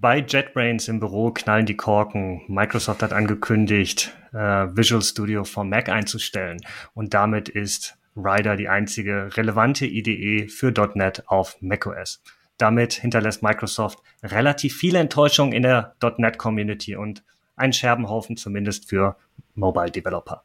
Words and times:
Bei 0.00 0.20
JetBrains 0.20 0.88
im 0.88 0.98
Büro 0.98 1.30
knallen 1.30 1.66
die 1.66 1.76
Korken. 1.76 2.40
Microsoft 2.48 3.02
hat 3.02 3.12
angekündigt, 3.12 4.16
äh, 4.32 4.36
Visual 4.74 5.02
Studio 5.02 5.44
for 5.44 5.62
Mac 5.62 5.90
einzustellen. 5.90 6.62
Und 6.94 7.12
damit 7.12 7.50
ist 7.50 7.98
Rider 8.16 8.56
die 8.56 8.70
einzige 8.70 9.36
relevante 9.36 9.84
IDE 9.84 10.48
für 10.48 10.72
.NET 10.94 11.24
auf 11.26 11.58
macOS. 11.60 12.22
Damit 12.56 12.94
hinterlässt 12.94 13.42
Microsoft 13.42 13.98
relativ 14.22 14.74
viele 14.74 15.00
Enttäuschungen 15.00 15.52
in 15.52 15.64
der 15.64 15.94
.NET 16.16 16.38
Community 16.38 16.96
und 16.96 17.22
einen 17.56 17.74
Scherbenhaufen 17.74 18.38
zumindest 18.38 18.88
für 18.88 19.16
Mobile 19.54 19.90
Developer. 19.90 20.44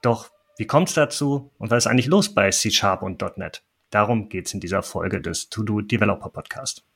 Doch 0.00 0.30
wie 0.56 0.66
kommt 0.66 0.88
es 0.88 0.94
dazu 0.94 1.50
und 1.58 1.70
was 1.70 1.84
ist 1.84 1.90
eigentlich 1.90 2.06
los 2.06 2.32
bei 2.32 2.48
C 2.50 2.70
Sharp 2.70 3.02
und 3.02 3.20
.NET? 3.36 3.62
Darum 3.90 4.30
geht 4.30 4.46
es 4.46 4.54
in 4.54 4.60
dieser 4.60 4.82
Folge 4.82 5.20
des 5.20 5.50
To-Do 5.50 5.82
Developer 5.82 6.30
Podcast. 6.30 6.86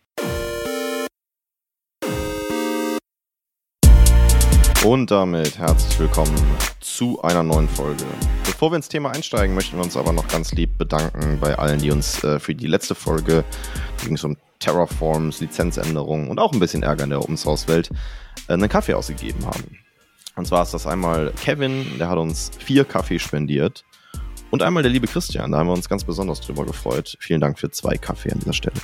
Und 4.88 5.10
damit 5.10 5.58
herzlich 5.58 6.00
willkommen 6.00 6.34
zu 6.80 7.20
einer 7.20 7.42
neuen 7.42 7.68
Folge. 7.68 8.06
Bevor 8.46 8.72
wir 8.72 8.76
ins 8.76 8.88
Thema 8.88 9.10
einsteigen, 9.10 9.54
möchten 9.54 9.76
wir 9.76 9.84
uns 9.84 9.98
aber 9.98 10.14
noch 10.14 10.26
ganz 10.28 10.52
lieb 10.52 10.78
bedanken 10.78 11.38
bei 11.38 11.58
allen, 11.58 11.78
die 11.78 11.90
uns 11.90 12.24
äh, 12.24 12.40
für 12.40 12.54
die 12.54 12.66
letzte 12.66 12.94
Folge, 12.94 13.44
die 14.00 14.06
ging 14.06 14.14
es 14.14 14.24
um 14.24 14.38
Terraforms, 14.60 15.42
Lizenzänderungen 15.42 16.28
und 16.28 16.38
auch 16.38 16.54
ein 16.54 16.58
bisschen 16.58 16.82
Ärger 16.82 17.04
in 17.04 17.10
der 17.10 17.20
Open 17.20 17.36
Source 17.36 17.68
Welt, 17.68 17.90
äh, 18.48 18.54
einen 18.54 18.70
Kaffee 18.70 18.94
ausgegeben 18.94 19.44
haben. 19.44 19.78
Und 20.36 20.46
zwar 20.46 20.62
ist 20.62 20.72
das 20.72 20.86
einmal 20.86 21.34
Kevin, 21.38 21.98
der 21.98 22.08
hat 22.08 22.16
uns 22.16 22.50
vier 22.58 22.86
Kaffee 22.86 23.18
spendiert. 23.18 23.84
Und 24.50 24.62
einmal 24.62 24.82
der 24.82 24.90
liebe 24.90 25.06
Christian, 25.06 25.52
da 25.52 25.58
haben 25.58 25.66
wir 25.66 25.74
uns 25.74 25.90
ganz 25.90 26.04
besonders 26.04 26.40
drüber 26.40 26.64
gefreut. 26.64 27.18
Vielen 27.20 27.42
Dank 27.42 27.58
für 27.58 27.70
zwei 27.70 27.98
Kaffee 27.98 28.32
an 28.32 28.38
dieser 28.38 28.54
Stelle. 28.54 28.80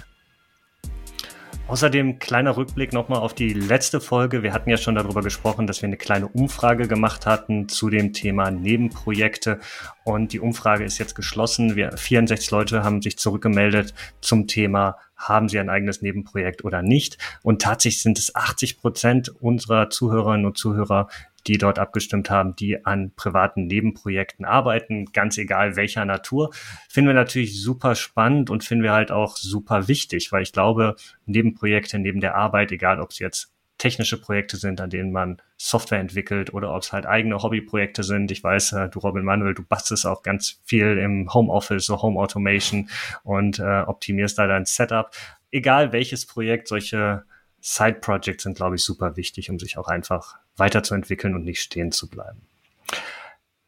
Außerdem 1.67 2.19
kleiner 2.19 2.59
Rückblick 2.59 2.93
nochmal 2.93 3.21
auf 3.21 3.33
die 3.33 3.55
letzte 3.55 3.99
Folge. 3.99 4.43
Wir 4.43 4.53
hatten 4.53 4.69
ja 4.69 4.77
schon 4.77 4.97
darüber 4.97 5.23
gesprochen, 5.23 5.67
dass 5.67 5.81
wir 5.81 5.87
eine 5.87 5.97
kleine 5.97 6.29
Umfrage 6.29 6.87
gemacht 6.87 7.25
hatten 7.25 7.71
zu 7.71 7.89
dem 7.89 8.13
Thema 8.13 8.51
Nebenprojekte. 8.51 9.61
Und 10.05 10.35
die 10.35 10.41
Umfrage 10.41 10.85
ist 10.85 10.99
jetzt 10.99 11.15
geschlossen. 11.15 11.75
Wir, 11.75 11.97
64 11.97 12.51
Leute 12.51 12.85
haben 12.85 13.01
sich 13.01 13.17
zurückgemeldet 13.17 13.95
zum 14.21 14.47
Thema, 14.47 14.99
haben 15.17 15.49
sie 15.49 15.59
ein 15.59 15.71
eigenes 15.71 16.03
Nebenprojekt 16.03 16.65
oder 16.65 16.83
nicht. 16.83 17.17
Und 17.43 17.63
tatsächlich 17.63 18.03
sind 18.03 18.19
es 18.19 18.35
80 18.35 18.79
Prozent 18.79 19.31
unserer 19.41 19.89
Zuhörerinnen 19.89 20.45
und 20.45 20.59
Zuhörer, 20.59 21.09
die 21.47 21.59
dort 21.59 21.79
abgestimmt 21.79 22.31
haben, 22.31 22.57
die 22.57 22.85
an 22.85 23.13
privaten 23.15 23.67
Nebenprojekten 23.67 24.45
arbeiten, 24.45 25.07
ganz 25.13 25.39
egal 25.39 25.77
welcher 25.77 26.05
Natur. 26.05 26.51
Finden 26.89 27.09
wir 27.09 27.15
natürlich 27.15 27.61
super 27.61 27.95
spannend 27.95 28.51
und 28.51 28.65
finden 28.65 28.85
wir 28.85 28.93
halt 28.93 29.11
auch 29.11 29.37
super 29.37 29.89
wichtig, 29.89 30.33
weil 30.33 30.43
ich 30.43 30.53
glaube, 30.53 30.97
Nebenprojekte 31.27 31.99
neben 31.99 32.21
der 32.21 32.35
Arbeit, 32.35 32.73
egal 32.73 33.01
ob 33.01 33.11
es 33.11 33.19
jetzt 33.19 33.55
technische 33.79 34.21
Projekte 34.21 34.57
sind, 34.57 34.81
an 34.81 34.91
denen 34.91 35.13
man 35.13 35.43
Software 35.57 35.99
entwickelt 35.99 36.55
oder 36.55 36.75
ob 36.75 36.83
es 36.83 36.93
halt 36.93 37.07
eigene 37.07 37.43
Hobbyprojekte 37.43 38.03
sind. 38.03 38.31
Ich 38.31 38.43
weiß, 38.43 38.73
äh, 38.73 38.89
du 38.89 39.01
Robin 39.01 39.25
Manuel, 39.25 39.55
du 39.55 39.65
bastelst 39.65 40.07
auch 40.07 40.23
ganz 40.23 40.61
viel 40.65 40.99
im 40.99 41.33
Homeoffice, 41.35 41.87
so 41.87 42.01
Home 42.01 42.19
Automation 42.21 42.89
und 43.25 43.59
äh, 43.59 43.83
optimierst 43.83 44.39
da 44.39 44.47
dein 44.47 44.65
Setup. 44.65 45.11
Egal 45.51 45.93
welches 45.93 46.25
Projekt, 46.27 46.69
solche 46.69 47.25
Side-Projects 47.61 48.45
sind, 48.45 48.57
glaube 48.57 48.77
ich, 48.77 48.85
super 48.85 49.17
wichtig, 49.17 49.51
um 49.51 49.59
sich 49.59 49.79
auch 49.79 49.89
einfach 49.89 50.37
weiterzuentwickeln 50.57 51.35
und 51.35 51.45
nicht 51.45 51.61
stehen 51.61 51.93
zu 51.93 52.09
bleiben. 52.09 52.43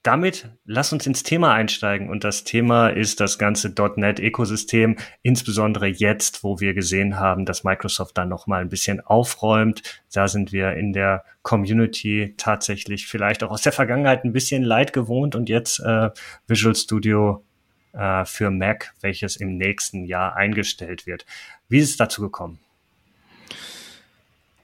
Damit 0.06 0.48
lass 0.64 0.92
uns 0.92 1.04
ins 1.04 1.24
Thema 1.24 1.52
einsteigen 1.52 2.10
und 2.10 2.22
das 2.22 2.44
Thema 2.44 2.90
ist 2.90 3.18
das 3.18 3.38
ganze 3.38 3.74
.NET-Ökosystem, 3.96 4.98
insbesondere 5.22 5.88
jetzt, 5.88 6.44
wo 6.44 6.60
wir 6.60 6.74
gesehen 6.74 7.18
haben, 7.18 7.44
dass 7.44 7.64
Microsoft 7.64 8.16
da 8.16 8.24
noch 8.24 8.46
mal 8.46 8.60
ein 8.60 8.68
bisschen 8.68 9.00
aufräumt. 9.00 9.82
Da 10.12 10.28
sind 10.28 10.52
wir 10.52 10.74
in 10.74 10.92
der 10.92 11.24
Community 11.42 12.34
tatsächlich 12.36 13.08
vielleicht 13.08 13.42
auch 13.42 13.50
aus 13.50 13.62
der 13.62 13.72
Vergangenheit 13.72 14.22
ein 14.22 14.32
bisschen 14.32 14.62
leid 14.62 14.92
gewohnt 14.92 15.34
und 15.34 15.48
jetzt 15.48 15.80
äh, 15.80 16.10
Visual 16.46 16.76
Studio 16.76 17.44
äh, 17.92 18.24
für 18.24 18.52
Mac, 18.52 18.94
welches 19.00 19.34
im 19.34 19.56
nächsten 19.56 20.04
Jahr 20.04 20.36
eingestellt 20.36 21.06
wird. 21.06 21.26
Wie 21.68 21.78
ist 21.78 21.90
es 21.90 21.96
dazu 21.96 22.22
gekommen? 22.22 22.60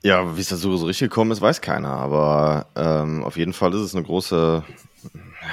Ja, 0.03 0.37
wie 0.37 0.41
es 0.41 0.49
dazu 0.49 0.77
so 0.77 0.87
richtig 0.87 1.11
gekommen 1.11 1.31
ist, 1.31 1.41
weiß 1.41 1.61
keiner. 1.61 1.91
Aber 1.91 2.67
ähm, 2.75 3.23
auf 3.23 3.37
jeden 3.37 3.53
Fall 3.53 3.73
ist 3.73 3.81
es 3.81 3.95
eine 3.95 4.05
große. 4.05 4.65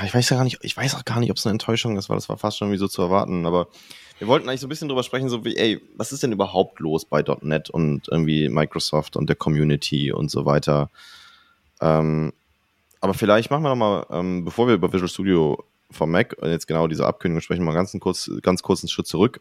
Ich 0.06 0.14
weiß 0.14 0.30
ja 0.30 0.38
gar 0.38 0.44
nicht, 0.44 0.60
ich 0.62 0.76
weiß 0.76 0.96
auch 0.96 1.06
gar 1.06 1.20
nicht, 1.20 1.32
ob 1.32 1.38
es 1.38 1.46
eine 1.46 1.52
Enttäuschung 1.52 1.98
ist, 1.98 2.10
weil 2.10 2.18
das 2.18 2.30
war 2.30 2.38
fast 2.38 2.58
schon 2.58 2.72
wie 2.72 2.78
so 2.78 2.88
zu 2.88 3.02
erwarten. 3.02 3.46
Aber 3.46 3.68
wir 4.18 4.28
wollten 4.28 4.50
eigentlich 4.50 4.62
so 4.62 4.68
ein 4.68 4.70
bisschen 4.70 4.88
drüber 4.88 5.04
sprechen, 5.04 5.30
so 5.30 5.46
wie, 5.46 5.56
ey, 5.56 5.82
was 5.96 6.12
ist 6.12 6.24
denn 6.24 6.32
überhaupt 6.32 6.80
los 6.80 7.06
bei 7.06 7.24
.NET 7.42 7.70
und 7.70 8.08
irgendwie 8.10 8.50
Microsoft 8.50 9.16
und 9.16 9.30
der 9.30 9.36
Community 9.36 10.12
und 10.12 10.30
so 10.30 10.46
weiter. 10.46 10.90
Ähm, 11.80 12.34
aber 13.02 13.14
vielleicht 13.14 13.50
machen 13.50 13.64
wir 13.64 13.70
noch 13.70 13.76
mal, 13.76 14.06
ähm, 14.12 14.44
bevor 14.44 14.68
wir 14.68 14.74
über 14.76 14.92
Visual 14.92 15.08
Studio 15.08 15.64
vom 15.90 16.12
Mac 16.12 16.36
jetzt 16.44 16.68
genau 16.68 16.88
diese 16.88 17.06
Abkündigung 17.06 17.42
sprechen, 17.42 17.64
mal 17.64 17.74
ganz, 17.74 17.94
einen 17.94 18.02
kurz, 18.02 18.30
ganz 18.42 18.62
kurz 18.62 18.84
einen 18.84 18.90
Schritt 18.90 19.08
zurück 19.08 19.40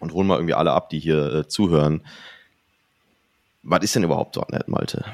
und 0.00 0.12
holen 0.12 0.26
mal 0.26 0.36
irgendwie 0.36 0.54
alle 0.54 0.72
ab, 0.72 0.88
die 0.88 0.98
hier 0.98 1.32
äh, 1.32 1.48
zuhören. 1.48 2.02
Was 3.62 3.84
ist 3.84 3.94
denn 3.94 4.04
überhaupt 4.04 4.36
.NET, 4.50 4.68
Malte? 4.68 5.04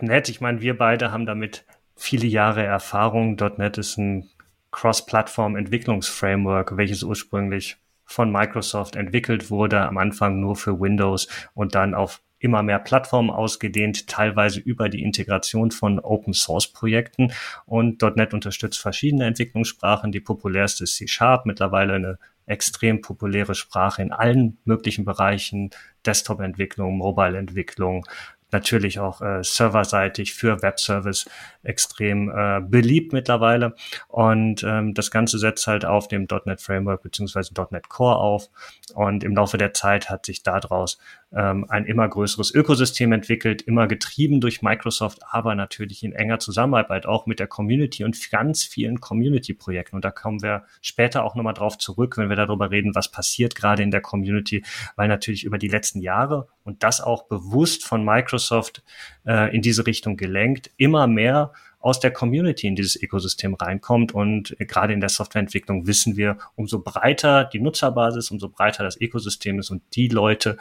.NET, 0.00 0.28
ich 0.28 0.40
meine, 0.40 0.60
wir 0.60 0.76
beide 0.76 1.12
haben 1.12 1.26
damit 1.26 1.64
viele 1.96 2.26
Jahre 2.26 2.64
Erfahrung. 2.64 3.36
.NET 3.36 3.78
ist 3.78 3.98
ein 3.98 4.28
Cross-Plattform-Entwicklungsframework, 4.72 6.76
welches 6.76 7.02
ursprünglich 7.02 7.76
von 8.04 8.32
Microsoft 8.32 8.96
entwickelt 8.96 9.50
wurde, 9.50 9.80
am 9.80 9.98
Anfang 9.98 10.40
nur 10.40 10.56
für 10.56 10.80
Windows 10.80 11.28
und 11.54 11.74
dann 11.74 11.94
auf 11.94 12.20
immer 12.44 12.62
mehr 12.62 12.78
Plattformen 12.78 13.30
ausgedehnt, 13.30 14.06
teilweise 14.06 14.60
über 14.60 14.90
die 14.90 15.02
Integration 15.02 15.70
von 15.70 15.98
Open 15.98 16.34
Source 16.34 16.70
Projekten. 16.70 17.32
Und 17.64 18.02
.NET 18.02 18.34
unterstützt 18.34 18.78
verschiedene 18.78 19.24
Entwicklungssprachen. 19.24 20.12
Die 20.12 20.20
populärste 20.20 20.84
ist 20.84 20.96
C 20.96 21.08
Sharp, 21.08 21.46
mittlerweile 21.46 21.94
eine 21.94 22.18
extrem 22.46 23.00
populäre 23.00 23.54
Sprache 23.54 24.02
in 24.02 24.12
allen 24.12 24.58
möglichen 24.64 25.04
Bereichen, 25.04 25.70
Desktop-Entwicklung, 26.04 26.98
Mobile-Entwicklung, 26.98 28.06
natürlich 28.54 29.00
auch 29.00 29.20
äh, 29.20 29.42
serverseitig 29.42 30.32
für 30.32 30.62
Webservice 30.62 31.26
extrem 31.62 32.30
äh, 32.30 32.60
beliebt 32.60 33.12
mittlerweile. 33.12 33.74
Und 34.08 34.62
ähm, 34.62 34.94
das 34.94 35.10
Ganze 35.10 35.38
setzt 35.38 35.66
halt 35.66 35.84
auf 35.84 36.08
dem 36.08 36.26
.NET 36.46 36.62
Framework 36.62 37.02
beziehungsweise 37.02 37.52
.NET 37.70 37.88
Core 37.90 38.16
auf. 38.16 38.48
Und 38.94 39.24
im 39.24 39.34
Laufe 39.34 39.58
der 39.58 39.74
Zeit 39.74 40.08
hat 40.08 40.24
sich 40.24 40.42
daraus 40.42 40.98
ähm, 41.34 41.66
ein 41.68 41.84
immer 41.84 42.08
größeres 42.08 42.54
Ökosystem 42.54 43.12
entwickelt, 43.12 43.62
immer 43.62 43.86
getrieben 43.86 44.40
durch 44.40 44.62
Microsoft, 44.62 45.20
aber 45.28 45.54
natürlich 45.54 46.02
in 46.02 46.12
enger 46.12 46.38
Zusammenarbeit 46.38 47.06
auch 47.06 47.26
mit 47.26 47.40
der 47.40 47.46
Community 47.46 48.04
und 48.04 48.30
ganz 48.30 48.64
vielen 48.64 49.00
Community-Projekten. 49.00 49.96
Und 49.96 50.04
da 50.04 50.10
kommen 50.10 50.42
wir 50.42 50.64
später 50.80 51.24
auch 51.24 51.34
nochmal 51.34 51.54
drauf 51.54 51.78
zurück, 51.78 52.16
wenn 52.16 52.28
wir 52.28 52.36
darüber 52.36 52.70
reden, 52.70 52.94
was 52.94 53.10
passiert 53.10 53.54
gerade 53.54 53.82
in 53.82 53.90
der 53.90 54.00
Community, 54.00 54.64
weil 54.96 55.08
natürlich 55.08 55.44
über 55.44 55.58
die 55.58 55.68
letzten 55.68 56.00
Jahre 56.00 56.48
und 56.62 56.82
das 56.82 57.00
auch 57.00 57.24
bewusst 57.28 57.84
von 57.84 58.04
Microsoft 58.04 58.82
äh, 59.26 59.54
in 59.54 59.62
diese 59.62 59.86
Richtung 59.86 60.16
gelenkt, 60.16 60.70
immer 60.76 61.06
mehr 61.06 61.52
aus 61.84 62.00
der 62.00 62.12
Community 62.12 62.66
in 62.66 62.76
dieses 62.76 63.00
Ökosystem 63.00 63.52
reinkommt. 63.52 64.12
Und 64.12 64.56
gerade 64.58 64.94
in 64.94 65.00
der 65.00 65.10
Softwareentwicklung 65.10 65.86
wissen 65.86 66.16
wir, 66.16 66.38
umso 66.54 66.80
breiter 66.80 67.44
die 67.44 67.60
Nutzerbasis, 67.60 68.30
umso 68.30 68.48
breiter 68.48 68.84
das 68.84 68.98
Ökosystem 68.98 69.58
ist 69.58 69.70
und 69.70 69.82
die 69.94 70.08
Leute, 70.08 70.56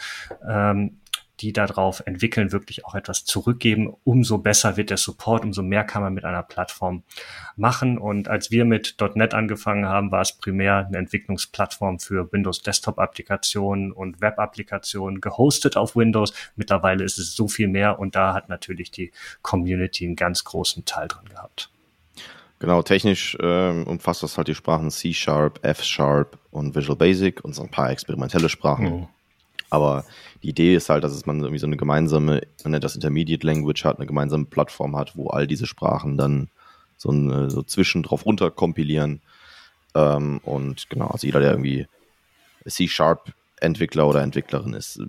ähm, 0.45 0.97
die 1.43 1.51
darauf 1.51 2.01
entwickeln, 2.05 2.53
wirklich 2.53 2.85
auch 2.85 2.95
etwas 2.95 3.25
zurückgeben, 3.25 3.93
umso 4.05 4.37
besser 4.37 4.77
wird 4.77 4.89
der 4.89 4.97
Support, 4.97 5.43
umso 5.43 5.61
mehr 5.61 5.83
kann 5.83 6.01
man 6.01 6.13
mit 6.13 6.23
einer 6.23 6.41
Plattform 6.41 7.03
machen. 7.57 7.97
Und 7.97 8.29
als 8.29 8.49
wir 8.49 8.63
mit 8.63 8.95
.NET 9.15 9.33
angefangen 9.33 9.85
haben, 9.85 10.11
war 10.11 10.21
es 10.21 10.31
primär 10.31 10.87
eine 10.87 10.97
Entwicklungsplattform 10.97 11.99
für 11.99 12.31
Windows 12.31 12.61
Desktop 12.61 12.97
Applikationen 12.97 13.91
und 13.91 14.21
Web 14.21 14.39
Applikationen 14.39 15.19
gehostet 15.19 15.75
auf 15.75 15.97
Windows. 15.97 16.33
Mittlerweile 16.55 17.03
ist 17.03 17.19
es 17.19 17.35
so 17.35 17.49
viel 17.49 17.67
mehr 17.67 17.99
und 17.99 18.15
da 18.15 18.33
hat 18.33 18.47
natürlich 18.47 18.89
die 18.89 19.11
Community 19.41 20.05
einen 20.05 20.15
ganz 20.15 20.45
großen 20.45 20.85
Teil 20.85 21.09
drin 21.09 21.27
gehabt. 21.29 21.69
Genau, 22.59 22.81
technisch 22.81 23.37
ähm, 23.41 23.85
umfasst 23.85 24.23
das 24.23 24.37
halt 24.37 24.47
die 24.47 24.55
Sprachen 24.55 24.89
C 24.89 25.13
Sharp, 25.13 25.59
F 25.63 25.83
Sharp 25.83 26.39
und 26.51 26.73
Visual 26.73 26.95
Basic 26.95 27.43
und 27.43 27.53
so 27.53 27.63
ein 27.63 27.69
paar 27.69 27.89
experimentelle 27.89 28.47
Sprachen. 28.47 28.85
Mhm. 28.85 29.07
Aber 29.73 30.05
die 30.43 30.49
Idee 30.49 30.75
ist 30.75 30.89
halt, 30.89 31.03
dass 31.03 31.25
man 31.25 31.39
irgendwie 31.39 31.57
so 31.57 31.65
eine 31.65 31.77
gemeinsame, 31.77 32.43
man 32.63 32.71
nennt 32.71 32.83
das 32.83 32.93
Intermediate 32.93 33.43
Language 33.43 33.83
hat, 33.85 33.97
eine 33.97 34.05
gemeinsame 34.05 34.45
Plattform 34.45 34.95
hat, 34.95 35.17
wo 35.17 35.29
all 35.29 35.47
diese 35.47 35.65
Sprachen 35.65 36.15
dann 36.15 36.49
so, 36.95 37.09
ein, 37.09 37.49
so 37.49 37.63
zwischen 37.63 38.03
drauf 38.03 38.23
runter 38.27 38.51
kompilieren. 38.51 39.21
Ähm, 39.95 40.39
und 40.43 40.91
genau, 40.91 41.07
also 41.07 41.25
jeder, 41.25 41.39
der 41.39 41.53
irgendwie 41.53 41.87
C-Sharp 42.67 43.33
Entwickler 43.61 44.07
oder 44.07 44.21
Entwicklerin 44.21 44.73
ist, 44.73 45.01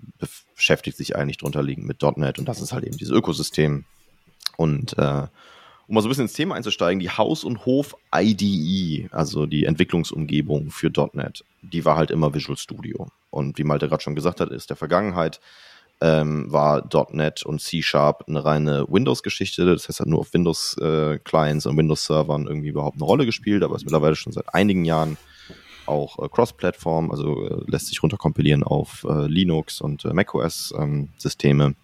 beschäftigt 0.54 0.96
sich 0.96 1.14
eigentlich 1.14 1.36
drunter 1.36 1.62
liegend 1.62 1.86
mit 1.86 2.00
.NET 2.16 2.38
und 2.38 2.48
das 2.48 2.62
ist 2.62 2.72
halt 2.72 2.84
eben 2.84 2.96
dieses 2.96 3.14
Ökosystem. 3.14 3.84
Und 4.56 4.96
äh, 4.96 5.26
um 5.86 5.94
mal 5.94 6.00
so 6.00 6.08
ein 6.08 6.10
bisschen 6.10 6.24
ins 6.24 6.32
Thema 6.32 6.54
einzusteigen, 6.54 7.00
die 7.00 7.10
Haus- 7.10 7.44
und 7.44 7.66
Hof-IDE, 7.66 9.08
also 9.10 9.46
die 9.46 9.64
Entwicklungsumgebung 9.64 10.70
für 10.70 10.90
.NET, 11.12 11.44
die 11.62 11.84
war 11.84 11.96
halt 11.96 12.10
immer 12.10 12.34
Visual 12.34 12.56
Studio. 12.56 13.08
Und 13.30 13.58
wie 13.58 13.64
Malte 13.64 13.88
gerade 13.88 14.02
schon 14.02 14.14
gesagt 14.14 14.40
hat, 14.40 14.50
ist 14.50 14.70
der 14.70 14.76
Vergangenheit 14.76 15.40
ähm, 16.00 16.52
war 16.52 16.88
.NET 17.12 17.44
und 17.44 17.60
C 17.60 17.82
Sharp 17.82 18.24
eine 18.28 18.44
reine 18.44 18.86
Windows-Geschichte. 18.88 19.64
Das 19.64 19.88
heißt, 19.88 20.00
hat 20.00 20.06
nur 20.06 20.20
auf 20.20 20.34
Windows-Clients 20.34 21.64
äh, 21.64 21.68
und 21.68 21.76
Windows-Servern 21.76 22.46
irgendwie 22.46 22.68
überhaupt 22.68 22.96
eine 22.96 23.04
Rolle 23.04 23.26
gespielt, 23.26 23.62
aber 23.62 23.76
ist 23.76 23.84
mittlerweile 23.84 24.16
schon 24.16 24.32
seit 24.32 24.52
einigen 24.54 24.84
Jahren 24.84 25.16
auch 25.86 26.18
äh, 26.18 26.28
Cross-Plattform, 26.28 27.10
also 27.10 27.46
äh, 27.46 27.70
lässt 27.70 27.86
sich 27.86 28.02
runterkompilieren 28.02 28.64
auf 28.64 29.06
äh, 29.08 29.26
Linux 29.26 29.80
und 29.80 30.04
äh, 30.04 30.12
macOS-Systeme. 30.12 31.64
Ähm, 31.64 31.76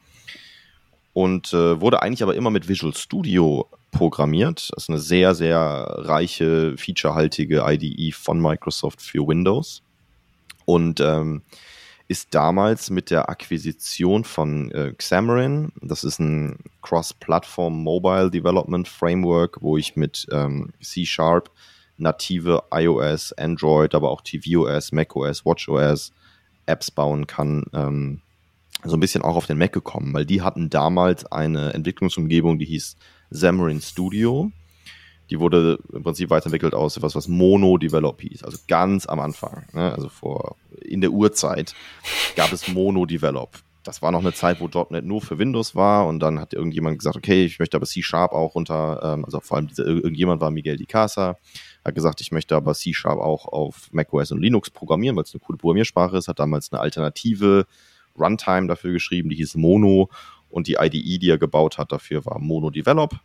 und 1.12 1.52
äh, 1.52 1.80
wurde 1.80 2.02
eigentlich 2.02 2.22
aber 2.22 2.34
immer 2.34 2.50
mit 2.50 2.68
Visual 2.68 2.94
Studio 2.94 3.66
programmiert. 3.90 4.70
Das 4.70 4.84
ist 4.84 4.90
eine 4.90 4.98
sehr, 4.98 5.34
sehr 5.34 5.58
reiche, 5.58 6.76
featurehaltige 6.76 7.64
IDE 7.66 8.12
von 8.12 8.40
Microsoft 8.40 9.02
für 9.02 9.26
Windows. 9.26 9.82
Und 10.64 11.00
ähm, 11.00 11.42
ist 12.10 12.34
damals 12.34 12.90
mit 12.90 13.10
der 13.10 13.28
Akquisition 13.28 14.24
von 14.24 14.72
äh, 14.72 14.92
Xamarin, 14.98 15.70
das 15.80 16.02
ist 16.02 16.18
ein 16.18 16.58
Cross-Platform 16.82 17.84
Mobile 17.84 18.32
Development 18.32 18.88
Framework, 18.88 19.62
wo 19.62 19.76
ich 19.76 19.94
mit 19.94 20.26
ähm, 20.32 20.72
C-Sharp 20.82 21.52
native 21.98 22.64
iOS, 22.72 23.32
Android, 23.34 23.94
aber 23.94 24.10
auch 24.10 24.22
tvOS, 24.22 24.90
macOS, 24.90 25.44
watchOS 25.44 26.12
Apps 26.66 26.90
bauen 26.90 27.28
kann, 27.28 27.64
ähm, 27.72 28.20
so 28.82 28.96
ein 28.96 29.00
bisschen 29.00 29.22
auch 29.22 29.36
auf 29.36 29.46
den 29.46 29.58
Mac 29.58 29.72
gekommen, 29.72 30.12
weil 30.12 30.26
die 30.26 30.42
hatten 30.42 30.68
damals 30.68 31.26
eine 31.26 31.74
Entwicklungsumgebung, 31.74 32.58
die 32.58 32.64
hieß 32.64 32.96
Xamarin 33.32 33.80
Studio. 33.80 34.50
Die 35.30 35.38
wurde 35.38 35.78
im 35.92 36.02
Prinzip 36.02 36.30
weiterentwickelt 36.30 36.74
aus 36.74 36.96
etwas, 36.96 37.14
was 37.14 37.28
Mono 37.28 37.78
Develop 37.78 38.20
hieß. 38.20 38.42
Also 38.42 38.58
ganz 38.66 39.06
am 39.06 39.20
Anfang, 39.20 39.64
ne? 39.72 39.92
also 39.92 40.08
vor 40.08 40.56
in 40.82 41.00
der 41.00 41.12
Urzeit 41.12 41.74
gab 42.34 42.52
es 42.52 42.66
Mono 42.68 43.06
Develop. 43.06 43.60
Das 43.84 44.02
war 44.02 44.12
noch 44.12 44.20
eine 44.20 44.34
Zeit, 44.34 44.60
wo 44.60 44.68
.NET 44.90 45.04
nur 45.04 45.22
für 45.22 45.38
Windows 45.38 45.74
war 45.74 46.06
und 46.06 46.20
dann 46.20 46.38
hat 46.38 46.52
irgendjemand 46.52 46.98
gesagt, 46.98 47.16
okay, 47.16 47.44
ich 47.44 47.58
möchte 47.58 47.76
aber 47.76 47.86
C-Sharp 47.86 48.32
auch 48.32 48.54
runter, 48.54 49.00
ähm, 49.02 49.24
also 49.24 49.40
vor 49.40 49.56
allem 49.56 49.68
dieser, 49.68 49.86
irgendjemand 49.86 50.42
war 50.42 50.50
Miguel 50.50 50.76
Di 50.76 50.84
Casa, 50.84 51.36
hat 51.84 51.94
gesagt, 51.94 52.20
ich 52.20 52.30
möchte 52.30 52.56
aber 52.56 52.74
C-Sharp 52.74 53.18
auch 53.18 53.46
auf 53.46 53.88
macOS 53.92 54.32
und 54.32 54.42
Linux 54.42 54.68
programmieren, 54.68 55.16
weil 55.16 55.24
es 55.24 55.32
eine 55.32 55.40
coole 55.40 55.56
Programmiersprache 55.56 56.18
ist, 56.18 56.28
hat 56.28 56.40
damals 56.40 56.70
eine 56.72 56.80
alternative 56.80 57.66
Runtime 58.18 58.66
dafür 58.66 58.92
geschrieben, 58.92 59.30
die 59.30 59.36
hieß 59.36 59.54
Mono 59.54 60.10
und 60.50 60.66
die 60.66 60.76
IDE, 60.80 61.18
die 61.18 61.30
er 61.30 61.38
gebaut 61.38 61.78
hat, 61.78 61.92
dafür 61.92 62.24
war 62.26 62.38
Mono 62.38 62.70
Develop. 62.70 63.18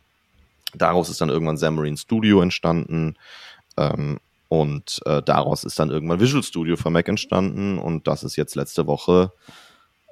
Daraus 0.74 1.08
ist 1.08 1.20
dann 1.20 1.28
irgendwann 1.28 1.56
Xamarin 1.56 1.96
Studio 1.96 2.40
entstanden 2.40 3.14
ähm, 3.76 4.18
und 4.48 5.00
äh, 5.06 5.22
daraus 5.22 5.64
ist 5.64 5.78
dann 5.78 5.90
irgendwann 5.90 6.20
Visual 6.20 6.42
Studio 6.42 6.76
für 6.76 6.90
Mac 6.90 7.08
entstanden 7.08 7.78
und 7.78 8.06
das 8.06 8.24
ist 8.24 8.36
jetzt 8.36 8.54
letzte 8.54 8.86
Woche 8.86 9.32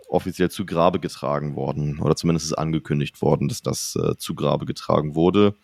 offiziell 0.09 0.51
zu 0.51 0.65
Grabe 0.65 1.01
getragen 1.01 1.57
worden 1.57 1.99
oder 2.01 2.17
zumindest 2.17 2.47
ist 2.47 2.55
angekündigt 2.55 3.21
worden, 3.23 3.49
dass 3.49 3.63
das 3.63 3.97
äh, 3.97 4.17
zu 4.17 4.35
Grabe 4.35 4.65
getragen 4.67 5.15
wurde. 5.15 5.55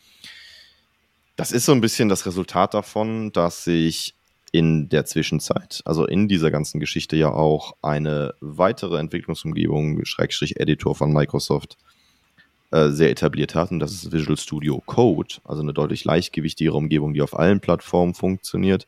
Das 1.37 1.53
ist 1.53 1.65
so 1.65 1.73
ein 1.73 1.81
bisschen 1.81 2.09
das 2.09 2.27
Resultat 2.27 2.75
davon, 2.75 3.33
dass 3.33 3.65
sich 3.65 4.15
in 4.53 4.89
der 4.89 5.05
Zwischenzeit, 5.05 5.83
also 5.85 6.07
in 6.07 6.27
dieser 6.27 6.51
ganzen 6.51 6.81
Geschichte 6.81 7.17
ja 7.17 7.33
auch 7.33 7.77
eine 7.83 8.35
weitere 8.41 8.99
Entwicklungsumgebung, 8.99 10.05
Schrägstrich 10.05 10.59
Editor 10.59 10.95
von 10.95 11.13
Microsoft, 11.13 11.77
äh, 12.73 12.91
sehr 12.91 13.11
etabliert 13.11 13.55
hat. 13.55 13.71
Und 13.71 13.81
das 13.81 13.93
ist 13.93 14.13
Visual 14.13 14.37
Studio 14.37 14.83
Code, 14.87 15.37
also 15.45 15.63
eine 15.63 15.73
deutlich 15.73 16.05
leichtgewichtigere 16.05 16.77
Umgebung, 16.77 17.15
die 17.15 17.23
auf 17.23 17.39
allen 17.39 17.61
Plattformen 17.61 18.15
funktioniert. 18.15 18.87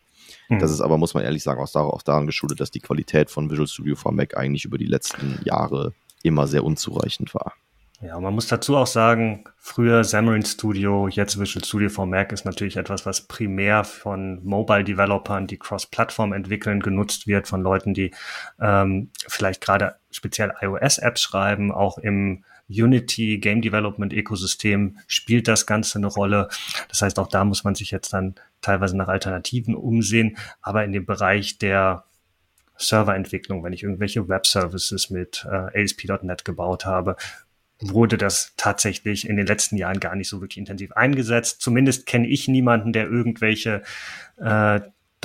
Mhm. 0.49 0.59
Das 0.59 0.71
ist 0.71 0.81
aber, 0.81 0.99
muss 0.99 1.15
man 1.15 1.25
ehrlich 1.25 1.43
sagen, 1.43 1.61
auch, 1.61 1.75
auch 1.75 2.03
daran 2.03 2.27
geschuldet, 2.27 2.61
dass 2.61 2.71
die 2.71 2.81
Qualität 2.81 3.31
von 3.31 3.51
Visual 3.51 3.69
Studio 3.69 3.97
for 3.97 4.13
Mac 4.13 4.37
eigentlich 4.37 4.65
über 4.65 4.79
die 4.79 4.87
letzten 4.87 5.41
Jahre 5.45 5.95
immer 6.23 6.47
sehr 6.47 6.65
unzureichend 6.65 7.35
war. 7.35 7.55
Ja, 8.05 8.19
man 8.19 8.35
muss 8.35 8.49
dazu 8.49 8.77
auch 8.77 8.89
sagen, 8.89 9.45
früher 9.57 10.01
Xamarin 10.01 10.45
Studio, 10.45 11.07
jetzt 11.07 11.39
Visual 11.39 11.65
Studio 11.65 11.89
for 11.89 12.05
Mac 12.05 12.33
ist 12.33 12.45
natürlich 12.45 12.77
etwas, 12.77 13.07
was 13.07 13.21
primär 13.29 13.85
von 13.85 14.45
Mobile-Developern, 14.45 15.47
die 15.47 15.57
Cross-Plattform 15.57 16.33
entwickeln, 16.33 16.81
genutzt 16.81 17.29
wird, 17.29 17.47
von 17.47 17.63
Leuten, 17.63 17.95
die 17.95 18.13
ähm, 18.61 19.11
vielleicht 19.29 19.61
gerade 19.61 19.95
speziell 20.11 20.53
iOS-Apps 20.61 21.23
schreiben, 21.23 21.71
auch 21.71 21.97
im 21.97 22.43
Unity 22.69 23.39
Game 23.39 23.63
Development 23.63 24.13
Ökosystem 24.13 24.99
spielt 25.07 25.47
das 25.47 25.65
Ganze 25.67 25.99
eine 25.99 26.09
Rolle. 26.09 26.49
Das 26.89 27.03
heißt, 27.03 27.21
auch 27.21 27.29
da 27.29 27.45
muss 27.45 27.63
man 27.63 27.77
sich 27.77 27.93
jetzt 27.93 28.13
dann 28.13 28.35
teilweise 28.63 28.97
nach 28.97 29.09
Alternativen 29.09 29.77
umsehen, 29.77 30.39
aber 30.61 30.83
in 30.83 30.91
dem 30.91 31.07
Bereich 31.07 31.59
der 31.59 32.03
Serverentwicklung, 32.77 33.63
wenn 33.63 33.73
ich 33.73 33.85
irgendwelche 33.85 34.29
Web-Services 34.29 35.11
mit 35.11 35.47
äh, 35.49 35.85
ASP.NET 35.85 36.45
gebaut 36.45 36.85
habe, 36.85 37.17
wurde 37.83 38.17
das 38.17 38.53
tatsächlich 38.57 39.29
in 39.29 39.37
den 39.37 39.47
letzten 39.47 39.77
Jahren 39.77 40.01
gar 40.01 40.15
nicht 40.15 40.29
so 40.29 40.41
wirklich 40.41 40.59
intensiv 40.59 40.93
eingesetzt. 40.93 41.61
Zumindest 41.61 42.07
kenne 42.07 42.29
ich 42.29 42.49
niemanden, 42.49 42.93
der 42.93 43.09
irgendwelche 43.09 43.83
äh, 44.39 44.81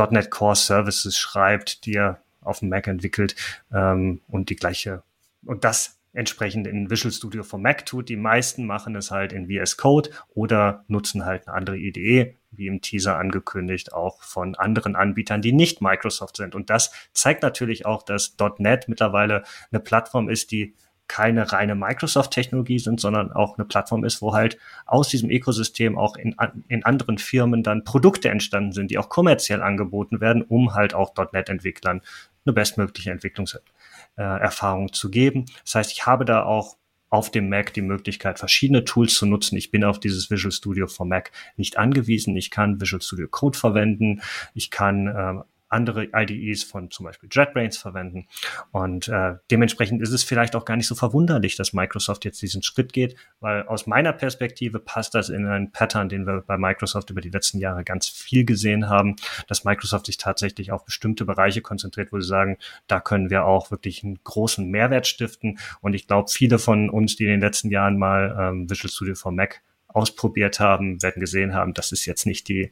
.NET 0.10 0.30
Core 0.32 0.56
Services 0.56 1.18
schreibt, 1.18 1.86
die 1.86 1.96
er 1.96 2.22
auf 2.42 2.60
dem 2.60 2.70
Mac 2.70 2.88
entwickelt 2.88 3.36
ähm, 3.74 4.22
und 4.28 4.50
die 4.50 4.56
gleiche 4.56 5.04
und 5.46 5.64
das 5.64 5.98
entsprechend 6.14 6.66
in 6.66 6.90
Visual 6.90 7.12
Studio 7.12 7.44
for 7.44 7.60
Mac 7.60 7.86
tut. 7.86 8.10
Die 8.10 8.16
meisten 8.16 8.66
machen 8.66 8.96
es 8.96 9.12
halt 9.12 9.34
in 9.34 9.48
VS 9.48 9.78
Code 9.78 10.10
oder 10.34 10.84
nutzen 10.88 11.26
halt 11.26 11.48
eine 11.48 11.56
andere 11.56 11.78
IDE, 11.78 12.36
wie 12.52 12.68
im 12.68 12.82
Teaser 12.82 13.18
angekündigt, 13.18 13.94
auch 13.94 14.24
von 14.24 14.56
anderen 14.56 14.96
Anbietern, 14.96 15.44
die 15.44 15.54
nicht 15.54 15.82
Microsoft 15.82 16.38
sind. 16.38 16.56
Und 16.56 16.72
das 16.72 16.92
zeigt 17.14 17.44
natürlich 17.44 17.86
auch, 17.86 18.02
dass 18.02 18.36
.NET 18.58 18.88
mittlerweile 18.88 19.44
eine 19.72 19.80
Plattform 19.80 20.28
ist, 20.28 20.52
die 20.52 20.74
keine 21.08 21.52
reine 21.52 21.76
Microsoft-Technologie 21.76 22.80
sind, 22.80 23.00
sondern 23.00 23.32
auch 23.32 23.58
eine 23.58 23.66
Plattform 23.66 24.04
ist, 24.04 24.22
wo 24.22 24.34
halt 24.34 24.58
aus 24.86 25.10
diesem 25.10 25.30
Ökosystem 25.30 25.98
auch 25.98 26.18
in, 26.18 26.36
in 26.68 26.84
anderen 26.86 27.18
Firmen 27.18 27.64
dann 27.64 27.84
Produkte 27.84 28.30
entstanden 28.30 28.72
sind, 28.72 28.92
die 28.92 28.98
auch 28.98 29.10
kommerziell 29.10 29.62
angeboten 29.62 30.20
werden, 30.20 30.42
um 30.42 30.74
halt 30.74 30.94
auch 30.94 31.14
.NET-Entwicklern 31.16 32.02
eine 32.46 32.54
bestmögliche 32.54 33.12
Entwicklungserfahrung 33.12 34.88
äh, 34.88 34.92
zu 34.92 35.10
geben. 35.10 35.46
Das 35.64 35.76
heißt, 35.76 35.92
ich 35.92 36.06
habe 36.06 36.26
da 36.26 36.44
auch 36.44 36.78
auf 37.10 37.32
dem 37.32 37.48
Mac 37.50 37.74
die 37.74 37.82
Möglichkeit, 37.82 38.38
verschiedene 38.38 38.84
Tools 38.84 39.16
zu 39.16 39.26
nutzen. 39.26 39.56
Ich 39.56 39.72
bin 39.72 39.84
auf 39.84 40.00
dieses 40.00 40.30
Visual 40.30 40.52
Studio 40.52 40.88
for 40.88 41.06
Mac 41.06 41.32
nicht 41.56 41.78
angewiesen. 41.78 42.36
Ich 42.36 42.52
kann 42.52 42.82
Visual 42.82 43.02
Studio 43.02 43.28
Code 43.30 43.58
verwenden. 43.58 44.22
Ich 44.54 44.72
kann 44.72 45.08
äh, 45.08 45.42
andere 45.70 46.10
IDEs 46.14 46.64
von 46.64 46.92
zum 46.92 47.06
Beispiel 47.06 47.30
JetBrains 47.32 47.78
verwenden. 47.78 48.28
Und 48.72 49.08
äh, 49.08 49.36
dementsprechend 49.52 50.02
ist 50.02 50.12
es 50.12 50.24
vielleicht 50.24 50.56
auch 50.56 50.66
gar 50.66 50.78
nicht 50.78 50.88
so 50.88 50.96
verwunderlich, 50.96 51.56
dass 51.56 51.74
Microsoft 51.74 52.26
jetzt 52.26 52.42
diesen 52.42 52.64
Schritt 52.64 52.94
geht, 52.94 53.16
weil 53.40 53.64
aus 53.64 53.88
meiner 53.88 54.14
Perspektive 54.14 54.80
passt 54.80 55.16
das 55.16 55.30
in 55.30 55.46
einen 55.46 55.72
Pattern, 55.72 56.10
den 56.10 56.26
wir 56.26 56.42
bei 56.42 56.58
Microsoft 56.58 57.10
über 57.10 57.22
die 57.22 57.30
letzten 57.30 57.60
Jahre 57.60 57.84
ganz 57.84 58.08
viel 58.08 58.46
gesehen 58.46 58.90
haben, 58.90 59.16
dass 59.48 59.64
Microsoft 59.64 60.06
sich 60.06 60.18
tatsächlich 60.18 60.72
auf 60.72 60.86
bestimmte 60.86 61.26
Bereiche 61.26 61.62
konzentriert, 61.62 62.12
wo 62.12 62.20
sie 62.20 62.28
sagen, 62.28 62.58
da 62.88 63.00
können 63.00 63.30
wir 63.30 63.46
auch 63.46 63.72
wirklich 63.72 64.04
einen 64.04 64.20
großen 64.24 64.70
Mehrwert 64.70 65.08
stiften. 65.08 65.60
Und 65.82 65.94
ich 65.94 66.08
glaube, 66.08 66.30
viele 66.32 66.60
von 66.60 66.90
uns, 66.90 67.16
die 67.16 67.26
in 67.26 67.32
den 67.32 67.42
letzten 67.42 67.70
Jahren 67.70 67.98
mal 67.98 68.36
ähm, 68.40 68.70
Visual 68.70 68.92
Studio 68.92 69.16
for 69.16 69.32
Mac 69.32 69.62
ausprobiert 69.88 70.60
haben, 70.60 71.02
werden 71.02 71.20
gesehen 71.20 71.54
haben, 71.54 71.74
das 71.74 71.92
ist 71.92 72.06
jetzt 72.06 72.26
nicht 72.26 72.48
die 72.48 72.72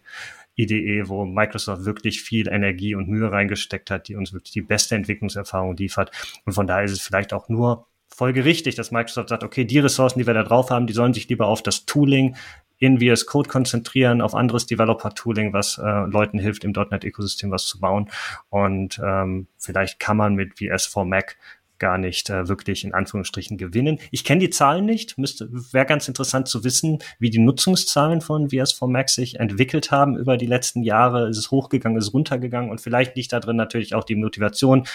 IDE, 0.56 1.08
wo 1.08 1.26
Microsoft 1.26 1.86
wirklich 1.86 2.22
viel 2.22 2.48
Energie 2.48 2.96
und 2.96 3.08
Mühe 3.08 3.32
reingesteckt 3.32 3.92
hat, 3.92 4.08
die 4.08 4.16
uns 4.16 4.34
wirklich 4.34 4.54
die 4.54 4.62
beste 4.62 4.96
Entwicklungserfahrung 4.96 5.76
liefert. 5.76 6.12
Und 6.46 6.54
von 6.54 6.68
daher 6.68 6.86
ist 6.86 6.92
es 6.92 7.02
vielleicht 7.02 7.34
auch 7.34 7.50
nur 7.50 7.88
folgerichtig, 8.08 8.76
dass 8.76 8.92
Microsoft 8.92 9.30
sagt, 9.30 9.44
okay, 9.44 9.66
die 9.66 9.80
Ressourcen, 9.80 10.20
die 10.20 10.28
wir 10.28 10.34
da 10.34 10.44
drauf 10.44 10.70
haben, 10.70 10.88
die 10.88 10.94
sollen 10.94 11.14
sich 11.14 11.28
lieber 11.28 11.48
auf 11.48 11.62
das 11.62 11.86
Tooling 11.86 12.36
in 12.78 13.00
VS 13.00 13.26
Code 13.26 13.50
konzentrieren, 13.50 14.22
auf 14.22 14.36
anderes 14.36 14.66
Developer-Tooling, 14.66 15.54
was 15.54 15.78
äh, 15.78 16.06
Leuten 16.06 16.40
hilft, 16.40 16.64
im 16.64 16.72
.NET-Ökosystem 16.72 17.52
was 17.52 17.66
zu 17.66 17.80
bauen. 17.80 18.10
Und 18.50 19.00
ähm, 19.04 19.48
vielleicht 19.58 20.00
kann 20.00 20.18
man 20.18 20.36
mit 20.36 20.60
VS 20.60 20.86
for 20.86 21.06
Mac 21.06 21.38
gar 21.80 21.98
nicht 21.98 22.30
äh, 22.30 22.48
wirklich 22.48 22.84
in 22.84 22.94
Anführungsstrichen 22.94 23.58
gewinnen. 23.58 24.00
Ich 24.12 24.24
kenne 24.24 24.40
die 24.40 24.50
Zahlen 24.50 24.86
nicht, 24.86 25.18
müsste 25.18 25.50
wäre 25.74 25.86
ganz 25.86 26.08
interessant 26.08 26.48
zu 26.48 26.64
wissen, 26.64 27.00
wie 27.20 27.30
die 27.30 27.40
Nutzungszahlen 27.40 28.22
von 28.22 28.50
VS4 28.50 28.88
Max 28.88 29.16
sich 29.16 29.40
entwickelt 29.40 29.92
haben 29.92 30.18
über 30.18 30.38
die 30.38 30.46
letzten 30.46 30.84
Jahre. 30.84 31.30
Ist 31.30 31.38
es 31.38 31.52
hochgegangen, 31.52 31.98
ist 31.98 32.08
es 32.08 32.14
runtergegangen 32.14 32.70
und 32.70 32.82
vielleicht 32.82 33.16
liegt 33.16 33.34
da 33.34 33.40
drin 33.40 33.56
natürlich 33.56 33.96
auch 33.96 34.04
die 34.04 34.16
Motivation. 34.16 34.88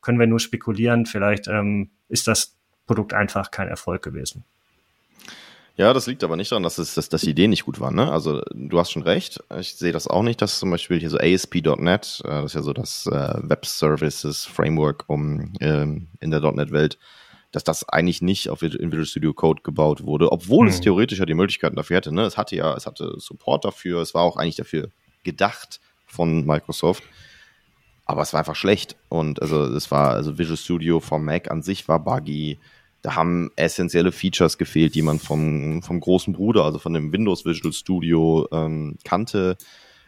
Können 0.00 0.18
wir 0.18 0.26
nur 0.26 0.40
spekulieren, 0.40 1.06
vielleicht 1.06 1.48
ähm, 1.48 1.90
ist 2.08 2.26
das 2.26 2.56
Produkt 2.86 3.14
einfach 3.14 3.50
kein 3.50 3.68
Erfolg 3.68 4.02
gewesen. 4.02 4.44
Ja, 5.80 5.94
das 5.94 6.06
liegt 6.06 6.22
aber 6.22 6.36
nicht 6.36 6.52
daran, 6.52 6.62
dass, 6.62 6.76
es, 6.76 6.92
dass, 6.92 7.08
dass 7.08 7.22
die 7.22 7.30
Idee 7.30 7.48
nicht 7.48 7.64
gut 7.64 7.80
war. 7.80 7.90
Ne? 7.90 8.12
Also 8.12 8.42
du 8.52 8.78
hast 8.78 8.90
schon 8.90 9.02
recht. 9.02 9.42
Ich 9.58 9.76
sehe 9.76 9.92
das 9.92 10.08
auch 10.08 10.22
nicht, 10.22 10.42
dass 10.42 10.58
zum 10.58 10.70
Beispiel 10.70 11.00
hier 11.00 11.08
so 11.08 11.16
ASP.NET, 11.16 12.20
äh, 12.22 12.28
das 12.28 12.44
ist 12.44 12.54
ja 12.54 12.60
so 12.60 12.74
das 12.74 13.06
äh, 13.06 13.38
Web 13.40 13.64
Services 13.64 14.44
Framework 14.44 15.04
um 15.06 15.54
ähm, 15.60 16.08
in 16.20 16.30
der 16.30 16.42
.NET-Welt, 16.42 16.98
dass 17.50 17.64
das 17.64 17.88
eigentlich 17.88 18.20
nicht 18.20 18.50
auf 18.50 18.60
Visual 18.60 19.06
Studio 19.06 19.32
Code 19.32 19.62
gebaut 19.62 20.04
wurde, 20.04 20.30
obwohl 20.32 20.66
mhm. 20.66 20.70
es 20.70 20.82
theoretisch 20.82 21.18
ja 21.18 21.24
die 21.24 21.32
Möglichkeiten 21.32 21.76
dafür 21.76 21.96
hätte. 21.96 22.14
Ne? 22.14 22.24
Es 22.24 22.36
hatte 22.36 22.56
ja, 22.56 22.74
es 22.76 22.84
hatte 22.84 23.14
Support 23.16 23.64
dafür, 23.64 24.02
es 24.02 24.12
war 24.12 24.22
auch 24.22 24.36
eigentlich 24.36 24.56
dafür 24.56 24.90
gedacht 25.24 25.80
von 26.04 26.44
Microsoft. 26.44 27.04
aber 28.04 28.20
es 28.20 28.34
war 28.34 28.40
einfach 28.40 28.54
schlecht. 28.54 28.96
Und 29.08 29.40
also 29.40 29.64
es 29.64 29.90
war, 29.90 30.10
also 30.10 30.36
Visual 30.36 30.58
Studio 30.58 31.00
vom 31.00 31.24
Mac 31.24 31.50
an 31.50 31.62
sich 31.62 31.88
war 31.88 32.00
buggy. 32.00 32.58
Da 33.02 33.14
haben 33.14 33.50
essentielle 33.56 34.12
Features 34.12 34.58
gefehlt, 34.58 34.94
die 34.94 35.02
man 35.02 35.18
vom, 35.18 35.82
vom 35.82 36.00
großen 36.00 36.34
Bruder, 36.34 36.64
also 36.64 36.78
von 36.78 36.92
dem 36.92 37.12
Windows 37.12 37.44
Visual 37.46 37.72
Studio 37.72 38.46
ähm, 38.52 38.96
kannte. 39.04 39.56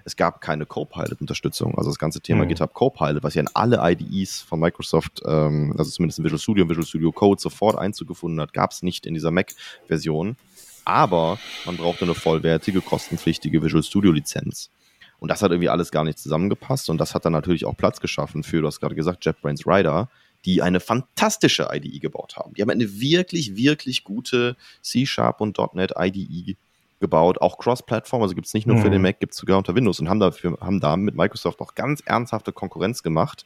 Es 0.05 0.17
gab 0.17 0.41
keine 0.41 0.67
Copilot-Unterstützung. 0.67 1.79
Also 1.79 1.91
das 1.91 1.99
ganze 1.99 2.21
Thema 2.21 2.45
mhm. 2.45 2.49
GitHub 2.49 2.75
Copilot, 2.75 3.23
was 3.23 3.35
ja 3.35 3.41
in 3.41 3.49
alle 3.55 3.79
IDEs 3.83 4.43
von 4.43 4.61
Microsoft, 4.61 5.23
ähm, 5.25 5.75
also 5.79 5.91
zumindest 5.91 6.19
in 6.19 6.25
Visual 6.25 6.41
Studio 6.41 6.65
und 6.65 6.71
Visual 6.71 6.87
Studio 6.87 7.13
Code 7.13 7.41
sofort 7.41 7.79
Einzug 7.79 8.09
gefunden 8.09 8.41
hat, 8.41 8.53
gab 8.53 8.73
es 8.73 8.83
nicht 8.83 9.07
in 9.07 9.15
dieser 9.15 9.31
Mac-Version. 9.31 10.37
Aber 10.85 11.39
man 11.65 11.77
brauchte 11.77 12.05
eine 12.05 12.15
vollwertige, 12.15 12.81
kostenpflichtige 12.81 13.63
Visual 13.63 13.83
Studio-Lizenz. 13.83 14.71
Und 15.19 15.29
das 15.29 15.41
hat 15.41 15.53
irgendwie 15.53 15.69
alles 15.69 15.93
gar 15.93 16.03
nicht 16.03 16.19
zusammengepasst. 16.19 16.91
Und 16.91 16.99
das 16.99 17.15
hat 17.15 17.25
dann 17.25 17.33
natürlich 17.33 17.65
auch 17.65 17.77
Platz 17.77 18.01
geschaffen 18.01 18.43
für, 18.43 18.61
du 18.61 18.67
hast 18.67 18.81
gerade 18.81 18.97
gesagt, 18.97 19.25
JetBrains 19.25 19.67
Rider, 19.67 20.11
die 20.45 20.63
eine 20.63 20.81
fantastische 20.81 21.69
IDE 21.73 21.99
gebaut 21.99 22.37
haben. 22.37 22.55
Die 22.55 22.63
haben 22.63 22.71
eine 22.71 23.01
wirklich, 23.01 23.57
wirklich 23.57 24.05
gute 24.05 24.57
C-Sharp 24.83 25.41
und 25.41 25.59
.NET 25.75 25.93
IDE 25.99 26.57
gebaut, 27.03 27.39
auch 27.43 27.59
Cross-Plattform, 27.59 28.23
also 28.23 28.35
gibt 28.35 28.47
es 28.47 28.55
nicht 28.55 28.67
nur 28.67 28.77
mhm. 28.77 28.83
für 28.83 28.91
den 28.91 29.03
Mac, 29.03 29.21
gibt 29.21 29.35
es 29.35 29.39
sogar 29.39 29.59
unter 29.59 29.75
Windows 29.75 30.01
und 30.01 30.09
haben, 30.09 30.21
dafür, 30.21 30.57
haben 30.61 30.81
da 30.81 30.97
mit 30.97 31.15
Microsoft 31.15 31.61
auch 31.61 31.75
ganz 31.75 32.01
ernsthafte 32.01 32.53
Konkurrenz 32.53 33.03
gemacht. 33.03 33.45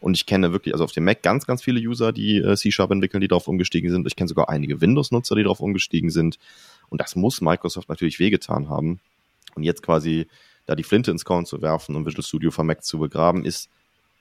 Und 0.00 0.14
ich 0.16 0.26
kenne 0.26 0.52
wirklich, 0.52 0.74
also 0.74 0.84
auf 0.84 0.92
dem 0.92 1.04
Mac 1.04 1.22
ganz, 1.22 1.46
ganz 1.46 1.62
viele 1.62 1.80
User, 1.80 2.12
die 2.12 2.38
äh, 2.38 2.56
C-Sharp 2.56 2.90
entwickeln, 2.90 3.20
die 3.20 3.28
darauf 3.28 3.48
umgestiegen 3.48 3.90
sind. 3.90 4.06
Ich 4.06 4.14
kenne 4.14 4.28
sogar 4.28 4.48
einige 4.48 4.80
Windows-Nutzer, 4.80 5.34
die 5.34 5.42
darauf 5.42 5.60
umgestiegen 5.60 6.10
sind. 6.10 6.38
Und 6.88 7.00
das 7.00 7.16
muss 7.16 7.40
Microsoft 7.40 7.88
natürlich 7.88 8.18
wehgetan 8.18 8.68
haben. 8.68 9.00
Und 9.54 9.64
jetzt 9.64 9.82
quasi 9.82 10.26
da 10.66 10.74
die 10.74 10.82
Flinte 10.82 11.10
ins 11.10 11.24
Korn 11.24 11.46
zu 11.46 11.62
werfen 11.62 11.96
und 11.96 12.06
Visual 12.06 12.22
Studio 12.22 12.50
vom 12.50 12.66
Mac 12.66 12.84
zu 12.84 12.98
begraben, 12.98 13.44
ist 13.44 13.68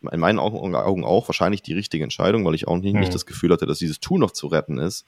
in 0.10 0.20
meinen 0.20 0.40
Augen, 0.40 1.04
auch 1.04 1.28
wahrscheinlich 1.28 1.62
die 1.62 1.74
richtige 1.74 2.04
Entscheidung, 2.04 2.46
weil 2.46 2.56
ich 2.56 2.68
auch 2.68 2.78
nicht, 2.78 2.94
mhm. 2.94 3.02
nicht 3.02 3.14
das 3.14 3.26
Gefühl 3.26 3.52
hatte, 3.52 3.66
dass 3.66 3.80
dieses 3.80 4.00
Tool 4.00 4.20
noch 4.20 4.32
zu 4.32 4.48
retten 4.48 4.78
ist 4.78 5.06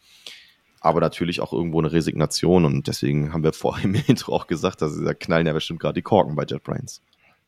aber 0.84 1.00
natürlich 1.00 1.40
auch 1.40 1.54
irgendwo 1.54 1.80
eine 1.80 1.94
Resignation 1.94 2.66
und 2.66 2.88
deswegen 2.88 3.34
haben 3.34 3.44
wir 3.44 3.54
vorhin 3.54 3.96
im 3.96 4.04
Intro 4.06 4.36
auch 4.36 4.48
gesagt, 4.48 4.82
dass 4.82 5.02
da 5.02 5.14
knallen 5.14 5.48
ja 5.48 5.54
bestimmt 5.54 5.80
gerade 5.80 5.96
die 5.96 6.02
Korken 6.02 6.36
bei 6.36 6.44
JetBrains. 6.44 7.02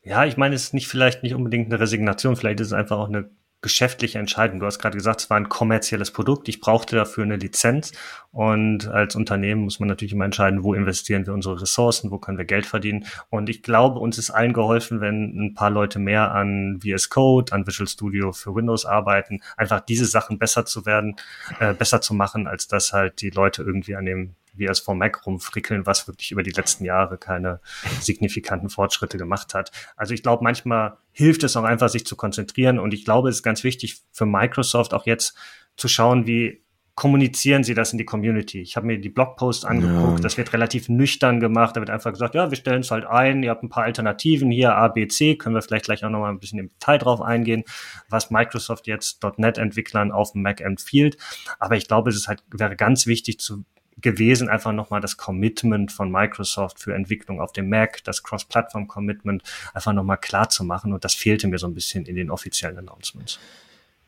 Ja, 0.03 0.23
ich 0.25 0.37
meine, 0.37 0.55
es 0.55 0.65
ist 0.65 0.73
nicht 0.73 0.87
vielleicht 0.87 1.21
nicht 1.21 1.35
unbedingt 1.35 1.67
eine 1.67 1.79
Resignation, 1.79 2.35
vielleicht 2.35 2.59
ist 2.61 2.67
es 2.67 2.73
einfach 2.73 2.97
auch 2.97 3.09
eine 3.09 3.29
geschäftliche 3.61 4.19
Entscheidung. 4.19 4.59
Du 4.59 4.65
hast 4.65 4.79
gerade 4.79 4.95
gesagt, 4.95 5.21
es 5.21 5.29
war 5.29 5.37
ein 5.37 5.49
kommerzielles 5.49 6.11
Produkt. 6.11 6.47
Ich 6.49 6.59
brauchte 6.59 6.95
dafür 6.95 7.23
eine 7.23 7.37
Lizenz. 7.37 7.93
Und 8.31 8.87
als 8.87 9.15
Unternehmen 9.15 9.61
muss 9.63 9.79
man 9.79 9.89
natürlich 9.89 10.13
immer 10.13 10.25
entscheiden, 10.25 10.63
wo 10.63 10.73
investieren 10.73 11.25
wir 11.25 11.33
unsere 11.33 11.61
Ressourcen, 11.61 12.11
wo 12.11 12.19
können 12.19 12.37
wir 12.37 12.45
Geld 12.45 12.65
verdienen. 12.65 13.05
Und 13.29 13.49
ich 13.49 13.63
glaube, 13.63 13.99
uns 13.99 14.17
ist 14.17 14.29
allen 14.29 14.53
geholfen, 14.53 15.01
wenn 15.01 15.47
ein 15.47 15.53
paar 15.55 15.71
Leute 15.71 15.99
mehr 15.99 16.31
an 16.31 16.79
VS 16.83 17.09
Code, 17.09 17.53
an 17.53 17.65
Visual 17.65 17.87
Studio 17.87 18.33
für 18.33 18.53
Windows 18.53 18.85
arbeiten, 18.85 19.41
einfach 19.57 19.79
diese 19.79 20.05
Sachen 20.05 20.37
besser 20.37 20.65
zu 20.65 20.85
werden, 20.85 21.15
äh, 21.59 21.73
besser 21.73 22.01
zu 22.01 22.13
machen, 22.13 22.47
als 22.47 22.67
dass 22.67 22.93
halt 22.93 23.21
die 23.21 23.29
Leute 23.29 23.63
irgendwie 23.63 23.95
an 23.95 24.05
dem 24.05 24.35
wie 24.57 24.65
es 24.65 24.79
vom 24.79 24.97
Mac 24.97 25.25
rumfrickeln, 25.25 25.85
was 25.85 26.07
wirklich 26.07 26.31
über 26.31 26.43
die 26.43 26.51
letzten 26.51 26.85
Jahre 26.85 27.17
keine 27.17 27.59
signifikanten 28.01 28.69
Fortschritte 28.69 29.17
gemacht 29.17 29.53
hat. 29.53 29.71
Also 29.95 30.13
ich 30.13 30.23
glaube, 30.23 30.43
manchmal 30.43 30.97
hilft 31.11 31.43
es 31.43 31.55
auch 31.55 31.63
einfach, 31.63 31.89
sich 31.89 32.05
zu 32.05 32.15
konzentrieren. 32.15 32.79
Und 32.79 32.93
ich 32.93 33.05
glaube, 33.05 33.29
es 33.29 33.37
ist 33.37 33.43
ganz 33.43 33.63
wichtig 33.63 34.01
für 34.11 34.25
Microsoft 34.25 34.93
auch 34.93 35.05
jetzt 35.05 35.35
zu 35.77 35.87
schauen, 35.87 36.25
wie 36.27 36.65
kommunizieren 36.95 37.65
sie 37.65 37.73
das 37.73 37.91
in 37.91 37.97
die 37.97 38.05
Community. 38.05 38.61
Ich 38.61 38.77
habe 38.77 38.87
mir 38.87 38.97
die 38.97 39.09
Blogposts 39.09 39.65
angeguckt, 39.65 40.19
ja. 40.19 40.23
das 40.23 40.37
wird 40.37 40.53
relativ 40.53 40.87
nüchtern 40.87 41.41
gemacht, 41.41 41.75
da 41.75 41.81
wird 41.81 41.89
einfach 41.89 42.11
gesagt, 42.11 42.35
ja, 42.35 42.49
wir 42.49 42.57
stellen 42.57 42.79
es 42.79 42.91
halt 42.91 43.05
ein, 43.05 43.43
ihr 43.43 43.49
habt 43.49 43.63
ein 43.63 43.69
paar 43.69 43.83
Alternativen 43.83 44.49
hier, 44.49 44.75
A, 44.75 44.87
B, 44.87 45.05
C, 45.07 45.35
können 45.35 45.55
wir 45.55 45.61
vielleicht 45.61 45.85
gleich 45.85 46.05
auch 46.05 46.09
nochmal 46.09 46.31
ein 46.31 46.39
bisschen 46.39 46.59
im 46.59 46.69
Detail 46.69 46.97
drauf 46.97 47.21
eingehen, 47.21 47.65
was 48.09 48.31
Microsoft 48.31 48.87
jetzt 48.87 49.21
.NET-Entwicklern 49.37 50.13
auf 50.13 50.31
dem 50.31 50.41
Mac 50.41 50.61
empfiehlt. 50.61 51.17
Aber 51.59 51.75
ich 51.75 51.89
glaube, 51.89 52.09
es 52.09 52.15
ist 52.15 52.29
halt, 52.29 52.43
wäre 52.49 52.77
ganz 52.77 53.07
wichtig 53.07 53.39
zu 53.39 53.65
gewesen, 53.97 54.49
einfach 54.49 54.73
nochmal 54.73 55.01
das 55.01 55.17
Commitment 55.17 55.91
von 55.91 56.11
Microsoft 56.11 56.79
für 56.79 56.93
Entwicklung 56.93 57.39
auf 57.39 57.53
dem 57.53 57.69
Mac, 57.69 58.03
das 58.03 58.23
Cross-Platform-Commitment 58.23 59.43
einfach 59.73 59.93
nochmal 59.93 60.17
klar 60.17 60.49
zu 60.49 60.63
machen. 60.63 60.93
Und 60.93 61.05
das 61.05 61.13
fehlte 61.13 61.47
mir 61.47 61.57
so 61.57 61.67
ein 61.67 61.73
bisschen 61.73 62.05
in 62.05 62.15
den 62.15 62.29
offiziellen 62.29 62.77
Announcements. 62.77 63.39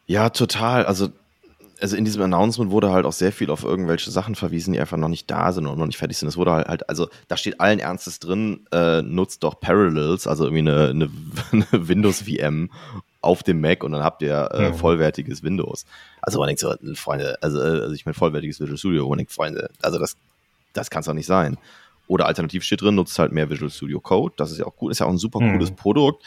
Ja, 0.05 0.29
total. 0.29 0.85
Also 0.85 1.09
also 1.81 1.95
in 1.95 2.05
diesem 2.05 2.21
Announcement 2.21 2.71
wurde 2.71 2.91
halt 2.91 3.05
auch 3.05 3.13
sehr 3.13 3.31
viel 3.31 3.49
auf 3.49 3.63
irgendwelche 3.63 4.11
Sachen 4.11 4.35
verwiesen, 4.35 4.73
die 4.73 4.79
einfach 4.79 4.97
noch 4.97 5.09
nicht 5.09 5.29
da 5.29 5.51
sind 5.51 5.67
und 5.67 5.77
noch 5.77 5.85
nicht 5.85 5.97
fertig 5.97 6.17
sind. 6.17 6.27
Es 6.27 6.37
wurde 6.37 6.51
halt, 6.51 6.67
halt 6.67 6.89
also 6.89 7.07
da 7.27 7.37
steht 7.37 7.59
allen 7.59 7.79
Ernstes 7.79 8.19
drin, 8.19 8.65
äh, 8.71 9.01
nutzt 9.01 9.43
doch 9.43 9.59
Parallels, 9.59 10.27
also 10.27 10.45
irgendwie 10.45 10.71
eine, 10.71 10.89
eine, 10.89 11.09
eine 11.71 11.87
Windows-VM 11.87 12.71
auf 13.21 13.43
dem 13.43 13.61
Mac 13.61 13.83
und 13.83 13.91
dann 13.91 14.03
habt 14.03 14.21
ihr 14.21 14.49
äh, 14.53 14.69
mhm. 14.69 14.73
vollwertiges 14.75 15.43
Windows. 15.43 15.85
Also 16.21 16.39
man 16.39 16.47
denkt 16.47 16.59
so, 16.59 16.73
Freunde, 16.95 17.37
also, 17.41 17.59
äh, 17.59 17.81
also 17.81 17.93
ich 17.93 18.05
meine 18.05 18.13
vollwertiges 18.13 18.59
Visual 18.59 18.77
Studio, 18.77 19.07
man 19.09 19.17
denkt, 19.17 19.31
Freunde, 19.31 19.69
also 19.81 19.99
das, 19.99 20.15
das 20.73 20.89
kann 20.89 21.01
es 21.01 21.05
doch 21.05 21.13
nicht 21.13 21.25
sein. 21.25 21.57
Oder 22.07 22.25
alternativ 22.25 22.63
steht 22.63 22.81
drin, 22.81 22.95
nutzt 22.95 23.19
halt 23.19 23.31
mehr 23.31 23.49
Visual 23.49 23.69
Studio 23.69 23.99
Code. 23.99 24.33
Das 24.37 24.51
ist 24.51 24.59
ja 24.59 24.65
auch 24.65 24.75
gut, 24.75 24.91
ist 24.91 24.99
ja 24.99 25.05
auch 25.05 25.11
ein 25.11 25.17
super 25.17 25.41
mhm. 25.41 25.53
cooles 25.53 25.71
Produkt. 25.71 26.23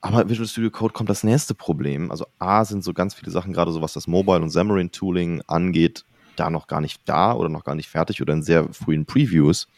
Aber 0.00 0.28
Visual 0.28 0.48
Studio 0.48 0.70
Code 0.70 0.92
kommt 0.92 1.10
das 1.10 1.22
nächste 1.22 1.54
Problem. 1.54 2.10
Also 2.10 2.26
A 2.38 2.64
sind 2.64 2.82
so 2.82 2.92
ganz 2.92 3.14
viele 3.14 3.30
Sachen, 3.30 3.52
gerade 3.52 3.70
so 3.70 3.82
was 3.82 3.92
das 3.92 4.08
Mobile 4.08 4.40
und 4.40 4.48
Xamarin 4.48 4.90
Tooling 4.90 5.42
angeht, 5.46 6.04
da 6.36 6.50
noch 6.50 6.66
gar 6.66 6.80
nicht 6.80 7.00
da 7.04 7.34
oder 7.34 7.48
noch 7.48 7.64
gar 7.64 7.76
nicht 7.76 7.88
fertig 7.88 8.20
oder 8.20 8.32
in 8.32 8.42
sehr 8.42 8.72
frühen 8.72 9.06
Previews. 9.06 9.68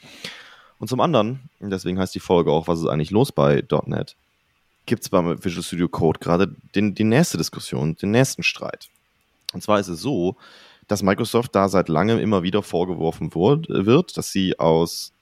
Und 0.78 0.88
zum 0.88 1.00
anderen, 1.00 1.50
deswegen 1.60 1.98
heißt 1.98 2.14
die 2.14 2.20
Folge 2.20 2.50
auch, 2.52 2.68
was 2.68 2.78
ist 2.78 2.86
eigentlich 2.86 3.10
los 3.10 3.32
bei 3.32 3.62
.NET? 3.86 4.16
Gibt 4.86 5.02
es 5.02 5.08
beim 5.08 5.42
Visual 5.42 5.62
Studio 5.62 5.88
Code 5.88 6.20
gerade 6.20 6.54
den, 6.74 6.94
die 6.94 7.04
nächste 7.04 7.38
Diskussion, 7.38 7.96
den 7.96 8.10
nächsten 8.10 8.42
Streit. 8.42 8.88
Und 9.52 9.62
zwar 9.62 9.80
ist 9.80 9.88
es 9.88 10.00
so, 10.00 10.36
dass 10.88 11.02
Microsoft 11.02 11.54
da 11.54 11.68
seit 11.68 11.88
langem 11.88 12.18
immer 12.18 12.42
wieder 12.42 12.62
vorgeworfen 12.62 13.34
wird, 13.34 14.16
dass 14.16 14.30
sie 14.30 14.58
aus, 14.58 15.12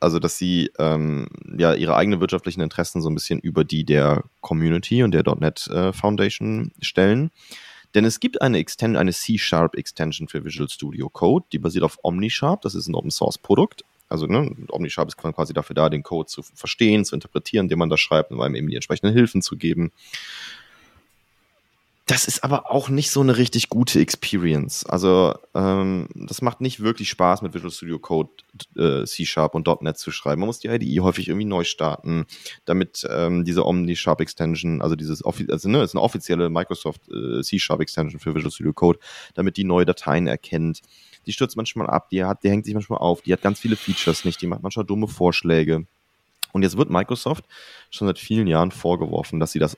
also 0.00 0.18
dass 0.18 0.36
sie 0.36 0.70
ähm, 0.78 1.28
ja 1.56 1.72
ihre 1.74 1.96
eigenen 1.96 2.20
wirtschaftlichen 2.20 2.60
Interessen 2.60 3.00
so 3.00 3.08
ein 3.08 3.14
bisschen 3.14 3.38
über 3.38 3.64
die 3.64 3.84
der 3.84 4.24
Community 4.40 5.02
und 5.02 5.12
der 5.12 5.22
.NET 5.36 5.66
äh, 5.68 5.92
Foundation 5.92 6.72
stellen. 6.80 7.30
Denn 7.94 8.04
es 8.04 8.20
gibt 8.20 8.40
eine, 8.40 8.64
eine 8.80 9.12
C-Sharp 9.12 9.76
Extension 9.76 10.28
für 10.28 10.44
Visual 10.44 10.68
Studio 10.68 11.08
Code, 11.08 11.46
die 11.52 11.58
basiert 11.58 11.84
auf 11.84 11.98
OmniSharp, 12.02 12.62
das 12.62 12.74
ist 12.74 12.88
ein 12.88 12.94
Open 12.94 13.10
Source 13.10 13.38
Produkt 13.38 13.84
also 14.12 14.26
ne, 14.26 14.54
OmniSharp 14.68 15.08
ist 15.08 15.16
quasi 15.16 15.52
dafür 15.52 15.74
da, 15.74 15.88
den 15.88 16.02
Code 16.02 16.26
zu 16.28 16.42
verstehen, 16.42 17.04
zu 17.04 17.16
interpretieren, 17.16 17.68
den 17.68 17.78
man 17.78 17.90
da 17.90 17.96
schreibt 17.96 18.30
und 18.30 18.40
einem 18.40 18.54
eben 18.54 18.68
die 18.68 18.76
entsprechenden 18.76 19.14
Hilfen 19.14 19.42
zu 19.42 19.56
geben. 19.56 19.90
Das 22.06 22.26
ist 22.26 22.42
aber 22.42 22.70
auch 22.70 22.88
nicht 22.88 23.10
so 23.10 23.20
eine 23.20 23.38
richtig 23.38 23.68
gute 23.68 24.00
Experience. 24.00 24.84
Also 24.84 25.34
ähm, 25.54 26.08
das 26.14 26.42
macht 26.42 26.60
nicht 26.60 26.80
wirklich 26.80 27.08
Spaß, 27.08 27.42
mit 27.42 27.54
Visual 27.54 27.70
Studio 27.70 27.98
Code 28.00 28.28
äh, 28.76 29.06
C-Sharp 29.06 29.54
und 29.54 29.66
.NET 29.82 29.96
zu 29.96 30.10
schreiben. 30.10 30.40
Man 30.40 30.48
muss 30.48 30.58
die 30.58 30.68
IDE 30.68 31.00
häufig 31.00 31.28
irgendwie 31.28 31.46
neu 31.46 31.64
starten, 31.64 32.26
damit 32.64 33.06
ähm, 33.08 33.44
diese 33.44 33.64
Omni-Sharp 33.64 34.20
Extension, 34.20 34.82
also 34.82 34.96
dieses 34.96 35.24
also 35.24 35.68
ne, 35.68 35.82
ist 35.82 35.94
eine 35.94 36.02
offizielle 36.02 36.50
Microsoft 36.50 37.02
äh, 37.08 37.40
C-Sharp 37.40 37.80
Extension 37.80 38.20
für 38.20 38.34
Visual 38.34 38.50
Studio 38.50 38.72
Code, 38.72 38.98
damit 39.34 39.56
die 39.56 39.64
neue 39.64 39.86
Dateien 39.86 40.26
erkennt 40.26 40.82
die 41.26 41.32
stürzt 41.32 41.56
manchmal 41.56 41.88
ab, 41.88 42.08
die 42.10 42.24
hat, 42.24 42.42
die 42.42 42.50
hängt 42.50 42.64
sich 42.64 42.74
manchmal 42.74 42.98
auf, 42.98 43.22
die 43.22 43.32
hat 43.32 43.42
ganz 43.42 43.60
viele 43.60 43.76
Features 43.76 44.24
nicht, 44.24 44.40
die 44.42 44.46
macht 44.46 44.62
manchmal 44.62 44.86
dumme 44.86 45.08
Vorschläge. 45.08 45.86
Und 46.52 46.62
jetzt 46.62 46.76
wird 46.76 46.90
Microsoft 46.90 47.44
schon 47.90 48.08
seit 48.08 48.18
vielen 48.18 48.46
Jahren 48.46 48.70
vorgeworfen, 48.70 49.40
dass 49.40 49.52
sie 49.52 49.58
das 49.58 49.76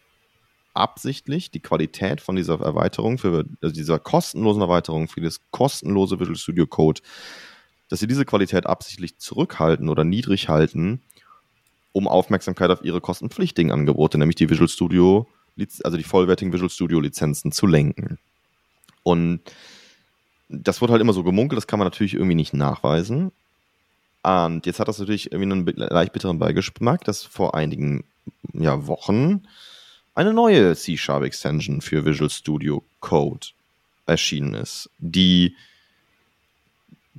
absichtlich, 0.74 1.50
die 1.50 1.60
Qualität 1.60 2.20
von 2.20 2.34
dieser 2.36 2.60
Erweiterung, 2.60 3.18
für 3.18 3.44
also 3.62 3.74
dieser 3.74 4.00
kostenlosen 4.00 4.60
Erweiterung, 4.60 5.08
für 5.08 5.20
das 5.20 5.40
kostenlose 5.50 6.18
Visual 6.18 6.36
Studio 6.36 6.66
Code, 6.66 7.00
dass 7.88 8.00
sie 8.00 8.08
diese 8.08 8.24
Qualität 8.24 8.66
absichtlich 8.66 9.18
zurückhalten 9.18 9.88
oder 9.88 10.04
niedrig 10.04 10.48
halten, 10.48 11.00
um 11.92 12.08
Aufmerksamkeit 12.08 12.70
auf 12.70 12.84
ihre 12.84 13.00
kostenpflichtigen 13.00 13.70
Angebote, 13.70 14.18
nämlich 14.18 14.34
die 14.34 14.50
Visual 14.50 14.68
Studio, 14.68 15.28
also 15.84 15.96
die 15.96 16.02
vollwertigen 16.02 16.52
Visual 16.52 16.70
Studio 16.70 16.98
Lizenzen 16.98 17.52
zu 17.52 17.68
lenken. 17.68 18.18
Und 19.04 19.42
das 20.62 20.80
wurde 20.80 20.92
halt 20.92 21.02
immer 21.02 21.12
so 21.12 21.22
gemunkelt, 21.24 21.56
das 21.56 21.66
kann 21.66 21.78
man 21.78 21.86
natürlich 21.86 22.14
irgendwie 22.14 22.34
nicht 22.34 22.54
nachweisen. 22.54 23.32
Und 24.22 24.64
jetzt 24.66 24.80
hat 24.80 24.88
das 24.88 24.98
natürlich 24.98 25.32
irgendwie 25.32 25.52
einen 25.52 25.66
leicht 25.76 26.12
bitteren 26.12 26.38
Beigeschmack, 26.38 27.04
dass 27.04 27.22
vor 27.22 27.54
einigen 27.54 28.04
ja, 28.52 28.86
Wochen 28.86 29.42
eine 30.14 30.32
neue 30.32 30.74
C-Sharp-Extension 30.74 31.80
für 31.80 32.04
Visual 32.04 32.30
Studio 32.30 32.82
Code 33.00 33.48
erschienen 34.06 34.54
ist, 34.54 34.90
die 34.98 35.56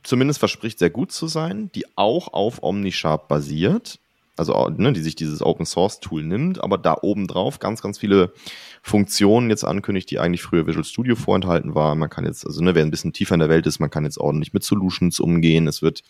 zumindest 0.03 0.39
verspricht, 0.39 0.79
sehr 0.79 0.89
gut 0.89 1.11
zu 1.11 1.27
sein, 1.27 1.71
die 1.75 1.85
auch 1.95 2.33
auf 2.33 2.63
OmniSharp 2.63 3.27
basiert, 3.27 3.99
also 4.37 4.69
ne, 4.69 4.93
die 4.93 5.01
sich 5.01 5.15
dieses 5.15 5.41
Open 5.41 5.65
Source 5.65 5.99
Tool 5.99 6.23
nimmt, 6.23 6.63
aber 6.63 6.77
da 6.77 6.97
oben 7.01 7.27
drauf 7.27 7.59
ganz, 7.59 7.81
ganz 7.81 7.97
viele 7.97 8.33
Funktionen 8.81 9.49
jetzt 9.49 9.63
ankündigt, 9.63 10.11
die 10.11 10.19
eigentlich 10.19 10.43
früher 10.43 10.67
Visual 10.67 10.83
Studio 10.83 11.15
vorenthalten 11.15 11.73
waren. 11.73 11.97
Man 11.97 12.09
kann 12.09 12.25
jetzt, 12.25 12.45
also 12.45 12.61
ne, 12.61 12.75
wer 12.75 12.83
ein 12.83 12.91
bisschen 12.91 13.13
tiefer 13.13 13.33
in 13.35 13.39
der 13.39 13.49
Welt 13.49 13.65
ist, 13.65 13.79
man 13.79 13.89
kann 13.89 14.03
jetzt 14.03 14.17
ordentlich 14.17 14.53
mit 14.53 14.63
Solutions 14.63 15.19
umgehen. 15.19 15.67
Es 15.67 15.81
wird, 15.81 16.03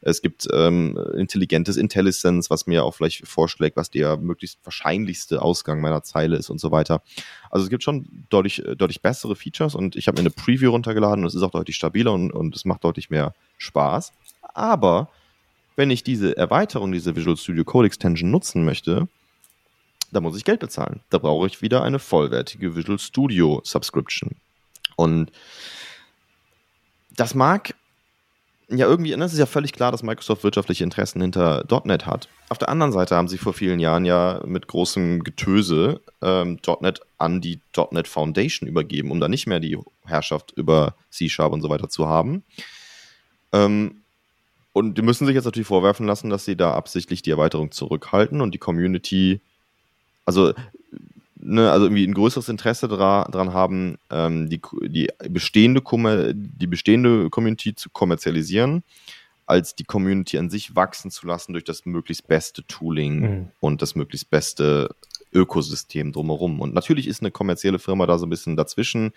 es 0.00 0.22
gibt 0.22 0.46
ähm, 0.52 0.98
intelligentes 1.16 1.76
Intelligence, 1.76 2.50
was 2.50 2.66
mir 2.66 2.84
auch 2.84 2.94
vielleicht 2.94 3.26
vorschlägt, 3.26 3.76
was 3.76 3.90
der 3.90 4.16
möglichst 4.16 4.58
wahrscheinlichste 4.64 5.42
Ausgang 5.42 5.80
meiner 5.80 6.02
Zeile 6.02 6.36
ist 6.36 6.50
und 6.50 6.60
so 6.60 6.70
weiter. 6.70 7.02
Also 7.50 7.64
es 7.64 7.70
gibt 7.70 7.82
schon 7.82 8.06
deutlich, 8.30 8.62
deutlich 8.76 9.02
bessere 9.02 9.36
Features 9.36 9.74
und 9.74 9.96
ich 9.96 10.06
habe 10.06 10.16
mir 10.16 10.20
eine 10.20 10.30
Preview 10.30 10.70
runtergeladen 10.70 11.24
und 11.24 11.28
es 11.28 11.34
ist 11.34 11.42
auch 11.42 11.50
deutlich 11.50 11.76
stabiler 11.76 12.12
und, 12.12 12.30
und 12.30 12.54
es 12.54 12.64
macht 12.64 12.84
deutlich 12.84 13.10
mehr 13.10 13.34
Spaß. 13.58 14.12
Aber 14.54 15.10
wenn 15.76 15.90
ich 15.90 16.04
diese 16.04 16.36
Erweiterung, 16.36 16.92
diese 16.92 17.16
Visual 17.16 17.36
Studio 17.36 17.64
Code 17.64 17.86
Extension 17.86 18.30
nutzen 18.30 18.64
möchte, 18.64 19.08
da 20.10 20.20
muss 20.20 20.36
ich 20.36 20.44
Geld 20.44 20.60
bezahlen. 20.60 21.00
Da 21.10 21.18
brauche 21.18 21.46
ich 21.46 21.62
wieder 21.62 21.82
eine 21.82 21.98
vollwertige 21.98 22.76
Visual 22.76 22.98
Studio 22.98 23.60
Subscription. 23.64 24.32
Und 24.96 25.32
das 27.16 27.34
mag 27.34 27.74
ja 28.68 28.86
irgendwie, 28.86 29.12
es 29.12 29.32
ist 29.32 29.38
ja 29.38 29.46
völlig 29.46 29.72
klar, 29.72 29.92
dass 29.92 30.02
Microsoft 30.02 30.44
wirtschaftliche 30.44 30.84
Interessen 30.84 31.20
hinter 31.20 31.64
.NET 31.84 32.06
hat. 32.06 32.28
Auf 32.48 32.58
der 32.58 32.68
anderen 32.68 32.92
Seite 32.92 33.16
haben 33.16 33.28
sie 33.28 33.38
vor 33.38 33.52
vielen 33.52 33.80
Jahren 33.80 34.04
ja 34.04 34.42
mit 34.46 34.66
großem 34.66 35.24
Getöse 35.24 36.00
ähm, 36.20 36.58
.NET 36.80 37.00
an 37.18 37.40
die 37.40 37.60
.NET 37.90 38.08
Foundation 38.08 38.68
übergeben, 38.68 39.10
um 39.10 39.20
da 39.20 39.28
nicht 39.28 39.46
mehr 39.46 39.60
die 39.60 39.78
Herrschaft 40.04 40.52
über 40.56 40.94
C-Sharp 41.10 41.52
und 41.52 41.62
so 41.62 41.68
weiter 41.68 41.88
zu 41.88 42.08
haben. 42.08 42.44
Ähm, 43.52 44.01
und 44.72 44.96
die 44.96 45.02
müssen 45.02 45.26
sich 45.26 45.34
jetzt 45.34 45.44
natürlich 45.44 45.66
vorwerfen 45.66 46.06
lassen, 46.06 46.30
dass 46.30 46.44
sie 46.44 46.56
da 46.56 46.72
absichtlich 46.72 47.22
die 47.22 47.30
Erweiterung 47.30 47.70
zurückhalten 47.72 48.40
und 48.40 48.54
die 48.54 48.58
Community, 48.58 49.40
also, 50.24 50.54
ne, 51.36 51.70
also 51.70 51.86
irgendwie 51.86 52.06
ein 52.06 52.14
größeres 52.14 52.48
Interesse 52.48 52.88
dra 52.88 53.28
dran 53.30 53.52
haben, 53.52 53.98
ähm, 54.10 54.48
die, 54.48 54.60
die, 54.86 55.08
bestehende 55.28 55.82
die 56.34 56.66
bestehende 56.66 57.28
Community 57.28 57.74
zu 57.74 57.90
kommerzialisieren, 57.90 58.82
als 59.44 59.74
die 59.74 59.84
Community 59.84 60.38
an 60.38 60.48
sich 60.48 60.74
wachsen 60.74 61.10
zu 61.10 61.26
lassen 61.26 61.52
durch 61.52 61.64
das 61.64 61.84
möglichst 61.84 62.26
beste 62.26 62.66
Tooling 62.66 63.20
mhm. 63.20 63.48
und 63.60 63.82
das 63.82 63.94
möglichst 63.94 64.30
beste 64.30 64.94
Ökosystem 65.34 66.12
drumherum. 66.12 66.60
Und 66.60 66.72
natürlich 66.72 67.06
ist 67.08 67.20
eine 67.20 67.30
kommerzielle 67.30 67.78
Firma 67.78 68.06
da 68.06 68.18
so 68.18 68.26
ein 68.26 68.30
bisschen 68.30 68.56
dazwischen 68.56 69.12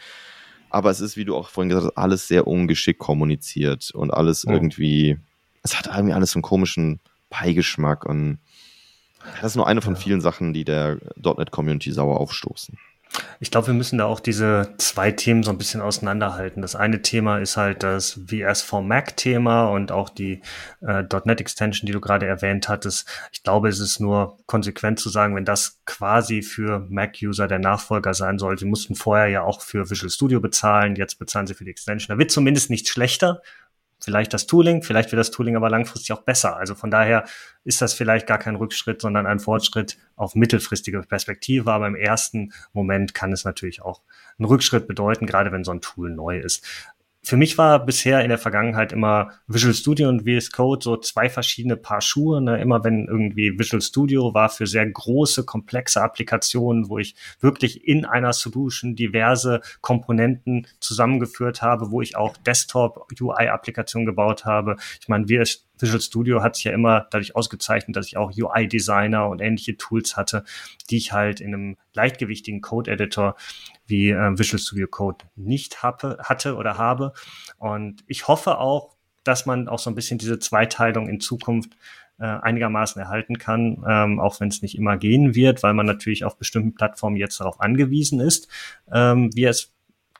aber 0.75 0.89
es 0.89 0.99
ist, 0.99 1.15
wie 1.15 1.23
du 1.23 1.37
auch 1.37 1.47
vorhin 1.47 1.69
gesagt 1.69 1.85
hast, 1.85 1.97
alles 1.97 2.27
sehr 2.27 2.47
ungeschickt 2.47 2.99
kommuniziert 2.99 3.91
und 3.91 4.11
alles 4.11 4.45
mhm. 4.45 4.53
irgendwie 4.53 5.17
es 5.65 5.77
hat 5.77 5.87
irgendwie 5.87 6.13
alles 6.13 6.31
so 6.31 6.37
einen 6.37 6.43
komischen 6.43 6.99
Beigeschmack 7.29 8.05
und 8.05 8.37
das 9.41 9.51
ist 9.51 9.55
nur 9.55 9.67
eine 9.67 9.81
von 9.81 9.95
vielen 9.95 10.21
Sachen, 10.21 10.53
die 10.53 10.63
der 10.63 10.99
.NET-Community 11.17 11.91
sauer 11.91 12.19
aufstoßen. 12.19 12.77
Ich 13.39 13.49
glaube, 13.49 13.67
wir 13.67 13.73
müssen 13.73 13.97
da 13.97 14.05
auch 14.05 14.19
diese 14.19 14.73
zwei 14.77 15.11
Themen 15.11 15.41
so 15.41 15.49
ein 15.49 15.57
bisschen 15.57 15.79
auseinanderhalten. 15.79 16.61
Das 16.61 16.75
eine 16.75 17.01
Thema 17.01 17.37
ist 17.37 17.55
halt 17.55 17.81
das 17.81 18.19
VS 18.27 18.61
for 18.61 18.81
Mac-Thema 18.81 19.69
und 19.69 19.91
auch 19.91 20.09
die 20.09 20.41
äh, 20.81 21.03
.NET 21.23 21.39
Extension, 21.39 21.87
die 21.87 21.93
du 21.93 22.01
gerade 22.01 22.27
erwähnt 22.27 22.67
hattest. 22.67 23.07
Ich 23.31 23.41
glaube, 23.41 23.69
es 23.69 23.79
ist 23.79 23.99
nur 23.99 24.37
konsequent 24.47 24.99
zu 24.99 25.09
sagen, 25.09 25.35
wenn 25.35 25.45
das 25.45 25.79
quasi 25.85 26.41
für 26.41 26.85
Mac-User 26.89 27.47
der 27.47 27.59
Nachfolger 27.59 28.13
sein 28.13 28.37
sollte. 28.37 28.61
Sie 28.61 28.69
mussten 28.69 28.95
vorher 28.95 29.27
ja 29.27 29.43
auch 29.43 29.61
für 29.61 29.89
Visual 29.89 30.09
Studio 30.09 30.41
bezahlen, 30.41 30.95
jetzt 30.95 31.17
bezahlen 31.17 31.47
sie 31.47 31.53
für 31.55 31.63
die 31.63 31.71
Extension. 31.71 32.15
Da 32.15 32.19
wird 32.19 32.31
zumindest 32.31 32.69
nicht 32.69 32.89
schlechter, 32.89 33.41
vielleicht 33.99 34.33
das 34.33 34.45
Tooling, 34.47 34.83
vielleicht 34.83 35.11
wird 35.11 35.19
das 35.19 35.31
Tooling 35.31 35.55
aber 35.55 35.69
langfristig 35.69 36.11
auch 36.11 36.21
besser. 36.21 36.57
Also 36.57 36.75
von 36.75 36.91
daher 36.91 37.25
ist 37.63 37.81
das 37.81 37.93
vielleicht 37.93 38.27
gar 38.27 38.37
kein 38.37 38.55
Rückschritt, 38.55 39.01
sondern 39.01 39.25
ein 39.25 39.39
Fortschritt 39.39 39.97
auf 40.15 40.35
mittelfristige 40.35 41.01
Perspektive. 41.01 41.71
Aber 41.71 41.87
im 41.87 41.95
ersten 41.95 42.53
Moment 42.73 43.13
kann 43.13 43.31
es 43.31 43.45
natürlich 43.45 43.81
auch 43.81 44.01
einen 44.37 44.45
Rückschritt 44.47 44.87
bedeuten, 44.87 45.25
gerade 45.25 45.51
wenn 45.51 45.63
so 45.63 45.71
ein 45.71 45.81
Tool 45.81 46.11
neu 46.11 46.39
ist 46.39 46.65
für 47.25 47.37
mich 47.37 47.57
war 47.57 47.83
bisher 47.83 48.21
in 48.21 48.29
der 48.29 48.37
Vergangenheit 48.37 48.93
immer 48.93 49.31
Visual 49.47 49.73
Studio 49.73 50.09
und 50.09 50.29
VS 50.29 50.51
Code 50.51 50.83
so 50.83 50.95
zwei 50.97 51.27
verschiedene 51.27 51.75
Paar 51.75 52.01
Schuhe. 52.01 52.39
Ne? 52.39 52.61
Immer 52.61 52.83
wenn 52.83 53.07
irgendwie 53.07 53.57
Visual 53.57 53.81
Studio 53.81 54.35
war 54.35 54.49
für 54.49 54.67
sehr 54.67 54.85
große, 54.87 55.43
komplexe 55.43 56.03
Applikationen, 56.03 56.87
wo 56.87 56.99
ich 56.99 57.15
wirklich 57.39 57.87
in 57.87 58.05
einer 58.05 58.31
Solution 58.31 58.95
diverse 58.95 59.61
Komponenten 59.81 60.67
zusammengeführt 60.79 61.63
habe, 61.63 61.89
wo 61.89 62.01
ich 62.01 62.15
auch 62.15 62.37
Desktop-UI-Applikationen 62.37 64.05
gebaut 64.05 64.45
habe. 64.45 64.75
Ich 65.01 65.07
meine, 65.07 65.25
VS 65.25 65.64
Visual 65.79 66.01
Studio 66.01 66.41
hat 66.43 66.55
sich 66.55 66.65
ja 66.65 66.71
immer 66.71 67.07
dadurch 67.11 67.35
ausgezeichnet, 67.35 67.95
dass 67.95 68.07
ich 68.07 68.17
auch 68.17 68.31
UI-Designer 68.35 69.27
und 69.27 69.41
ähnliche 69.41 69.77
Tools 69.77 70.17
hatte, 70.17 70.43
die 70.89 70.97
ich 70.97 71.11
halt 71.11 71.41
in 71.41 71.53
einem 71.53 71.77
leichtgewichtigen 71.93 72.61
Code-Editor 72.61 73.35
wie 73.85 74.09
äh, 74.09 74.37
Visual 74.37 74.59
Studio 74.59 74.87
Code 74.87 75.25
nicht 75.35 75.83
habe, 75.83 76.17
hatte 76.21 76.55
oder 76.55 76.77
habe. 76.77 77.13
Und 77.57 78.03
ich 78.07 78.27
hoffe 78.27 78.57
auch, 78.57 78.95
dass 79.23 79.45
man 79.45 79.67
auch 79.67 79.79
so 79.79 79.89
ein 79.89 79.95
bisschen 79.95 80.17
diese 80.17 80.39
Zweiteilung 80.39 81.09
in 81.09 81.19
Zukunft 81.19 81.75
äh, 82.19 82.25
einigermaßen 82.25 83.01
erhalten 83.01 83.37
kann, 83.37 83.83
ähm, 83.87 84.19
auch 84.19 84.39
wenn 84.39 84.47
es 84.47 84.61
nicht 84.61 84.77
immer 84.77 84.97
gehen 84.97 85.35
wird, 85.35 85.63
weil 85.63 85.73
man 85.73 85.85
natürlich 85.85 86.23
auf 86.23 86.37
bestimmten 86.37 86.73
Plattformen 86.73 87.17
jetzt 87.17 87.39
darauf 87.39 87.59
angewiesen 87.59 88.19
ist, 88.19 88.47
ähm, 88.91 89.29
wie 89.33 89.45
es 89.45 89.74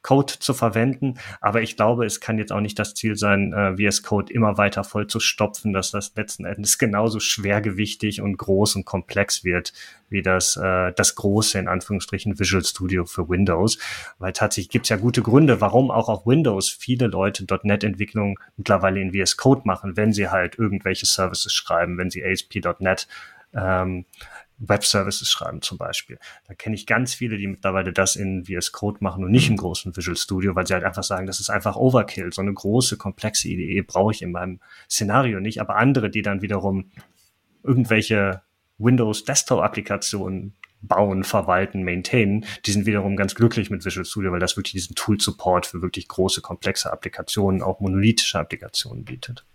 Code 0.06 0.34
zu 0.38 0.54
verwenden. 0.54 1.15
Aber 1.41 1.63
ich 1.63 1.76
glaube, 1.76 2.06
es 2.06 2.20
kann 2.20 2.38
jetzt 2.38 2.52
auch 2.52 2.60
nicht 2.60 2.78
das 2.78 2.94
Ziel 2.94 3.15
sein, 3.15 3.54
äh, 3.54 3.76
VS 3.76 4.04
Code 4.04 4.32
immer 4.32 4.56
weiter 4.56 4.84
voll 4.84 5.08
zu 5.08 5.20
stopfen, 5.20 5.74
dass 5.74 5.89
das 5.89 6.13
letzten 6.15 6.46
Endes 6.46 6.78
genauso 6.78 7.20
schwergewichtig 7.20 8.22
und 8.22 8.38
groß 8.38 8.76
und 8.76 8.86
komplex 8.86 9.44
wird 9.44 9.74
wie 10.08 10.22
das, 10.22 10.58
äh, 10.58 10.94
das 10.96 11.15
große, 11.15 11.58
in 11.58 11.68
Anführungsstrichen, 11.68 12.38
Visual 12.39 12.63
Studio 12.63 13.06
für 13.06 13.28
Windows. 13.28 13.80
Weil 14.20 14.34
tatsächlich 14.34 14.70
gibt 14.70 14.86
es 14.86 14.89
ja 14.89 14.98
gute 14.98 15.24
Gründe, 15.24 15.60
warum 15.60 15.89
auch 15.89 16.08
auf 16.08 16.28
Windows 16.28 16.70
viele 16.70 17.08
Leute 17.08 17.44
.NET-Entwicklung 17.63 18.39
mittlerweile 18.58 19.02
in 19.02 19.12
VS 19.12 19.38
Code 19.38 19.62
machen, 19.65 19.98
wenn 19.98 20.13
sie 20.13 20.30
halt 20.30 20.60
irgendwelche 20.60 21.08
Services 21.08 21.52
schreiben, 21.52 21.98
wenn 21.98 22.12
sie 22.12 22.24
ASP.NET 22.24 23.08
ähm, 23.56 24.06
Web-Services 24.58 25.30
schreiben 25.30 25.62
zum 25.62 25.78
Beispiel. 25.78 26.18
Da 26.48 26.54
kenne 26.54 26.76
ich 26.76 26.86
ganz 26.86 27.13
viele, 27.13 27.38
die 27.38 27.48
mittlerweile 27.48 27.91
das 27.91 28.15
in 28.15 28.46
VS 28.46 28.72
Code 28.72 28.98
machen 29.02 29.24
und 29.24 29.32
nicht 29.32 29.50
im 29.50 29.58
großen 29.58 29.96
Visual 29.96 30.15
Studio, 30.15 30.56
weil 30.56 30.65
sie 30.65 30.74
halt 30.74 30.84
einfach 30.84 31.04
sagen, 31.04 31.28
das 31.28 31.39
ist 31.39 31.50
einfach 31.50 31.76
Overkill. 31.76 32.32
So 32.32 32.41
eine 32.41 32.54
große, 32.54 32.98
komplexe 32.98 33.50
Idee 33.50 33.82
brauche 33.82 34.12
ich 34.12 34.22
in 34.22 34.32
meinem 34.32 34.60
Szenario 34.89 35.39
nicht. 35.39 35.60
Aber 35.60 35.76
andere, 35.76 36.10
die 36.10 36.22
dann 36.22 36.41
wiederum 36.41 36.91
irgendwelche 37.63 38.41
Windows 38.78 39.26
Desktop-Applikationen 39.26 40.54
bauen, 40.82 41.24
verwalten, 41.24 41.84
maintainen, 41.84 42.46
die 42.65 42.72
sind 42.72 42.86
wiederum 42.86 43.15
ganz 43.15 43.36
glücklich 43.36 43.70
mit 43.70 43.86
Visual 43.86 44.06
Studio, 44.06 44.32
weil 44.32 44.39
das 44.39 44.56
wirklich 44.56 44.74
diesen 44.74 44.96
Tool-Support 44.96 45.65
für 45.65 45.82
wirklich 45.82 46.08
große, 46.08 46.41
komplexe 46.41 46.91
Applikationen, 46.91 47.62
auch 47.62 47.80
monolithische 47.80 48.39
Applikationen 48.39 49.04
bietet. 49.04 49.46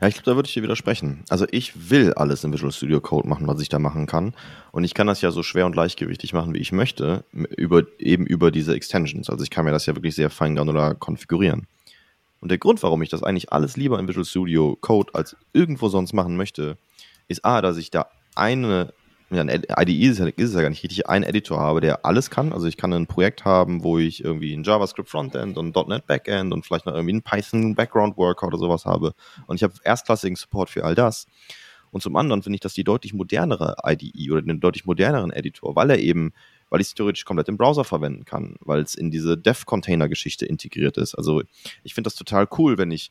Ja, 0.00 0.08
ich 0.08 0.14
glaube, 0.14 0.30
da 0.30 0.36
würde 0.36 0.46
ich 0.48 0.54
dir 0.54 0.62
widersprechen. 0.62 1.24
Also 1.28 1.46
ich 1.50 1.90
will 1.90 2.12
alles 2.14 2.44
in 2.44 2.52
Visual 2.52 2.72
Studio 2.72 3.00
Code 3.00 3.28
machen, 3.28 3.46
was 3.46 3.60
ich 3.60 3.68
da 3.68 3.78
machen 3.78 4.06
kann. 4.06 4.34
Und 4.70 4.84
ich 4.84 4.94
kann 4.94 5.06
das 5.06 5.20
ja 5.20 5.30
so 5.30 5.42
schwer 5.42 5.66
und 5.66 5.76
leichtgewichtig 5.76 6.32
machen, 6.32 6.54
wie 6.54 6.58
ich 6.58 6.72
möchte, 6.72 7.24
über, 7.32 7.84
eben 7.98 8.26
über 8.26 8.50
diese 8.50 8.74
Extensions. 8.74 9.30
Also 9.30 9.42
ich 9.44 9.50
kann 9.50 9.64
mir 9.64 9.72
das 9.72 9.86
ja 9.86 9.94
wirklich 9.94 10.14
sehr 10.14 10.30
fein 10.30 10.56
granular 10.56 10.94
konfigurieren. 10.94 11.66
Und 12.40 12.50
der 12.50 12.58
Grund, 12.58 12.82
warum 12.82 13.02
ich 13.02 13.08
das 13.08 13.22
eigentlich 13.22 13.52
alles 13.52 13.76
lieber 13.76 13.98
in 13.98 14.08
Visual 14.08 14.24
Studio 14.24 14.76
Code 14.80 15.14
als 15.14 15.36
irgendwo 15.52 15.88
sonst 15.88 16.12
machen 16.12 16.36
möchte, 16.36 16.76
ist 17.28 17.44
A, 17.44 17.62
dass 17.62 17.76
ich 17.76 17.90
da 17.90 18.06
eine 18.34 18.92
ja, 19.34 19.42
ein 19.42 19.48
IDE 19.48 20.06
ist, 20.06 20.20
ist 20.20 20.48
es 20.48 20.54
ja 20.54 20.62
gar 20.62 20.70
nicht 20.70 20.82
richtig, 20.82 21.08
einen 21.08 21.24
Editor 21.24 21.58
habe, 21.58 21.80
der 21.80 22.04
alles 22.04 22.30
kann. 22.30 22.52
Also 22.52 22.66
ich 22.66 22.76
kann 22.76 22.92
ein 22.92 23.06
Projekt 23.06 23.44
haben, 23.44 23.82
wo 23.82 23.98
ich 23.98 24.24
irgendwie 24.24 24.54
ein 24.54 24.64
JavaScript 24.64 25.08
Frontend 25.08 25.58
und 25.58 25.74
.NET 25.88 26.06
Backend 26.06 26.52
und 26.52 26.64
vielleicht 26.64 26.86
noch 26.86 26.94
irgendwie 26.94 27.12
einen 27.12 27.22
Python 27.22 27.74
Background 27.74 28.16
Worker 28.16 28.46
oder 28.46 28.58
sowas 28.58 28.84
habe. 28.84 29.14
Und 29.46 29.56
ich 29.56 29.62
habe 29.62 29.74
erstklassigen 29.84 30.36
Support 30.36 30.70
für 30.70 30.84
all 30.84 30.94
das. 30.94 31.26
Und 31.90 32.02
zum 32.02 32.16
anderen 32.16 32.42
finde 32.42 32.56
ich 32.56 32.60
das 32.60 32.72
die 32.74 32.84
deutlich 32.84 33.12
modernere 33.12 33.76
IDE 33.84 34.30
oder 34.30 34.42
den 34.42 34.60
deutlich 34.60 34.86
moderneren 34.86 35.30
Editor, 35.30 35.76
weil 35.76 35.90
er 35.90 35.98
eben, 35.98 36.32
weil 36.70 36.80
ich 36.80 36.88
es 36.88 36.94
theoretisch 36.94 37.26
komplett 37.26 37.48
im 37.48 37.58
Browser 37.58 37.84
verwenden 37.84 38.24
kann, 38.24 38.56
weil 38.60 38.80
es 38.80 38.94
in 38.94 39.10
diese 39.10 39.36
Dev-Container-Geschichte 39.36 40.46
integriert 40.46 40.96
ist. 40.96 41.14
Also 41.14 41.42
ich 41.84 41.94
finde 41.94 42.08
das 42.08 42.14
total 42.14 42.48
cool, 42.56 42.78
wenn 42.78 42.90
ich 42.90 43.10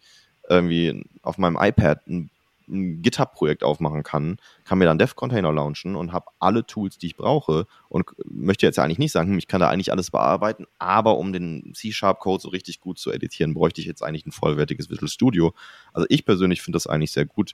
irgendwie 0.50 1.06
auf 1.22 1.38
meinem 1.38 1.58
iPad 1.62 2.08
ein 2.08 2.32
ein 2.68 3.02
GitHub-Projekt 3.02 3.64
aufmachen 3.64 4.04
kann, 4.04 4.38
kann 4.66 4.78
mir 4.78 4.86
dann 4.86 4.98
Dev-Container 4.98 5.52
launchen 5.52 5.96
und 5.96 6.12
habe 6.12 6.28
alle 6.40 6.66
Tools, 6.66 6.98
die 6.98 7.08
ich 7.08 7.18
brauche 7.18 7.66
und 7.90 8.06
möchte 8.26 8.66
jetzt 8.66 8.80
eigentlich 8.80 9.00
nicht 9.00 9.12
sagen, 9.12 9.38
ich 9.38 9.48
kann 9.48 9.60
da 9.60 9.70
eigentlich 9.70 9.92
alles 9.92 10.12
bearbeiten, 10.12 10.66
aber 10.80 11.18
um 11.18 11.34
den 11.34 11.74
C-Sharp-Code 11.74 12.42
so 12.42 12.50
richtig 12.50 12.80
gut 12.80 13.00
zu 13.00 13.12
editieren, 13.12 13.54
bräuchte 13.54 13.82
ich 13.82 13.88
jetzt 13.88 14.04
eigentlich 14.04 14.26
ein 14.26 14.32
vollwertiges 14.32 14.90
Visual 14.90 15.10
Studio. 15.10 15.54
Also 15.94 16.06
ich 16.10 16.26
persönlich 16.26 16.62
finde 16.62 16.78
das 16.78 16.88
eigentlich 16.88 17.12
sehr 17.12 17.26
gut, 17.26 17.54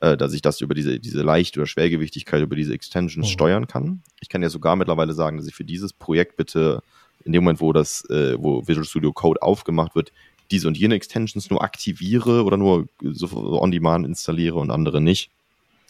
äh, 0.00 0.16
dass 0.16 0.32
ich 0.32 0.42
das 0.42 0.60
über 0.60 0.74
diese, 0.74 1.00
diese 1.00 1.22
Leicht- 1.22 1.56
oder 1.56 1.66
Schwergewichtigkeit, 1.66 2.42
über 2.42 2.56
diese 2.56 2.74
Extensions 2.74 3.28
mhm. 3.28 3.32
steuern 3.32 3.66
kann. 3.66 4.02
Ich 4.20 4.28
kann 4.28 4.42
ja 4.42 4.50
sogar 4.50 4.76
mittlerweile 4.76 5.14
sagen, 5.14 5.38
dass 5.38 5.46
ich 5.46 5.54
für 5.54 5.64
dieses 5.64 5.92
Projekt 5.92 6.36
bitte 6.36 6.82
in 7.24 7.32
dem 7.32 7.44
Moment, 7.44 7.60
wo 7.60 7.72
das, 7.72 8.04
äh, 8.10 8.36
wo 8.38 8.66
Visual 8.66 8.84
Studio 8.84 9.12
Code 9.12 9.42
aufgemacht 9.42 9.94
wird, 9.94 10.12
diese 10.50 10.68
und 10.68 10.76
jene 10.76 10.94
Extensions 10.94 11.50
nur 11.50 11.62
aktiviere 11.62 12.44
oder 12.44 12.56
nur 12.56 12.86
so 13.02 13.28
on-demand 13.60 14.06
installiere 14.06 14.56
und 14.56 14.70
andere 14.70 15.00
nicht. 15.00 15.30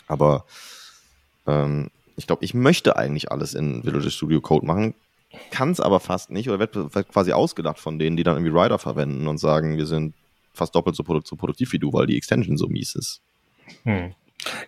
Aber 0.08 0.44
ähm, 1.46 1.90
ich 2.16 2.26
glaube, 2.26 2.44
ich 2.44 2.54
möchte 2.54 2.96
eigentlich 2.96 3.30
alles 3.30 3.54
in 3.54 3.84
Visual 3.84 4.10
Studio 4.10 4.40
Code 4.40 4.66
machen, 4.66 4.94
kann 5.50 5.70
es 5.70 5.80
aber 5.80 6.00
fast 6.00 6.30
nicht 6.30 6.48
oder 6.48 6.58
wird, 6.58 6.72
quasi 7.12 7.32
ausgedacht 7.32 7.78
von 7.78 7.98
denen, 7.98 8.16
die 8.16 8.22
dann 8.22 8.36
irgendwie 8.36 8.58
Rider 8.58 8.78
verwenden 8.78 9.26
und 9.26 9.38
sagen, 9.38 9.76
wir 9.76 9.86
sind 9.86 10.14
fast 10.54 10.74
doppelt 10.74 10.96
so, 10.96 11.02
produkt 11.02 11.26
so 11.26 11.36
produktiv 11.36 11.72
wie 11.72 11.78
du, 11.78 11.92
weil 11.92 12.06
die 12.06 12.16
Extension 12.16 12.56
so 12.56 12.68
mies 12.68 12.94
ist. 12.94 13.20
Hm. 13.84 14.14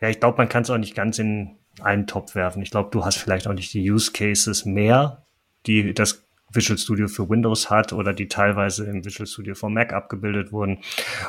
Ja, 0.01 0.09
ich 0.09 0.21
glaube, 0.21 0.39
man 0.39 0.49
kann 0.49 0.63
es 0.63 0.71
auch 0.71 0.79
nicht 0.79 0.95
ganz 0.95 1.19
in 1.19 1.57
einen 1.81 2.07
Topf 2.07 2.35
werfen. 2.35 2.63
Ich 2.63 2.71
glaube, 2.71 2.91
du 2.91 3.05
hast 3.05 3.17
vielleicht 3.17 3.47
auch 3.47 3.53
nicht 3.53 3.73
die 3.73 3.91
Use 3.91 4.13
Cases 4.13 4.65
mehr, 4.65 5.23
die 5.67 5.95
das 5.95 6.25
Visual 6.53 6.79
Studio 6.79 7.09
für 7.09 7.29
Windows 7.29 7.71
hat 7.71 7.93
oder 7.93 8.13
die 8.13 8.29
teilweise 8.29 8.87
im 8.87 9.05
Visual 9.05 9.27
Studio 9.27 9.55
für 9.55 9.69
Mac 9.69 9.93
abgebildet 9.93 10.53
wurden. 10.53 10.79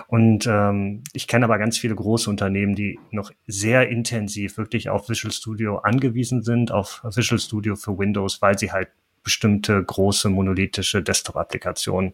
Und 0.07 0.47
ähm, 0.47 1.03
ich 1.13 1.27
kenne 1.27 1.45
aber 1.45 1.57
ganz 1.57 1.77
viele 1.77 1.95
große 1.95 2.29
Unternehmen, 2.29 2.75
die 2.75 2.99
noch 3.11 3.31
sehr 3.47 3.89
intensiv 3.89 4.57
wirklich 4.57 4.89
auf 4.89 5.09
Visual 5.09 5.31
Studio 5.31 5.77
angewiesen 5.77 6.41
sind, 6.41 6.71
auf 6.71 7.01
Visual 7.03 7.39
Studio 7.39 7.75
für 7.75 7.97
Windows, 7.97 8.41
weil 8.41 8.57
sie 8.57 8.71
halt 8.71 8.89
bestimmte 9.23 9.83
große 9.83 10.29
monolithische 10.29 11.03
Desktop-Applikationen 11.03 12.13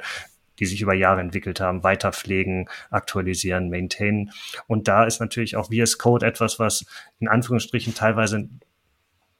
die 0.59 0.65
sich 0.65 0.81
über 0.81 0.93
Jahre 0.93 1.21
entwickelt 1.21 1.59
haben, 1.59 1.83
weiter 1.83 2.11
pflegen, 2.13 2.69
aktualisieren, 2.89 3.69
maintainen. 3.69 4.31
Und 4.67 4.87
da 4.87 5.05
ist 5.05 5.19
natürlich 5.19 5.55
auch 5.55 5.69
VS 5.69 5.97
Code 5.97 6.25
etwas, 6.25 6.59
was 6.59 6.85
in 7.19 7.27
Anführungsstrichen 7.27 7.93
teilweise 7.93 8.49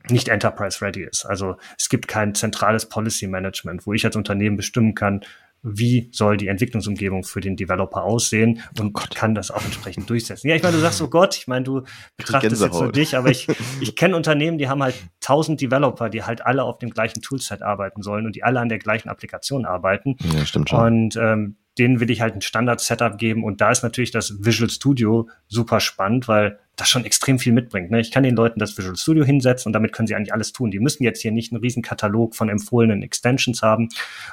nicht 0.10 0.28
enterprise 0.30 0.82
ready 0.82 1.04
ist. 1.04 1.26
Also 1.26 1.58
es 1.78 1.89
gibt 1.89 2.08
kein 2.08 2.36
zentrales 2.36 2.88
Policy 2.88 3.28
Management, 3.28 3.86
wo 3.86 3.94
ich 3.94 4.06
als 4.06 4.15
Unternehmen 4.15 4.58
bestimmen 4.58 4.96
kann, 4.96 5.22
wie 5.65 6.10
soll 6.12 6.38
die 6.38 6.48
Entwicklungsumgebung 6.48 7.24
für 7.24 7.41
den 7.41 7.56
Developer 7.56 8.04
aussehen 8.04 8.62
und 8.80 8.96
oh 8.96 9.02
kann 9.15 9.34
das 9.34 9.50
auch 9.50 9.63
entsprechend 9.65 10.08
durchsetzen. 10.10 10.48
Ja, 10.48 10.56
ich 10.56 10.62
meine, 10.62 10.76
du 10.76 10.82
sagst, 10.82 11.02
oh 11.02 11.08
Gott, 11.08 11.36
ich 11.36 11.48
meine, 11.48 11.63
du 11.63 11.82
betrachtest 12.18 12.62
jetzt 12.62 12.76
so 12.76 12.91
dich, 12.91 13.18
aber 13.18 13.32
ich, 13.32 13.48
ich 13.82 13.96
kenne 13.96 14.15
Unternehmen, 14.15 14.60
die 14.60 14.70
haben 14.70 14.84
halt 14.84 14.96
tausend 15.22 15.60
Developer, 15.60 16.10
die 16.10 16.24
halt 16.24 16.46
alle 16.46 16.63
auf 16.63 16.78
dem 16.78 16.91
gleichen 16.91 17.22
Toolset 17.24 17.63
arbeiten 17.63 18.04
sollen 18.04 18.28
und 18.28 18.36
die 18.36 18.44
alle 18.44 18.60
an 18.60 18.70
der 18.70 18.78
gleichen 18.78 19.10
Applikation 19.10 19.65
arbeiten. 19.65 20.18
Ja, 20.36 20.46
stimmt 20.46 20.70
schon. 20.70 20.80
Und 20.80 21.15
ähm, 21.15 21.56
denen 21.78 22.00
will 22.00 22.10
ich 22.10 22.22
halt 22.22 22.36
ein 22.36 22.41
Standard-Setup 22.41 23.18
geben. 23.18 23.44
Und 23.44 23.60
da 23.60 23.72
ist 23.72 23.84
natürlich 23.84 24.12
das 24.12 24.46
Visual 24.46 24.70
Studio 24.70 25.30
super 25.48 25.80
spannend, 25.80 26.28
weil 26.28 26.60
das 26.76 26.90
schon 26.90 27.06
extrem 27.06 27.40
viel 27.40 27.54
mitbringt. 27.54 27.90
Ne? 27.90 28.02
Ich 28.02 28.12
kann 28.12 28.24
den 28.24 28.36
Leuten 28.36 28.60
das 28.60 28.78
Visual 28.78 28.96
Studio 28.98 29.24
hinsetzen 29.24 29.70
und 29.70 29.74
damit 29.74 29.94
können 29.94 30.08
sie 30.08 30.16
eigentlich 30.16 30.34
alles 30.34 30.52
tun. 30.52 30.72
Die 30.72 30.80
müssen 30.80 31.04
jetzt 31.04 31.22
hier 31.22 31.32
nicht 31.32 31.52
einen 31.52 31.62
riesen 31.62 31.82
Katalog 31.82 32.36
von 32.36 32.50
empfohlenen 32.50 33.02
Extensions 33.02 33.62
haben, 33.62 33.90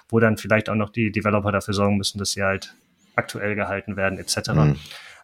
wo 0.08 0.18
dann 0.18 0.36
vielleicht 0.36 0.68
auch 0.68 0.74
noch 0.74 0.90
die 0.90 1.12
Developer 1.12 1.52
dafür 1.52 1.74
sorgen 1.74 1.96
müssen, 1.96 2.18
dass 2.18 2.32
sie 2.32 2.42
halt 2.42 2.74
aktuell 3.14 3.54
gehalten 3.54 3.96
werden, 3.96 4.18
etc. 4.18 4.50
Mhm. 4.52 4.76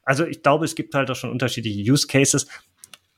Also 0.04 0.24
ich 0.24 0.42
glaube, 0.42 0.64
es 0.64 0.74
gibt 0.74 0.94
halt 0.94 1.10
auch 1.10 1.16
schon 1.16 1.30
unterschiedliche 1.30 1.90
Use 1.90 2.06
Cases. 2.06 2.46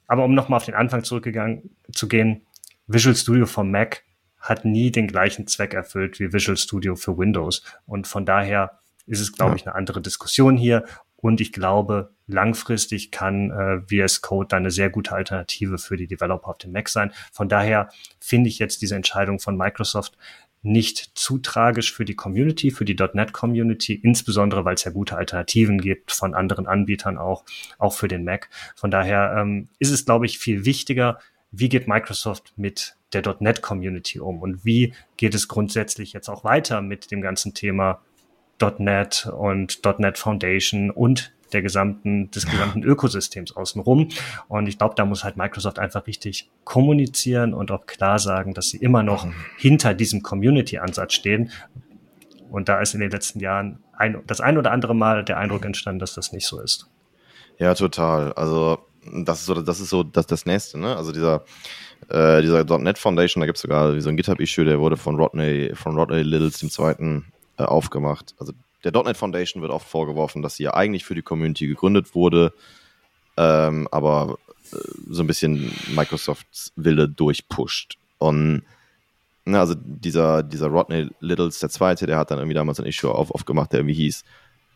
Aber 0.07 0.25
um 0.25 0.35
nochmal 0.35 0.57
auf 0.57 0.65
den 0.65 0.75
Anfang 0.75 1.05
zurückgegangen 1.05 1.71
zu 1.93 2.09
gehen, 2.09 2.43
Visual 2.87 3.15
Studio 3.15 3.47
vom 3.47 3.71
Mac 3.71 4.03
hat 4.41 4.65
nie 4.65 4.91
den 4.91 5.07
gleichen 5.07 5.47
Zweck 5.47 5.75
erfüllt 5.75 6.19
wie 6.19 6.33
Visual 6.33 6.57
Studio 6.57 6.97
für 6.97 7.17
Windows. 7.17 7.63
Und 7.87 8.09
von 8.09 8.25
daher 8.25 8.81
ist 9.07 9.21
es, 9.21 9.33
glaube 9.33 9.53
ja. 9.53 9.57
ich, 9.57 9.67
eine 9.67 9.75
andere 9.75 10.01
Diskussion 10.01 10.57
hier. 10.57 10.85
Und 11.21 11.41
ich 11.41 11.53
glaube, 11.53 12.11
langfristig 12.27 13.11
kann 13.11 13.51
äh, 13.51 13.81
VS 14.07 14.23
Code 14.23 14.49
dann 14.49 14.63
eine 14.63 14.71
sehr 14.71 14.91
gute 14.91 15.13
Alternative 15.13 15.79
für 15.79 15.97
die 15.97 16.07
Developer 16.07 16.49
auf 16.49 16.59
dem 16.59 16.73
Mac 16.73 16.89
sein. 16.89 17.13
Von 17.33 17.49
daher 17.49 17.89
finde 18.21 18.49
ich 18.49 18.59
jetzt 18.59 18.83
diese 18.83 18.97
Entscheidung 18.97 19.39
von 19.39 19.57
Microsoft 19.57 20.17
nicht 20.63 21.13
zu 21.15 21.39
tragisch 21.39 21.93
für 21.93 22.05
die 22.05 22.17
Community, 22.17 22.71
für 22.71 22.85
die 22.85 22.97
.NET 23.15 23.33
Community, 23.33 23.95
insbesondere 23.95 24.65
weil 24.65 24.75
es 24.75 24.85
ja 24.85 24.91
gute 24.91 25.17
Alternativen 25.17 25.81
gibt 25.81 26.13
von 26.13 26.35
anderen 26.35 26.67
Anbietern 26.67 27.17
auch, 27.17 27.45
auch 27.79 27.95
für 27.95 28.09
den 28.09 28.25
Mac. 28.25 28.51
Von 28.77 28.91
daher 28.91 29.37
ähm, 29.39 29.69
ist 29.79 29.91
es, 29.91 30.05
glaube 30.05 30.27
ich, 30.27 30.39
viel 30.39 30.65
wichtiger, 30.67 31.19
wie 31.51 31.69
geht 31.69 31.89
Microsoft 31.89 32.53
mit 32.57 32.97
der 33.13 33.23
.NET 33.41 33.63
Community 33.63 34.21
um 34.21 34.41
und 34.41 34.65
wie 34.65 34.95
geht 35.17 35.35
es 35.35 35.49
grundsätzlich 35.49 36.13
jetzt 36.13 36.29
auch 36.29 36.45
weiter 36.45 36.81
mit 36.81 37.11
dem 37.11 37.23
ganzen 37.23 37.55
Thema 37.55 38.03
.NET 38.79 39.31
und 39.37 39.81
.NET 39.99 40.19
Foundation 40.19 40.91
und 40.91 41.33
der 41.53 41.63
gesamten, 41.63 42.31
des 42.31 42.47
gesamten 42.47 42.83
Ökosystems 42.83 43.57
außenrum. 43.57 44.09
Und 44.49 44.69
ich 44.69 44.79
glaube, 44.79 44.95
da 44.95 45.05
muss 45.05 45.25
halt 45.25 45.37
Microsoft 45.37 45.79
einfach 45.79 46.07
richtig 46.07 46.49
kommunizieren 46.65 47.55
und 47.55 47.71
auch 47.71 47.87
klar 47.87 48.19
sagen, 48.19 48.55
dass 48.55 48.69
sie 48.69 48.79
immer 48.79 49.03
noch 49.03 49.25
mhm. 49.25 49.35
hinter 49.59 49.95
diesem 49.95 50.23
Community-Ansatz 50.23 51.15
stehen. 51.15 51.51
Und 52.51 52.69
da 52.69 52.81
ist 52.81 52.95
in 52.95 53.01
den 53.01 53.11
letzten 53.11 53.41
Jahren 53.41 53.79
ein, 53.93 54.23
das 54.27 54.41
ein 54.41 54.59
oder 54.59 54.73
andere 54.73 54.95
Mal 54.95 55.25
der 55.25 55.39
Eindruck 55.39 55.65
entstanden, 55.65 56.01
dass 56.01 56.15
das 56.15 56.33
nicht 56.33 56.47
so 56.47 56.61
ist. 56.61 56.89
Ja, 57.59 57.75
total. 57.75 58.33
Also 58.33 58.79
das 59.25 59.41
ist 59.41 59.47
so, 59.47 59.55
das 59.55 59.81
ist 59.81 59.91
so 59.91 60.03
das, 60.03 60.27
das 60.27 60.47
nächste, 60.47 60.79
ne? 60.79 60.97
Also 60.97 61.13
dieser, 61.13 61.45
äh, 62.09 62.43
dieser 62.43 62.65
.NET 62.79 62.99
Foundation, 62.99 63.41
da 63.41 63.47
gibt 63.47 63.57
es 63.57 63.63
sogar 63.63 63.99
so 64.01 64.09
ein 64.09 64.17
GitHub-Issue, 64.17 64.65
der 64.65 64.81
wurde 64.81 64.97
von 64.97 65.17
Rodney, 65.17 65.73
von 65.75 65.97
Rodney 65.97 66.23
Littles, 66.23 66.59
dem 66.59 66.71
zweiten, 66.71 67.33
äh, 67.61 67.65
aufgemacht. 67.65 68.35
Also 68.39 68.53
der 68.85 68.93
.NET 68.93 69.17
Foundation 69.17 69.63
wird 69.63 69.73
oft 69.73 69.87
vorgeworfen, 69.87 70.43
dass 70.43 70.57
sie 70.57 70.65
ja 70.65 70.75
eigentlich 70.75 71.05
für 71.05 71.15
die 71.15 71.23
Community 71.23 71.67
gegründet 71.67 72.15
wurde, 72.15 72.53
ähm, 73.37 73.87
aber 73.91 74.39
äh, 74.73 74.77
so 75.09 75.23
ein 75.23 75.27
bisschen 75.27 75.73
Microsofts 75.95 76.73
Wille 76.77 77.09
durchpusht. 77.09 77.99
Und 78.19 78.63
na, 79.45 79.61
also 79.61 79.75
dieser, 79.77 80.43
dieser 80.43 80.69
Rodney 80.69 81.09
Littles, 81.21 81.59
der 81.59 81.71
Zweite, 81.71 82.07
der 82.07 82.19
hat 82.19 82.31
dann 82.31 82.39
irgendwie 82.39 82.55
damals 82.55 82.81
ein 82.81 82.87
Issue 82.87 83.13
auf, 83.13 83.31
aufgemacht, 83.31 83.73
der 83.73 83.81
irgendwie 83.81 83.95
hieß 83.95 84.25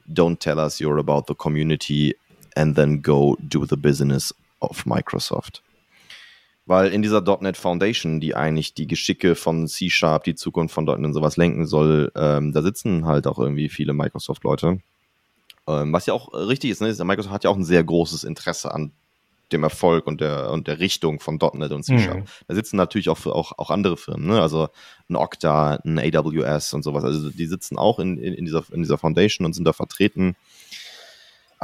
Don't 0.06 0.38
tell 0.38 0.58
us 0.58 0.80
you're 0.80 0.98
about 0.98 1.24
the 1.28 1.34
community 1.34 2.14
and 2.56 2.76
then 2.76 3.02
go 3.02 3.36
do 3.40 3.64
the 3.64 3.76
business 3.76 4.34
of 4.60 4.84
Microsoft. 4.84 5.62
Weil 6.66 6.92
in 6.92 7.02
dieser 7.02 7.20
.NET 7.40 7.56
Foundation, 7.56 8.20
die 8.20 8.34
eigentlich 8.34 8.72
die 8.72 8.86
Geschicke 8.86 9.34
von 9.34 9.68
C-Sharp, 9.68 10.24
die 10.24 10.34
Zukunft 10.34 10.74
von 10.74 10.84
.NET 10.84 10.98
und 10.98 11.12
sowas 11.12 11.36
lenken 11.36 11.66
soll, 11.66 12.10
ähm, 12.16 12.52
da 12.52 12.62
sitzen 12.62 13.04
halt 13.04 13.26
auch 13.26 13.38
irgendwie 13.38 13.68
viele 13.68 13.92
Microsoft-Leute. 13.92 14.80
Ähm, 15.66 15.92
was 15.92 16.06
ja 16.06 16.14
auch 16.14 16.32
richtig 16.32 16.70
ist, 16.70 16.80
ne? 16.80 16.94
Microsoft 17.04 17.34
hat 17.34 17.44
ja 17.44 17.50
auch 17.50 17.56
ein 17.56 17.64
sehr 17.64 17.84
großes 17.84 18.24
Interesse 18.24 18.72
an 18.72 18.92
dem 19.52 19.62
Erfolg 19.62 20.06
und 20.06 20.20
der, 20.20 20.50
und 20.50 20.66
der 20.66 20.78
Richtung 20.78 21.20
von 21.20 21.38
.NET 21.54 21.72
und 21.72 21.84
C-Sharp. 21.84 22.20
Mhm. 22.20 22.24
Da 22.48 22.54
sitzen 22.54 22.76
natürlich 22.76 23.08
auch, 23.08 23.24
auch, 23.26 23.52
auch 23.58 23.70
andere 23.70 23.96
Firmen, 23.96 24.26
ne? 24.26 24.40
also 24.40 24.68
ein 25.08 25.16
Okta, 25.16 25.80
ein 25.84 25.98
AWS 25.98 26.72
und 26.72 26.82
sowas. 26.82 27.04
Also 27.04 27.30
die 27.30 27.46
sitzen 27.46 27.76
auch 27.76 27.98
in, 27.98 28.18
in, 28.18 28.34
in, 28.34 28.44
dieser, 28.46 28.64
in 28.72 28.82
dieser 28.82 28.98
Foundation 28.98 29.44
und 29.44 29.52
sind 29.52 29.64
da 29.64 29.72
vertreten. 29.72 30.34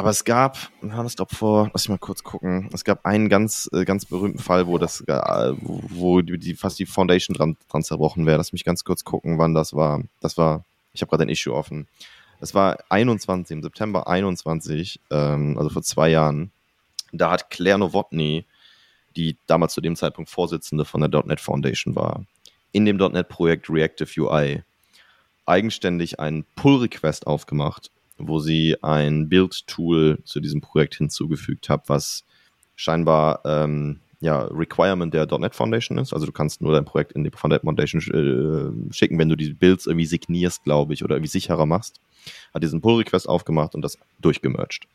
Aber 0.00 0.08
es 0.08 0.24
gab, 0.24 0.56
haben 0.80 1.04
es 1.04 1.16
glaube 1.16 1.34
vor, 1.34 1.70
lass 1.74 1.82
ich 1.82 1.90
mal 1.90 1.98
kurz 1.98 2.22
gucken, 2.22 2.70
es 2.72 2.84
gab 2.84 3.04
einen 3.04 3.28
ganz, 3.28 3.68
äh, 3.74 3.84
ganz 3.84 4.06
berühmten 4.06 4.38
Fall, 4.38 4.66
wo 4.66 4.78
das, 4.78 5.04
wo 5.06 6.22
die, 6.22 6.54
fast 6.54 6.78
die 6.78 6.86
Foundation 6.86 7.34
dran, 7.34 7.58
dran 7.68 7.82
zerbrochen 7.82 8.24
wäre. 8.24 8.38
Lass 8.38 8.54
mich 8.54 8.64
ganz 8.64 8.82
kurz 8.82 9.04
gucken, 9.04 9.36
wann 9.36 9.52
das 9.52 9.74
war. 9.74 10.00
Das 10.22 10.38
war, 10.38 10.64
ich 10.94 11.02
habe 11.02 11.10
gerade 11.10 11.24
ein 11.24 11.28
Issue 11.28 11.54
offen. 11.54 11.86
Es 12.40 12.54
war 12.54 12.78
21, 12.88 13.58
im 13.58 13.62
September 13.62 14.08
21, 14.08 15.00
ähm, 15.10 15.58
also 15.58 15.68
vor 15.68 15.82
zwei 15.82 16.08
Jahren. 16.08 16.50
Da 17.12 17.32
hat 17.32 17.50
Claire 17.50 17.76
Novotny, 17.76 18.46
die 19.16 19.36
damals 19.46 19.74
zu 19.74 19.82
dem 19.82 19.96
Zeitpunkt 19.96 20.30
Vorsitzende 20.30 20.86
von 20.86 21.02
der 21.02 21.24
.NET 21.26 21.40
Foundation 21.40 21.94
war, 21.94 22.24
in 22.72 22.86
dem 22.86 22.96
.NET-Projekt 22.96 23.68
Reactive 23.68 24.18
UI 24.18 24.62
eigenständig 25.44 26.18
einen 26.20 26.46
Pull-Request 26.56 27.26
aufgemacht 27.26 27.90
wo 28.20 28.38
sie 28.38 28.76
ein 28.82 29.28
Build-Tool 29.28 30.18
zu 30.24 30.40
diesem 30.40 30.60
Projekt 30.60 30.96
hinzugefügt 30.96 31.68
hat, 31.68 31.88
was 31.88 32.24
scheinbar 32.76 33.40
ähm, 33.44 34.00
ja, 34.20 34.42
Requirement 34.42 35.12
der 35.14 35.26
.NET 35.38 35.54
Foundation 35.54 35.98
ist. 35.98 36.12
Also 36.12 36.26
du 36.26 36.32
kannst 36.32 36.60
nur 36.60 36.72
dein 36.72 36.84
Projekt 36.84 37.12
in 37.12 37.24
die 37.24 37.30
.NET 37.30 37.62
Foundation 37.62 38.00
äh, 38.00 38.92
schicken, 38.92 39.18
wenn 39.18 39.28
du 39.28 39.36
die 39.36 39.54
Builds 39.54 39.86
irgendwie 39.86 40.06
signierst, 40.06 40.62
glaube 40.64 40.92
ich, 40.92 41.02
oder 41.02 41.16
irgendwie 41.16 41.30
sicherer 41.30 41.66
machst. 41.66 42.00
Hat 42.52 42.62
diesen 42.62 42.80
Pull-Request 42.80 43.28
aufgemacht 43.28 43.74
und 43.74 43.82
das 43.82 43.98
durchgemerged. 44.20 44.86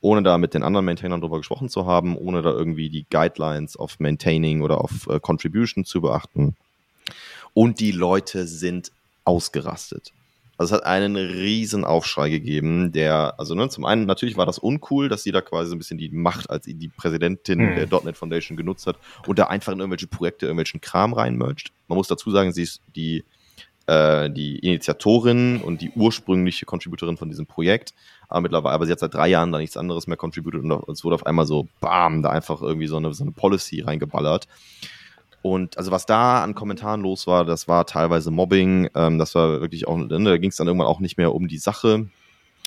Ohne 0.00 0.22
da 0.22 0.38
mit 0.38 0.54
den 0.54 0.62
anderen 0.62 0.84
Maintainern 0.86 1.20
drüber 1.20 1.38
gesprochen 1.38 1.68
zu 1.68 1.86
haben, 1.86 2.16
ohne 2.16 2.42
da 2.42 2.50
irgendwie 2.50 2.90
die 2.90 3.06
Guidelines 3.10 3.76
auf 3.76 3.98
Maintaining 3.98 4.62
oder 4.62 4.80
auf 4.80 5.08
äh, 5.08 5.18
Contribution 5.18 5.84
zu 5.84 6.00
beachten. 6.00 6.54
Und 7.54 7.80
die 7.80 7.92
Leute 7.92 8.46
sind 8.46 8.92
ausgerastet. 9.24 10.12
Also 10.56 10.74
es 10.74 10.80
hat 10.80 10.86
einen 10.86 11.16
riesen 11.16 11.84
Aufschrei 11.84 12.30
gegeben, 12.30 12.92
der, 12.92 13.34
also 13.38 13.54
ne, 13.54 13.68
zum 13.68 13.84
einen 13.84 14.06
natürlich 14.06 14.36
war 14.36 14.46
das 14.46 14.58
uncool, 14.58 15.08
dass 15.08 15.22
sie 15.22 15.32
da 15.32 15.40
quasi 15.40 15.68
so 15.68 15.74
ein 15.74 15.78
bisschen 15.78 15.98
die 15.98 16.10
Macht 16.10 16.50
als 16.50 16.66
die 16.66 16.88
Präsidentin 16.88 17.76
hm. 17.76 17.88
der 17.88 18.02
.NET 18.04 18.16
Foundation 18.16 18.56
genutzt 18.56 18.86
hat 18.86 18.96
und 19.26 19.38
da 19.38 19.46
einfach 19.46 19.72
in 19.72 19.80
irgendwelche 19.80 20.06
Projekte 20.06 20.46
irgendwelchen 20.46 20.80
Kram 20.80 21.12
reinmercht. 21.12 21.72
Man 21.88 21.96
muss 21.96 22.08
dazu 22.08 22.30
sagen, 22.30 22.52
sie 22.52 22.62
ist 22.62 22.80
die 22.94 23.24
äh, 23.86 24.30
die 24.30 24.58
Initiatorin 24.60 25.60
und 25.60 25.82
die 25.82 25.90
ursprüngliche 25.90 26.64
Contributorin 26.64 27.16
von 27.16 27.28
diesem 27.28 27.46
Projekt, 27.46 27.92
aber 28.28 28.40
mittlerweile, 28.40 28.74
aber 28.74 28.86
sie 28.86 28.92
hat 28.92 29.00
seit 29.00 29.12
drei 29.12 29.28
Jahren 29.28 29.52
da 29.52 29.58
nichts 29.58 29.76
anderes 29.76 30.06
mehr 30.06 30.16
contributed 30.16 30.62
und 30.62 30.88
es 30.88 31.04
wurde 31.04 31.16
auf 31.16 31.26
einmal 31.26 31.46
so, 31.46 31.68
bam, 31.80 32.22
da 32.22 32.30
einfach 32.30 32.62
irgendwie 32.62 32.86
so 32.86 32.96
eine, 32.96 33.12
so 33.12 33.24
eine 33.24 33.32
Policy 33.32 33.82
reingeballert. 33.82 34.48
Und 35.44 35.76
also 35.76 35.90
was 35.90 36.06
da 36.06 36.42
an 36.42 36.54
Kommentaren 36.54 37.02
los 37.02 37.26
war, 37.26 37.44
das 37.44 37.68
war 37.68 37.84
teilweise 37.84 38.30
Mobbing, 38.30 38.88
ähm, 38.94 39.18
das 39.18 39.34
war 39.34 39.60
wirklich 39.60 39.86
auch, 39.86 39.98
ne, 39.98 40.08
da 40.08 40.38
ging 40.38 40.48
es 40.48 40.56
dann 40.56 40.66
irgendwann 40.66 40.86
auch 40.86 41.00
nicht 41.00 41.18
mehr 41.18 41.34
um 41.34 41.48
die 41.48 41.58
Sache. 41.58 42.08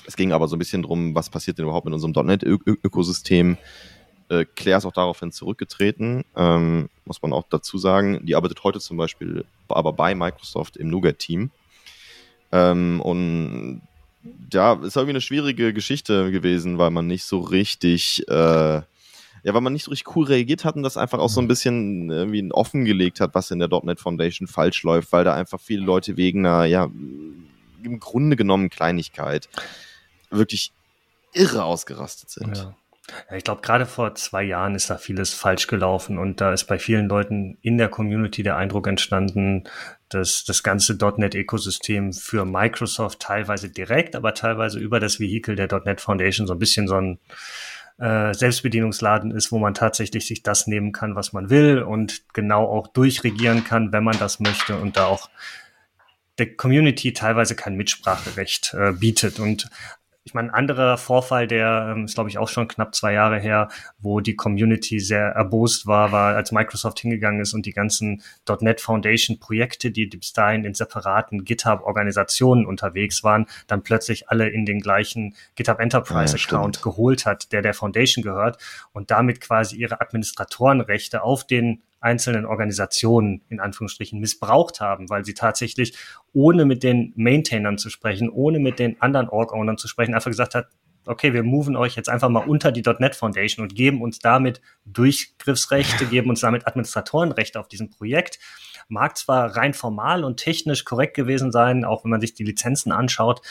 Es 0.06 0.14
ging 0.14 0.30
aber 0.30 0.46
so 0.46 0.54
ein 0.54 0.60
bisschen 0.60 0.84
drum, 0.84 1.12
was 1.12 1.28
passiert 1.28 1.58
denn 1.58 1.64
überhaupt 1.64 1.86
mit 1.86 1.94
unserem 1.94 2.12
.NET-Ökosystem. 2.12 3.56
Äh, 4.28 4.44
Claire 4.54 4.78
ist 4.78 4.84
auch 4.84 4.92
daraufhin 4.92 5.32
zurückgetreten, 5.32 6.24
ähm, 6.36 6.88
muss 7.04 7.20
man 7.20 7.32
auch 7.32 7.46
dazu 7.50 7.78
sagen. 7.78 8.24
Die 8.24 8.36
arbeitet 8.36 8.62
heute 8.62 8.78
zum 8.78 8.96
Beispiel 8.96 9.44
aber 9.66 9.92
bei 9.92 10.14
Microsoft 10.14 10.76
im 10.76 10.88
Nougat-Team. 10.88 11.50
Ähm, 12.52 13.00
und 13.00 13.82
ja, 14.52 14.74
ist 14.74 14.94
irgendwie 14.94 15.14
eine 15.14 15.20
schwierige 15.20 15.72
Geschichte 15.72 16.30
gewesen, 16.30 16.78
weil 16.78 16.90
man 16.90 17.08
nicht 17.08 17.24
so 17.24 17.40
richtig, 17.40 18.22
äh, 18.28 18.82
ja, 19.42 19.54
weil 19.54 19.60
man 19.60 19.72
nicht 19.72 19.84
so 19.84 19.90
richtig 19.90 20.14
cool 20.16 20.26
reagiert 20.26 20.64
hat 20.64 20.76
und 20.76 20.82
das 20.82 20.96
einfach 20.96 21.18
auch 21.18 21.28
so 21.28 21.40
ein 21.40 21.44
mhm. 21.44 21.48
bisschen 21.48 22.10
irgendwie 22.10 22.50
offengelegt 22.52 23.20
hat, 23.20 23.34
was 23.34 23.50
in 23.50 23.58
der 23.58 23.68
.NET 23.82 24.00
Foundation 24.00 24.48
falsch 24.48 24.82
läuft, 24.82 25.12
weil 25.12 25.24
da 25.24 25.34
einfach 25.34 25.60
viele 25.60 25.84
Leute 25.84 26.16
wegen 26.16 26.46
einer, 26.46 26.64
ja, 26.64 26.84
im 26.84 28.00
Grunde 28.00 28.36
genommen 28.36 28.70
Kleinigkeit 28.70 29.48
wirklich 30.30 30.72
irre 31.32 31.64
ausgerastet 31.64 32.30
sind. 32.30 32.56
Ja. 32.56 32.74
Ja, 33.30 33.36
ich 33.36 33.44
glaube, 33.44 33.62
gerade 33.62 33.86
vor 33.86 34.14
zwei 34.16 34.42
Jahren 34.42 34.74
ist 34.74 34.90
da 34.90 34.98
vieles 34.98 35.32
falsch 35.32 35.66
gelaufen 35.66 36.18
und 36.18 36.40
da 36.40 36.52
ist 36.52 36.64
bei 36.64 36.78
vielen 36.78 37.08
Leuten 37.08 37.56
in 37.62 37.78
der 37.78 37.88
Community 37.88 38.42
der 38.42 38.56
Eindruck 38.56 38.86
entstanden, 38.86 39.64
dass 40.10 40.44
das 40.44 40.62
ganze 40.62 40.94
.NET-Ökosystem 40.94 42.12
für 42.12 42.44
Microsoft 42.44 43.20
teilweise 43.20 43.70
direkt, 43.70 44.14
aber 44.14 44.34
teilweise 44.34 44.78
über 44.78 45.00
das 45.00 45.20
Vehikel 45.20 45.56
der 45.56 45.68
.NET 45.84 46.00
Foundation 46.00 46.46
so 46.46 46.52
ein 46.52 46.58
bisschen 46.58 46.86
so 46.86 46.96
ein 46.96 47.18
äh, 47.98 48.32
Selbstbedienungsladen 48.32 49.30
ist, 49.32 49.52
wo 49.52 49.58
man 49.58 49.74
tatsächlich 49.74 50.26
sich 50.26 50.42
das 50.42 50.66
nehmen 50.66 50.92
kann, 50.92 51.14
was 51.14 51.32
man 51.32 51.50
will 51.50 51.82
und 51.82 52.22
genau 52.32 52.66
auch 52.66 52.86
durchregieren 52.88 53.64
kann, 53.64 53.92
wenn 53.92 54.04
man 54.04 54.18
das 54.18 54.40
möchte 54.40 54.76
und 54.76 54.96
da 54.96 55.06
auch 55.06 55.28
der 56.38 56.54
Community 56.54 57.12
teilweise 57.12 57.56
kein 57.56 57.76
Mitspracherecht 57.76 58.74
äh, 58.74 58.92
bietet. 58.92 59.40
Und 59.40 59.68
ich 60.28 60.34
meine, 60.34 60.50
ein 60.50 60.54
anderer 60.54 60.98
Vorfall, 60.98 61.46
der 61.46 61.94
ähm, 61.96 62.04
ist, 62.04 62.14
glaube 62.14 62.28
ich, 62.28 62.36
auch 62.36 62.48
schon 62.48 62.68
knapp 62.68 62.94
zwei 62.94 63.14
Jahre 63.14 63.38
her, 63.38 63.68
wo 63.98 64.20
die 64.20 64.36
Community 64.36 65.00
sehr 65.00 65.28
erbost 65.28 65.86
war, 65.86 66.12
war, 66.12 66.36
als 66.36 66.52
Microsoft 66.52 67.00
hingegangen 67.00 67.40
ist 67.40 67.54
und 67.54 67.64
die 67.64 67.72
ganzen 67.72 68.22
.NET 68.60 68.82
Foundation 68.82 69.38
Projekte, 69.40 69.90
die 69.90 70.04
bis 70.04 70.34
dahin 70.34 70.66
in 70.66 70.74
separaten 70.74 71.46
GitHub-Organisationen 71.46 72.66
unterwegs 72.66 73.24
waren, 73.24 73.46
dann 73.68 73.82
plötzlich 73.82 74.28
alle 74.28 74.50
in 74.50 74.66
den 74.66 74.80
gleichen 74.80 75.34
GitHub 75.54 75.80
Enterprise 75.80 76.36
ja, 76.36 76.44
Account 76.44 76.76
stimmt. 76.76 76.84
geholt 76.84 77.24
hat, 77.24 77.50
der 77.52 77.62
der 77.62 77.72
Foundation 77.72 78.22
gehört 78.22 78.58
und 78.92 79.10
damit 79.10 79.40
quasi 79.40 79.76
ihre 79.76 80.02
Administratorenrechte 80.02 81.22
auf 81.22 81.46
den 81.46 81.80
einzelnen 82.00 82.46
Organisationen 82.46 83.42
in 83.48 83.60
Anführungsstrichen 83.60 84.20
missbraucht 84.20 84.80
haben, 84.80 85.08
weil 85.10 85.24
sie 85.24 85.34
tatsächlich 85.34 85.96
ohne 86.32 86.64
mit 86.64 86.82
den 86.82 87.12
Maintainern 87.16 87.78
zu 87.78 87.90
sprechen, 87.90 88.30
ohne 88.30 88.58
mit 88.58 88.78
den 88.78 89.00
anderen 89.00 89.28
Org-Ownern 89.28 89.78
zu 89.78 89.88
sprechen, 89.88 90.14
einfach 90.14 90.30
gesagt 90.30 90.54
hat, 90.54 90.68
okay, 91.06 91.32
wir 91.32 91.42
moven 91.42 91.76
euch 91.76 91.96
jetzt 91.96 92.08
einfach 92.08 92.28
mal 92.28 92.46
unter 92.46 92.70
die 92.70 92.82
.NET 92.82 93.16
Foundation 93.16 93.62
und 93.62 93.74
geben 93.74 94.02
uns 94.02 94.18
damit 94.18 94.60
Durchgriffsrechte, 94.84 96.06
geben 96.06 96.30
uns 96.30 96.40
damit 96.40 96.66
Administratorenrechte 96.66 97.58
auf 97.58 97.68
diesem 97.68 97.90
Projekt. 97.90 98.38
Mag 98.88 99.16
zwar 99.16 99.56
rein 99.56 99.74
formal 99.74 100.24
und 100.24 100.38
technisch 100.38 100.84
korrekt 100.84 101.14
gewesen 101.14 101.52
sein, 101.52 101.84
auch 101.84 102.04
wenn 102.04 102.10
man 102.10 102.20
sich 102.20 102.34
die 102.34 102.44
Lizenzen 102.44 102.90
anschaut, 102.90 103.42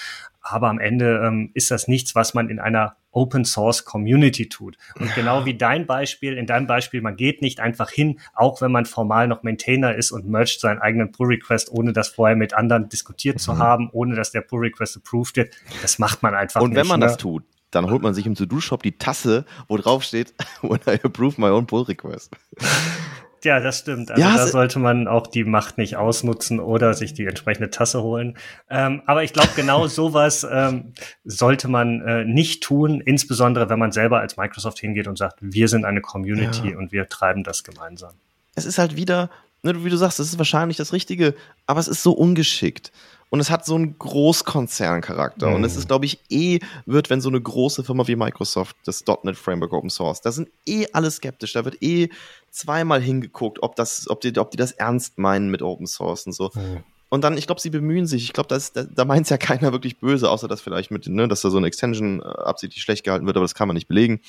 aber 0.41 0.69
am 0.69 0.79
Ende 0.79 1.21
ähm, 1.25 1.51
ist 1.53 1.71
das 1.71 1.87
nichts, 1.87 2.15
was 2.15 2.33
man 2.33 2.49
in 2.49 2.59
einer 2.59 2.95
Open 3.11 3.45
Source 3.45 3.83
Community 3.83 4.47
tut. 4.47 4.77
Und 4.99 5.13
genau 5.15 5.45
wie 5.45 5.55
dein 5.55 5.87
Beispiel, 5.87 6.37
in 6.37 6.45
deinem 6.45 6.67
Beispiel, 6.67 7.01
man 7.01 7.15
geht 7.15 7.41
nicht 7.41 7.59
einfach 7.59 7.89
hin, 7.89 8.19
auch 8.33 8.61
wenn 8.61 8.71
man 8.71 8.85
formal 8.85 9.27
noch 9.27 9.43
Maintainer 9.43 9.95
ist 9.95 10.11
und 10.11 10.27
mercht 10.27 10.61
seinen 10.61 10.79
eigenen 10.79 11.11
Pull 11.11 11.27
Request, 11.27 11.71
ohne 11.71 11.93
das 11.93 12.09
vorher 12.09 12.35
mit 12.35 12.53
anderen 12.53 12.89
diskutiert 12.89 13.35
mhm. 13.35 13.39
zu 13.39 13.57
haben, 13.57 13.89
ohne 13.91 14.15
dass 14.15 14.31
der 14.31 14.41
Pull 14.41 14.61
Request 14.61 14.97
approved 14.97 15.35
wird. 15.35 15.53
Das 15.81 15.99
macht 15.99 16.23
man 16.23 16.33
einfach 16.33 16.61
nicht. 16.61 16.69
Und 16.69 16.75
wenn 16.75 16.87
man 16.87 16.99
ne? 16.99 17.07
das 17.07 17.17
tut, 17.17 17.43
dann 17.71 17.89
holt 17.89 18.01
man 18.01 18.13
sich 18.13 18.25
im 18.25 18.35
To-Do-Shop 18.35 18.81
die 18.83 18.97
Tasse, 18.97 19.45
wo 19.67 19.77
drauf 19.77 20.03
steht, 20.03 20.33
when 20.61 20.79
I 20.87 20.99
approve 21.03 21.39
my 21.41 21.47
own 21.47 21.67
pull 21.67 21.83
request. 21.83 22.31
Ja, 23.47 23.61
das 23.61 23.79
stimmt. 23.79 24.11
Also 24.11 24.21
ja, 24.21 24.35
da 24.35 24.45
sollte 24.45 24.77
man 24.77 25.07
auch 25.07 25.25
die 25.25 25.45
Macht 25.45 25.77
nicht 25.77 25.95
ausnutzen 25.95 26.59
oder 26.59 26.93
sich 26.93 27.13
die 27.13 27.25
entsprechende 27.25 27.69
Tasse 27.69 28.03
holen. 28.03 28.37
Ähm, 28.69 29.01
aber 29.05 29.23
ich 29.23 29.31
glaube, 29.31 29.51
genau 29.55 29.87
sowas 29.87 30.45
ähm, 30.51 30.91
sollte 31.23 31.69
man 31.69 32.01
äh, 32.01 32.25
nicht 32.25 32.61
tun, 32.61 32.99
insbesondere 32.99 33.69
wenn 33.69 33.79
man 33.79 33.93
selber 33.93 34.19
als 34.19 34.35
Microsoft 34.35 34.79
hingeht 34.79 35.07
und 35.07 35.17
sagt, 35.17 35.37
wir 35.39 35.69
sind 35.69 35.85
eine 35.85 36.01
Community 36.01 36.71
ja. 36.71 36.77
und 36.77 36.91
wir 36.91 37.07
treiben 37.07 37.45
das 37.45 37.63
gemeinsam. 37.63 38.11
Es 38.55 38.65
ist 38.65 38.79
halt 38.79 38.97
wieder, 38.97 39.29
ne, 39.63 39.85
wie 39.85 39.89
du 39.89 39.95
sagst, 39.95 40.19
es 40.19 40.27
ist 40.27 40.37
wahrscheinlich 40.37 40.75
das 40.75 40.91
Richtige, 40.91 41.33
aber 41.67 41.79
es 41.79 41.87
ist 41.87 42.03
so 42.03 42.11
ungeschickt. 42.11 42.91
Und 43.29 43.41
es 43.41 43.49
hat 43.49 43.65
so 43.65 43.75
einen 43.75 43.97
Großkonzerncharakter. 43.99 45.49
Mhm. 45.49 45.55
Und 45.55 45.63
es 45.65 45.75
ist, 45.75 45.87
glaube 45.87 46.05
ich, 46.05 46.19
eh 46.29 46.59
wird, 46.85 47.09
wenn 47.09 47.19
so 47.19 47.29
eine 47.29 47.41
große 47.41 47.83
Firma 47.83 48.07
wie 48.07 48.15
Microsoft 48.15 48.75
das 48.85 49.03
.NET 49.23 49.35
Framework 49.35 49.73
Open 49.73 49.89
Source, 49.89 50.21
da 50.21 50.31
sind 50.31 50.49
eh 50.65 50.85
alle 50.93 51.11
skeptisch. 51.11 51.53
Da 51.53 51.65
wird 51.65 51.81
eh 51.83 52.09
zweimal 52.51 53.01
hingeguckt, 53.01 53.61
ob 53.61 53.75
das, 53.75 54.09
ob 54.09 54.21
die, 54.21 54.37
ob 54.37 54.51
die 54.51 54.57
das 54.57 54.71
ernst 54.71 55.17
meinen 55.17 55.49
mit 55.51 55.61
Open 55.61 55.87
Source 55.87 56.25
und 56.25 56.33
so. 56.33 56.51
Mhm. 56.53 56.83
Und 57.09 57.23
dann, 57.23 57.37
ich 57.37 57.47
glaube, 57.47 57.61
sie 57.61 57.69
bemühen 57.69 58.05
sich. 58.05 58.23
Ich 58.23 58.33
glaube, 58.33 58.49
da, 58.49 58.83
da 58.83 59.05
meint 59.05 59.25
es 59.25 59.29
ja 59.29 59.37
keiner 59.37 59.71
wirklich 59.71 59.99
böse, 59.99 60.29
außer 60.29 60.47
dass 60.47 60.61
vielleicht 60.61 60.91
mit, 60.91 61.07
ne, 61.07 61.27
dass 61.27 61.41
da 61.41 61.49
so 61.49 61.57
eine 61.57 61.67
Extension 61.67 62.21
äh, 62.21 62.23
absichtlich 62.23 62.83
schlecht 62.83 63.03
gehalten 63.03 63.25
wird, 63.25 63.35
aber 63.35 63.43
das 63.43 63.55
kann 63.55 63.67
man 63.67 63.75
nicht 63.75 63.87
belegen. 63.87 64.21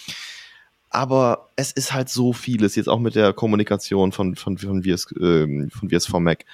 Aber 0.91 1.51
es 1.55 1.71
ist 1.71 1.93
halt 1.93 2.09
so 2.09 2.33
vieles, 2.33 2.75
jetzt 2.75 2.89
auch 2.89 2.99
mit 2.99 3.15
der 3.15 3.33
Kommunikation 3.33 4.11
von, 4.11 4.37
von, 4.37 4.57
von, 4.57 4.83
VS, 4.83 5.13
äh, 5.13 5.69
von 5.69 5.91
VS 5.91 6.07
for 6.07 6.21
Mac, 6.21 6.45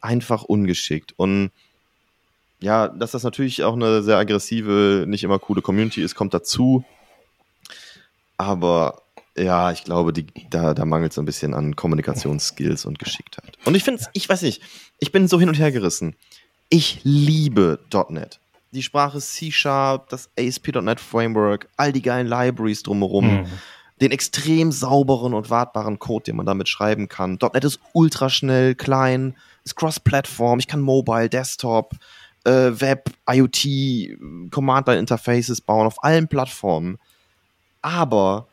einfach 0.00 0.42
ungeschickt. 0.42 1.14
Und 1.16 1.50
ja, 2.60 2.88
dass 2.88 3.12
das 3.12 3.22
natürlich 3.22 3.62
auch 3.62 3.74
eine 3.74 4.02
sehr 4.02 4.16
aggressive, 4.16 5.04
nicht 5.06 5.24
immer 5.24 5.38
coole 5.38 5.62
Community 5.62 6.02
ist, 6.02 6.14
kommt 6.14 6.34
dazu. 6.34 6.84
Aber 8.36 9.02
ja, 9.36 9.70
ich 9.70 9.84
glaube, 9.84 10.12
die, 10.12 10.26
da, 10.50 10.74
da 10.74 10.84
mangelt 10.84 11.12
es 11.12 11.18
ein 11.18 11.24
bisschen 11.24 11.54
an 11.54 11.76
Kommunikationsskills 11.76 12.84
und 12.84 12.98
Geschicktheit. 12.98 13.56
Und 13.64 13.74
ich 13.76 13.84
finde 13.84 14.02
ich 14.12 14.28
weiß 14.28 14.42
nicht, 14.42 14.62
ich 14.98 15.12
bin 15.12 15.28
so 15.28 15.38
hin 15.38 15.48
und 15.48 15.58
her 15.58 15.70
gerissen. 15.72 16.16
Ich 16.68 17.00
liebe 17.04 17.78
.NET. 18.08 18.40
Die 18.72 18.82
Sprache 18.82 19.20
C-Sharp, 19.20 20.08
das 20.10 20.28
ASP.NET 20.38 21.00
Framework, 21.00 21.68
all 21.76 21.92
die 21.92 22.02
geilen 22.02 22.26
Libraries 22.26 22.82
drumherum. 22.82 23.42
Mhm. 23.42 23.46
Den 24.00 24.12
extrem 24.12 24.70
sauberen 24.70 25.34
und 25.34 25.50
wartbaren 25.50 25.98
Code, 25.98 26.24
den 26.24 26.36
man 26.36 26.46
damit 26.46 26.68
schreiben 26.68 27.08
kann. 27.08 27.38
.NET 27.40 27.64
ist 27.64 27.80
ultra 27.94 28.28
schnell, 28.28 28.74
klein, 28.74 29.34
ist 29.64 29.76
cross-Plattform, 29.76 30.58
ich 30.58 30.68
kann 30.68 30.80
Mobile, 30.80 31.28
Desktop, 31.28 31.94
äh, 32.44 32.80
Web, 32.80 33.10
IoT, 33.28 34.50
Command-Line-Interfaces 34.50 35.60
bauen 35.60 35.86
auf 35.86 36.02
allen 36.02 36.28
Plattformen. 36.28 36.98
Aber 37.82 38.48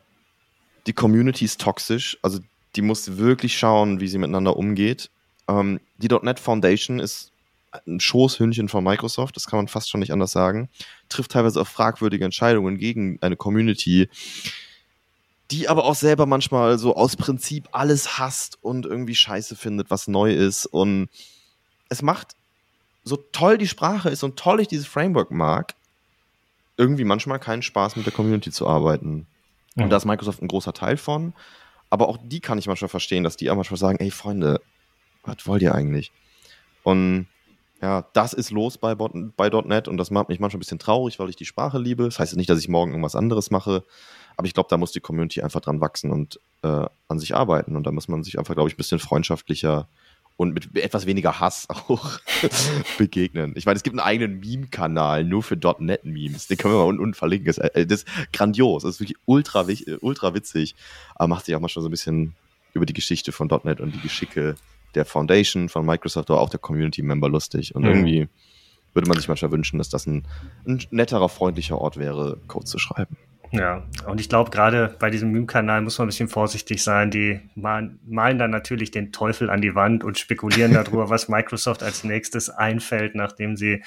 die 0.88 0.94
Community 0.94 1.46
ist 1.46 1.62
toxisch, 1.62 2.18
also 2.22 2.40
die 2.76 2.82
muss 2.82 3.18
wirklich 3.18 3.58
schauen, 3.58 4.00
wie 4.00 4.08
sie 4.08 4.18
miteinander 4.18 4.58
umgeht. 4.58 5.10
Ähm, 5.48 5.80
die 5.98 6.08
.NET 6.08 6.40
Foundation 6.40 7.00
ist 7.00 7.32
ein 7.88 8.00
Schoßhündchen 8.00 8.70
von 8.70 8.84
Microsoft, 8.84 9.36
das 9.36 9.48
kann 9.48 9.58
man 9.58 9.68
fast 9.68 9.90
schon 9.90 10.00
nicht 10.00 10.14
anders 10.14 10.32
sagen, 10.32 10.70
trifft 11.10 11.32
teilweise 11.32 11.62
auch 11.62 11.68
fragwürdige 11.68 12.24
Entscheidungen 12.24 12.78
gegen 12.78 13.18
eine 13.22 13.36
Community, 13.36 14.10
die 15.52 15.68
aber 15.68 15.86
auch 15.86 15.96
selber 15.96 16.26
manchmal 16.26 16.78
so 16.78 16.96
aus 16.96 17.16
Prinzip 17.16 17.68
alles 17.72 18.18
hasst 18.18 18.58
und 18.62 18.86
irgendwie 18.86 19.16
scheiße 19.16 19.56
findet, 19.56 19.92
was 19.92 20.08
neu 20.08 20.34
ist. 20.34 20.66
Und 20.66 21.10
es 21.90 22.02
macht 22.02 22.36
so 23.06 23.18
toll 23.32 23.58
die 23.58 23.68
Sprache 23.68 24.10
ist 24.10 24.24
und 24.24 24.38
toll 24.38 24.60
ich 24.60 24.68
dieses 24.68 24.88
Framework 24.88 25.32
mag, 25.32 25.76
irgendwie 26.76 27.06
manchmal 27.06 27.40
keinen 27.40 27.62
Spaß 27.62 27.96
mit 27.96 28.06
der 28.06 28.14
Community 28.14 28.52
zu 28.52 28.68
arbeiten. 28.68 29.28
Mhm. 29.76 29.84
Und 29.84 29.90
da 29.92 29.98
ist 29.98 30.06
Microsoft 30.06 30.42
ein 30.42 30.48
großer 30.48 30.74
Teil 30.74 30.98
von. 30.98 31.34
Aber 31.90 32.10
auch 32.10 32.18
die 32.22 32.42
kann 32.42 32.58
ich 32.58 32.68
manchmal 32.68 32.90
verstehen, 32.90 33.24
dass 33.24 33.38
die 33.38 33.50
auch 33.50 33.56
manchmal 33.56 33.78
sagen, 33.78 34.00
ey 34.00 34.12
Freunde, 34.12 34.60
was 35.24 35.48
wollt 35.48 35.62
ihr 35.62 35.74
eigentlich? 35.74 36.12
Und 36.84 37.28
ja, 37.82 38.06
das 38.14 38.34
ist 38.34 38.52
los 38.52 38.78
bei, 38.78 38.96
bei 38.96 39.50
.NET 39.50 39.88
und 39.88 39.98
das 39.98 40.10
macht 40.10 40.30
mich 40.30 40.40
manchmal 40.40 40.58
ein 40.58 40.60
bisschen 40.60 40.80
traurig, 40.80 41.20
weil 41.20 41.30
ich 41.30 41.36
die 41.36 41.46
Sprache 41.46 41.78
liebe. 41.78 42.06
Das 42.06 42.20
heißt 42.20 42.36
nicht, 42.36 42.50
dass 42.50 42.60
ich 42.60 42.68
morgen 42.68 42.92
irgendwas 42.92 43.16
anderes 43.16 43.52
mache, 43.52 43.84
aber 44.38 44.48
ich 44.48 44.54
glaube, 44.54 44.70
da 44.70 44.78
muss 44.78 44.92
die 44.92 45.00
Community 45.00 45.42
einfach 45.42 45.62
dran 45.62 45.82
wachsen 45.82 46.12
und 46.12 46.40
äh, 46.64 46.86
an 47.08 47.20
sich 47.20 47.36
arbeiten 47.36 47.76
und 47.76 47.86
da 47.86 47.92
muss 47.92 48.08
man 48.08 48.24
sich 48.24 48.40
einfach, 48.40 48.56
glaube 48.56 48.70
ich, 48.70 48.76
ein 48.76 48.78
bisschen 48.78 49.00
freundschaftlicher 49.00 49.88
und 50.38 50.54
mit 50.54 50.76
etwas 50.76 51.06
weniger 51.06 51.40
Hass 51.40 51.68
auch 51.70 52.20
begegnen. 52.98 53.54
Ich 53.56 53.66
meine, 53.66 53.78
es 53.78 53.84
gibt 53.84 53.98
einen 53.98 54.06
eigenen 54.06 54.40
Meme-Kanal 54.40 55.24
nur 55.24 55.44
für 55.44 55.56
.NET-Memes. 55.56 56.48
Den 56.48 56.58
können 56.58 56.74
wir 56.74 56.80
mal 56.80 57.00
unten 57.00 57.14
verlinken. 57.14 57.48
Das, 57.48 57.58
äh, 57.58 57.86
das, 57.86 58.04
ist 58.04 58.08
grandios. 58.34 58.84
Das 58.84 58.96
ist 58.96 59.00
wirklich 59.00 59.18
ultra, 59.26 59.66
ultra 60.02 60.34
witzig. 60.34 60.76
Aber 61.16 61.28
macht 61.28 61.46
sich 61.46 61.56
auch 61.56 61.60
mal 61.60 61.70
schon 61.70 61.84
so 61.84 61.90
ein 61.90 61.92
bisschen 61.92 62.36
über 62.74 62.86
die 62.86 62.94
Geschichte 62.94 63.32
von 63.32 63.48
.NET 63.64 63.80
und 63.80 63.96
die 63.96 64.02
Geschicke 64.02 64.56
der 64.96 65.06
Foundation 65.06 65.70
von 65.70 65.86
Microsoft 65.86 66.30
oder 66.30 66.40
auch 66.40 66.50
der 66.50 66.60
Community-Member 66.60 67.30
lustig. 67.30 67.76
Und 67.76 67.84
mhm. 67.84 67.90
irgendwie 67.90 68.28
würde 68.94 69.08
man 69.08 69.18
sich 69.18 69.28
manchmal 69.28 69.52
wünschen, 69.52 69.78
dass 69.78 69.90
das 69.90 70.06
ein, 70.06 70.26
ein 70.66 70.82
netterer, 70.90 71.30
freundlicher 71.30 71.78
Ort 71.78 71.98
wäre, 71.98 72.40
Code 72.48 72.66
zu 72.66 72.78
schreiben. 72.80 73.18
Ja, 73.58 73.84
und 74.08 74.20
ich 74.20 74.30
glaube, 74.30 74.52
gerade 74.52 74.96
bei 75.00 75.10
diesem 75.10 75.32
Meme-Kanal 75.32 75.82
muss 75.82 75.98
man 75.98 76.06
ein 76.06 76.10
bisschen 76.10 76.28
vorsichtig 76.28 76.84
sein. 76.84 77.12
Die 77.12 77.40
malen, 77.56 78.00
malen 78.06 78.38
dann 78.38 78.52
natürlich 78.52 78.92
den 78.92 79.12
Teufel 79.12 79.50
an 79.50 79.62
die 79.62 79.76
Wand 79.76 80.04
und 80.04 80.20
spekulieren 80.20 80.74
darüber, 80.76 81.10
was 81.10 81.30
Microsoft 81.30 81.84
als 81.84 82.04
nächstes 82.04 82.50
einfällt, 82.50 83.16
nachdem 83.16 83.56
sie 83.56 83.84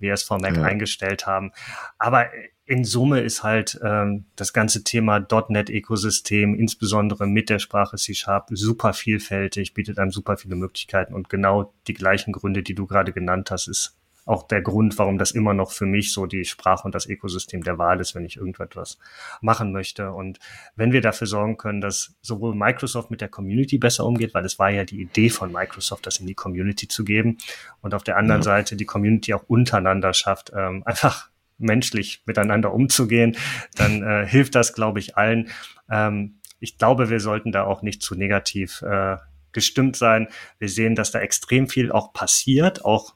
VS4 0.00 0.40
Mac 0.40 0.56
ja. 0.56 0.62
eingestellt 0.62 1.26
haben. 1.26 1.52
Aber 1.98 2.26
in 2.70 2.84
Summe 2.84 3.20
ist 3.20 3.42
halt 3.42 3.80
ähm, 3.82 4.26
das 4.36 4.52
ganze 4.52 4.84
Thema 4.84 5.18
.NET-Ökosystem, 5.18 6.54
insbesondere 6.54 7.26
mit 7.26 7.50
der 7.50 7.58
Sprache 7.58 7.96
C-Sharp, 7.96 8.46
super 8.50 8.92
vielfältig, 8.92 9.74
bietet 9.74 9.98
einem 9.98 10.12
super 10.12 10.36
viele 10.36 10.54
Möglichkeiten 10.54 11.14
und 11.14 11.28
genau 11.28 11.74
die 11.88 11.94
gleichen 11.94 12.32
Gründe, 12.32 12.62
die 12.62 12.76
du 12.76 12.86
gerade 12.86 13.12
genannt 13.12 13.50
hast, 13.50 13.66
ist 13.66 13.99
auch 14.26 14.46
der 14.46 14.62
Grund, 14.62 14.98
warum 14.98 15.18
das 15.18 15.30
immer 15.30 15.54
noch 15.54 15.72
für 15.72 15.86
mich 15.86 16.12
so 16.12 16.26
die 16.26 16.44
Sprache 16.44 16.84
und 16.84 16.94
das 16.94 17.06
Ökosystem 17.06 17.62
der 17.62 17.78
Wahl 17.78 18.00
ist, 18.00 18.14
wenn 18.14 18.24
ich 18.24 18.36
irgendetwas 18.36 18.98
machen 19.40 19.72
möchte. 19.72 20.12
Und 20.12 20.38
wenn 20.76 20.92
wir 20.92 21.00
dafür 21.00 21.26
sorgen 21.26 21.56
können, 21.56 21.80
dass 21.80 22.14
sowohl 22.22 22.54
Microsoft 22.54 23.10
mit 23.10 23.20
der 23.20 23.28
Community 23.28 23.78
besser 23.78 24.04
umgeht, 24.04 24.34
weil 24.34 24.44
es 24.44 24.58
war 24.58 24.70
ja 24.70 24.84
die 24.84 25.00
Idee 25.00 25.30
von 25.30 25.52
Microsoft, 25.52 26.06
das 26.06 26.18
in 26.18 26.26
die 26.26 26.34
Community 26.34 26.88
zu 26.88 27.04
geben, 27.04 27.38
und 27.80 27.94
auf 27.94 28.04
der 28.04 28.16
anderen 28.16 28.40
ja. 28.40 28.44
Seite 28.44 28.76
die 28.76 28.86
Community 28.86 29.34
auch 29.34 29.44
untereinander 29.48 30.12
schafft, 30.14 30.52
ähm, 30.54 30.82
einfach 30.86 31.30
menschlich 31.58 32.22
miteinander 32.26 32.72
umzugehen, 32.72 33.36
dann 33.76 34.02
äh, 34.02 34.26
hilft 34.26 34.54
das, 34.54 34.72
glaube 34.72 34.98
ich, 34.98 35.16
allen. 35.16 35.50
Ähm, 35.90 36.40
ich 36.58 36.78
glaube, 36.78 37.10
wir 37.10 37.20
sollten 37.20 37.52
da 37.52 37.64
auch 37.64 37.82
nicht 37.82 38.02
zu 38.02 38.14
negativ 38.14 38.82
äh, 38.82 39.16
gestimmt 39.52 39.96
sein. 39.96 40.28
Wir 40.58 40.68
sehen, 40.68 40.94
dass 40.94 41.10
da 41.10 41.20
extrem 41.20 41.68
viel 41.68 41.92
auch 41.92 42.12
passiert, 42.12 42.84
auch 42.84 43.14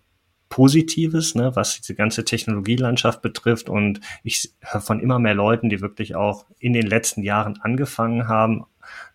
Positives, 0.55 1.35
ne, 1.35 1.57
was 1.57 1.81
diese 1.81 1.97
ganze 1.97 2.25
Technologielandschaft 2.25 3.23
betrifft. 3.23 3.69
Und 3.69 3.99
ich 4.23 4.53
höre 4.61 4.81
von 4.81 5.01
immer 5.01 5.19
mehr 5.19 5.35
Leuten, 5.35 5.69
die 5.69 5.81
wirklich 5.81 6.15
auch 6.15 6.47
in 6.61 6.73
den 6.73 6.87
letzten 6.87 7.25
Jahren 7.25 7.59
angefangen 7.61 8.29
haben, 8.29 8.65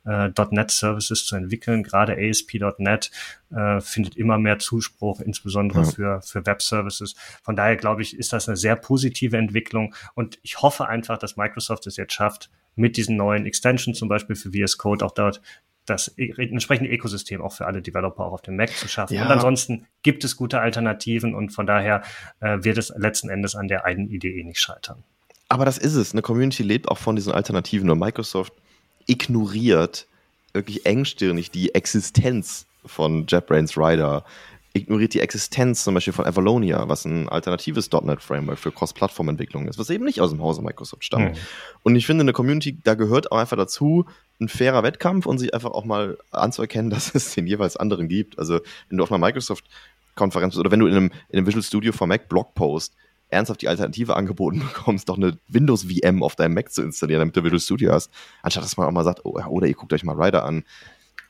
äh, 0.05 0.31
.NET 0.51 0.69
Services 0.69 1.25
zu 1.25 1.37
entwickeln. 1.37 1.83
Gerade 1.83 2.17
ASP.NET 2.17 3.11
äh, 3.51 3.79
findet 3.79 4.17
immer 4.17 4.37
mehr 4.37 4.59
Zuspruch, 4.59 5.21
insbesondere 5.21 5.83
ja. 5.83 5.89
für, 5.89 6.21
für 6.23 6.45
Web 6.45 6.61
Services. 6.61 7.15
Von 7.41 7.55
daher 7.55 7.77
glaube 7.77 8.01
ich, 8.01 8.19
ist 8.19 8.33
das 8.33 8.49
eine 8.49 8.57
sehr 8.57 8.75
positive 8.75 9.37
Entwicklung 9.37 9.95
und 10.15 10.39
ich 10.41 10.61
hoffe 10.61 10.89
einfach, 10.89 11.17
dass 11.19 11.37
Microsoft 11.37 11.87
es 11.87 11.95
jetzt 11.95 12.11
schafft, 12.11 12.49
mit 12.75 12.97
diesen 12.97 13.15
neuen 13.15 13.45
Extensions 13.45 13.97
zum 13.97 14.09
Beispiel 14.09 14.35
für 14.35 14.51
VS 14.51 14.77
Code 14.77 15.05
auch 15.05 15.11
dort 15.11 15.41
das 15.89 16.13
e, 16.17 16.31
entsprechende 16.37 16.89
Ökosystem 16.89 17.41
auch 17.41 17.53
für 17.53 17.65
alle 17.65 17.81
Developer 17.81 18.25
auch 18.25 18.33
auf 18.33 18.41
dem 18.41 18.55
Mac 18.55 18.69
zu 18.69 18.87
schaffen. 18.87 19.15
Ja. 19.15 19.25
Und 19.25 19.31
ansonsten 19.31 19.87
gibt 20.03 20.23
es 20.23 20.35
gute 20.35 20.59
Alternativen 20.59 21.35
und 21.35 21.49
von 21.49 21.65
daher 21.65 22.03
äh, 22.39 22.57
wird 22.61 22.77
es 22.77 22.93
letzten 22.95 23.29
Endes 23.29 23.55
an 23.55 23.67
der 23.67 23.85
einen 23.85 24.09
Idee 24.09 24.39
eh 24.39 24.43
nicht 24.43 24.59
scheitern. 24.59 25.03
Aber 25.47 25.65
das 25.65 25.77
ist 25.77 25.95
es. 25.95 26.13
Eine 26.13 26.21
Community 26.21 26.63
lebt 26.63 26.87
auch 26.87 26.97
von 26.97 27.15
diesen 27.15 27.33
Alternativen 27.33 27.89
und 27.89 27.99
Microsoft 27.99 28.53
ignoriert 29.07 30.07
wirklich 30.53 30.85
engstirnig 30.85 31.51
die 31.51 31.73
Existenz 31.73 32.65
von 32.85 33.25
JetBrains 33.27 33.77
Rider, 33.77 34.23
ignoriert 34.73 35.13
die 35.13 35.19
Existenz 35.19 35.83
zum 35.83 35.95
Beispiel 35.95 36.13
von 36.13 36.25
Avalonia, 36.25 36.87
was 36.87 37.05
ein 37.05 37.27
alternatives 37.27 37.91
.NET-Framework 37.91 38.59
für 38.59 38.71
Cross-Plattform-Entwicklung 38.71 39.67
ist, 39.67 39.79
was 39.79 39.89
eben 39.89 40.05
nicht 40.05 40.21
aus 40.21 40.29
dem 40.29 40.41
Hause 40.41 40.61
Microsoft 40.61 41.03
stammt. 41.03 41.35
Mhm. 41.35 41.39
Und 41.83 41.95
ich 41.95 42.05
finde, 42.05 42.21
eine 42.21 42.33
Community, 42.33 42.77
da 42.83 42.93
gehört 42.93 43.31
auch 43.31 43.37
einfach 43.37 43.57
dazu, 43.57 44.05
ein 44.39 44.47
fairer 44.47 44.83
Wettkampf 44.83 45.25
und 45.25 45.39
sich 45.39 45.53
einfach 45.53 45.71
auch 45.71 45.85
mal 45.85 46.17
anzuerkennen, 46.31 46.89
dass 46.91 47.13
es 47.15 47.33
den 47.33 47.47
jeweils 47.47 47.77
anderen 47.77 48.07
gibt. 48.07 48.37
Also, 48.37 48.59
wenn 48.89 48.97
du 48.97 49.03
auf 49.03 49.11
einer 49.11 49.25
Microsoft-Konferenz 49.25 50.57
oder 50.57 50.71
wenn 50.71 50.79
du 50.79 50.87
in 50.87 50.95
einem, 50.95 51.11
in 51.29 51.39
einem 51.39 51.47
Visual 51.47 51.63
Studio 51.63 51.91
for 51.91 52.07
Mac 52.07 52.29
Blogpost 52.29 52.93
ernsthaft 53.29 53.61
die 53.61 53.67
Alternative 53.67 54.15
angeboten 54.15 54.59
bekommst, 54.73 55.09
doch 55.09 55.17
eine 55.17 55.37
Windows-VM 55.47 56.21
auf 56.23 56.35
deinem 56.35 56.53
Mac 56.53 56.71
zu 56.71 56.81
installieren, 56.83 57.19
damit 57.19 57.35
du 57.35 57.43
Visual 57.43 57.59
Studio 57.59 57.91
hast, 57.91 58.11
anstatt 58.43 58.63
dass 58.63 58.77
man 58.77 58.87
auch 58.87 58.91
mal 58.91 59.03
sagt, 59.03 59.21
oh, 59.23 59.39
oder 59.47 59.67
ihr 59.67 59.73
guckt 59.73 59.93
euch 59.93 60.03
mal 60.03 60.21
Rider 60.21 60.45
an. 60.45 60.63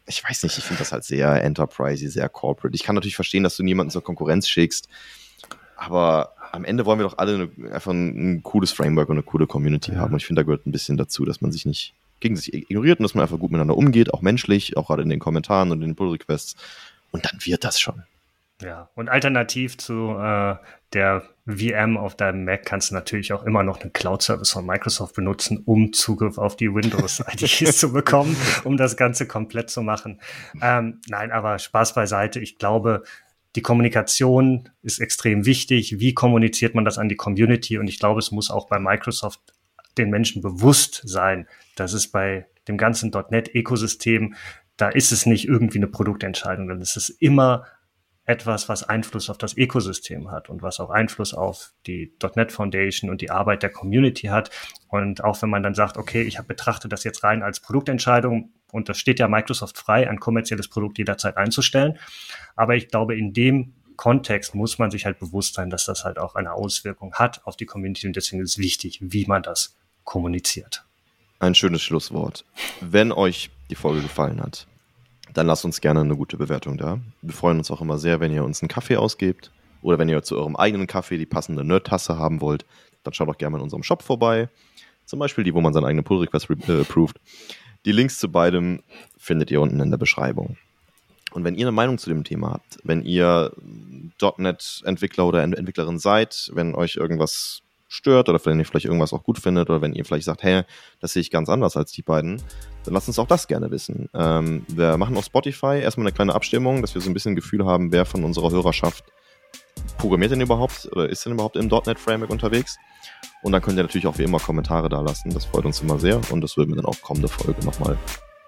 Ich 0.09 0.23
weiß 0.23 0.43
nicht, 0.43 0.57
ich 0.57 0.63
finde 0.63 0.79
das 0.79 0.91
halt 0.91 1.03
sehr 1.03 1.43
enterprisey, 1.43 2.09
sehr 2.09 2.27
corporate. 2.29 2.75
Ich 2.75 2.83
kann 2.83 2.95
natürlich 2.95 3.15
verstehen, 3.15 3.43
dass 3.43 3.55
du 3.55 3.63
niemanden 3.63 3.91
zur 3.91 4.03
Konkurrenz 4.03 4.49
schickst, 4.49 4.89
aber 5.77 6.33
am 6.51 6.65
Ende 6.65 6.85
wollen 6.85 6.99
wir 6.99 7.03
doch 7.03 7.17
alle 7.17 7.49
eine, 7.57 7.73
einfach 7.73 7.91
ein, 7.91 8.37
ein, 8.37 8.43
cooles 8.43 8.71
Framework 8.71 9.09
und 9.09 9.17
eine 9.17 9.23
coole 9.23 9.47
Community 9.47 9.91
ja. 9.91 9.99
haben. 9.99 10.13
Und 10.13 10.17
ich 10.17 10.25
finde, 10.25 10.41
da 10.41 10.45
gehört 10.45 10.65
ein 10.65 10.71
bisschen 10.71 10.97
dazu, 10.97 11.25
dass 11.25 11.41
man 11.41 11.51
sich 11.51 11.65
nicht 11.65 11.93
gegen 12.19 12.35
sich 12.35 12.53
ignoriert 12.53 12.99
und 12.99 13.03
dass 13.03 13.13
man 13.13 13.21
einfach 13.21 13.39
gut 13.39 13.51
miteinander 13.51 13.77
umgeht, 13.77 14.13
auch 14.13 14.21
menschlich, 14.21 14.75
auch 14.75 14.87
gerade 14.87 15.03
in 15.03 15.09
den 15.09 15.19
Kommentaren 15.19 15.71
und 15.71 15.81
in 15.81 15.89
den 15.89 15.95
Pull-Requests. 15.95 16.55
Und 17.11 17.25
dann 17.25 17.39
wird 17.43 17.63
das 17.63 17.79
schon. 17.79 18.03
Ja, 18.61 18.89
und 18.95 19.07
alternativ 19.07 19.77
zu 19.77 20.17
äh, 20.19 20.55
der 20.91 21.23
VM 21.45 21.97
auf 21.97 22.15
deinem 22.15 22.43
Mac 22.43 22.65
kannst 22.65 22.91
du 22.91 22.95
natürlich 22.95 23.31
auch 23.31 23.43
immer 23.43 23.63
noch 23.63 23.79
einen 23.81 23.93
Cloud-Service 23.93 24.51
von 24.51 24.65
Microsoft 24.65 25.15
benutzen, 25.15 25.63
um 25.65 25.93
Zugriff 25.93 26.37
auf 26.37 26.57
die 26.57 26.73
Windows-IDs 26.73 27.77
zu 27.79 27.93
bekommen, 27.93 28.35
um 28.65 28.75
das 28.75 28.97
Ganze 28.97 29.27
komplett 29.27 29.69
zu 29.69 29.81
machen. 29.81 30.19
Ähm, 30.61 30.99
nein, 31.07 31.31
aber 31.31 31.57
Spaß 31.57 31.93
beiseite. 31.93 32.39
Ich 32.41 32.57
glaube, 32.57 33.03
die 33.55 33.61
Kommunikation 33.61 34.69
ist 34.81 34.99
extrem 34.99 35.45
wichtig. 35.45 35.99
Wie 35.99 36.13
kommuniziert 36.13 36.75
man 36.75 36.85
das 36.85 36.97
an 36.97 37.07
die 37.07 37.15
Community? 37.15 37.77
Und 37.77 37.87
ich 37.87 37.99
glaube, 37.99 38.19
es 38.19 38.31
muss 38.31 38.51
auch 38.51 38.67
bei 38.67 38.77
Microsoft 38.77 39.39
den 39.97 40.09
Menschen 40.09 40.41
bewusst 40.41 41.01
sein, 41.05 41.47
dass 41.75 41.93
es 41.93 42.09
bei 42.09 42.45
dem 42.67 42.77
ganzen 42.77 43.11
.NET-Ökosystem, 43.11 44.35
da 44.77 44.89
ist 44.89 45.11
es 45.11 45.25
nicht 45.25 45.47
irgendwie 45.47 45.79
eine 45.79 45.87
Produktentscheidung, 45.87 46.67
dann 46.67 46.81
ist 46.81 46.95
es 46.95 47.09
immer 47.09 47.65
etwas, 48.29 48.69
was 48.69 48.83
Einfluss 48.83 49.29
auf 49.31 49.39
das 49.39 49.57
Ökosystem 49.57 50.29
hat 50.29 50.49
und 50.49 50.61
was 50.61 50.79
auch 50.79 50.91
Einfluss 50.91 51.33
auf 51.33 51.73
die 51.87 52.13
.NET 52.35 52.51
Foundation 52.51 53.09
und 53.09 53.21
die 53.21 53.31
Arbeit 53.31 53.63
der 53.63 53.71
Community 53.71 54.27
hat. 54.27 54.51
Und 54.87 55.23
auch 55.23 55.41
wenn 55.41 55.49
man 55.49 55.63
dann 55.63 55.73
sagt, 55.73 55.97
okay, 55.97 56.21
ich 56.21 56.37
habe 56.37 56.47
betrachtet 56.47 56.91
das 56.91 57.03
jetzt 57.03 57.23
rein 57.23 57.41
als 57.41 57.59
Produktentscheidung 57.59 58.53
und 58.71 58.87
das 58.87 58.99
steht 58.99 59.19
ja 59.19 59.27
Microsoft 59.27 59.79
frei, 59.79 60.07
ein 60.07 60.19
kommerzielles 60.19 60.67
Produkt 60.67 60.99
jederzeit 60.99 61.37
einzustellen. 61.37 61.97
Aber 62.55 62.75
ich 62.75 62.89
glaube, 62.89 63.17
in 63.17 63.33
dem 63.33 63.73
Kontext 63.95 64.53
muss 64.53 64.77
man 64.77 64.91
sich 64.91 65.05
halt 65.05 65.17
bewusst 65.17 65.55
sein, 65.55 65.71
dass 65.71 65.85
das 65.85 66.05
halt 66.05 66.19
auch 66.19 66.35
eine 66.35 66.53
Auswirkung 66.53 67.15
hat 67.15 67.41
auf 67.45 67.57
die 67.57 67.65
Community 67.65 68.05
und 68.05 68.15
deswegen 68.15 68.43
ist 68.43 68.51
es 68.51 68.57
wichtig, 68.59 68.99
wie 69.01 69.25
man 69.25 69.41
das 69.41 69.75
kommuniziert. 70.03 70.85
Ein 71.39 71.55
schönes 71.55 71.81
Schlusswort. 71.81 72.45
Wenn 72.79 73.11
euch 73.11 73.49
die 73.71 73.75
Folge 73.75 74.01
gefallen 74.01 74.39
hat, 74.39 74.67
dann 75.33 75.47
lasst 75.47 75.65
uns 75.65 75.81
gerne 75.81 76.01
eine 76.01 76.15
gute 76.15 76.37
Bewertung 76.37 76.77
da. 76.77 76.99
Wir 77.21 77.33
freuen 77.33 77.57
uns 77.57 77.71
auch 77.71 77.81
immer 77.81 77.97
sehr, 77.97 78.19
wenn 78.19 78.33
ihr 78.33 78.43
uns 78.43 78.61
einen 78.61 78.69
Kaffee 78.69 78.97
ausgebt 78.97 79.51
oder 79.81 79.97
wenn 79.97 80.09
ihr 80.09 80.21
zu 80.23 80.37
eurem 80.37 80.55
eigenen 80.55 80.87
Kaffee 80.87 81.17
die 81.17 81.25
passende 81.25 81.63
Nerd-Tasse 81.63 82.17
haben 82.17 82.41
wollt, 82.41 82.65
dann 83.03 83.13
schaut 83.13 83.29
doch 83.29 83.37
gerne 83.37 83.57
in 83.57 83.63
unserem 83.63 83.83
Shop 83.83 84.01
vorbei. 84.03 84.49
Zum 85.05 85.19
Beispiel 85.19 85.43
die, 85.43 85.53
wo 85.53 85.61
man 85.61 85.73
seinen 85.73 85.85
eigenen 85.85 86.03
Pull-Request 86.03 86.49
äh, 86.67 86.81
approved. 86.81 87.19
Die 87.85 87.91
Links 87.91 88.19
zu 88.19 88.29
beidem 88.29 88.83
findet 89.17 89.51
ihr 89.51 89.61
unten 89.61 89.79
in 89.79 89.89
der 89.89 89.97
Beschreibung. 89.97 90.57
Und 91.31 91.43
wenn 91.43 91.55
ihr 91.55 91.65
eine 91.65 91.71
Meinung 91.71 91.97
zu 91.97 92.09
dem 92.09 92.23
Thema 92.23 92.53
habt, 92.53 92.79
wenn 92.83 93.03
ihr 93.03 93.51
.NET-Entwickler 94.37 95.25
oder 95.25 95.43
Entwicklerin 95.43 95.99
seid, 95.99 96.51
wenn 96.53 96.75
euch 96.75 96.95
irgendwas 96.95 97.61
stört 97.89 98.29
oder 98.29 98.39
wenn 98.45 98.59
ihr 98.59 98.65
vielleicht 98.65 98.85
irgendwas 98.85 99.11
auch 99.11 99.23
gut 99.23 99.39
findet 99.39 99.69
oder 99.69 99.81
wenn 99.81 99.93
ihr 99.93 100.05
vielleicht 100.05 100.25
sagt, 100.25 100.43
hey, 100.43 100.61
das 101.01 101.13
sehe 101.13 101.21
ich 101.21 101.31
ganz 101.31 101.49
anders 101.49 101.75
als 101.75 101.91
die 101.91 102.03
beiden, 102.03 102.41
dann 102.85 102.93
lasst 102.93 103.07
uns 103.07 103.19
auch 103.19 103.27
das 103.27 103.47
gerne 103.47 103.71
wissen. 103.71 104.09
Ähm, 104.13 104.63
wir 104.69 104.95
machen 104.97 105.17
auf 105.17 105.25
Spotify 105.25 105.79
erstmal 105.81 106.07
eine 106.07 106.13
kleine 106.13 106.35
Abstimmung, 106.35 106.81
dass 106.81 106.93
wir 106.93 107.01
so 107.01 107.09
ein 107.09 107.13
bisschen 107.13 107.33
ein 107.33 107.35
Gefühl 107.35 107.65
haben, 107.65 107.91
wer 107.91 108.05
von 108.05 108.23
unserer 108.23 108.51
Hörerschaft 108.51 109.03
programmiert 109.97 110.31
denn 110.31 110.41
überhaupt 110.41 110.87
oder 110.91 111.09
ist 111.09 111.25
denn 111.25 111.33
überhaupt 111.33 111.55
im 111.55 111.67
.NET 111.67 111.99
Framework 111.99 112.29
unterwegs? 112.29 112.77
Und 113.41 113.53
dann 113.53 113.61
könnt 113.61 113.77
ihr 113.77 113.83
natürlich 113.83 114.07
auch 114.07 114.17
wie 114.17 114.23
immer 114.23 114.39
Kommentare 114.39 114.87
da 114.87 115.01
lassen. 115.01 115.31
Das 115.33 115.45
freut 115.45 115.65
uns 115.65 115.81
immer 115.81 115.99
sehr 115.99 116.21
und 116.31 116.41
das 116.41 116.57
würden 116.57 116.69
wir 116.69 116.75
dann 116.75 116.85
auch 116.85 117.01
kommende 117.01 117.27
Folge 117.27 117.65
nochmal 117.65 117.97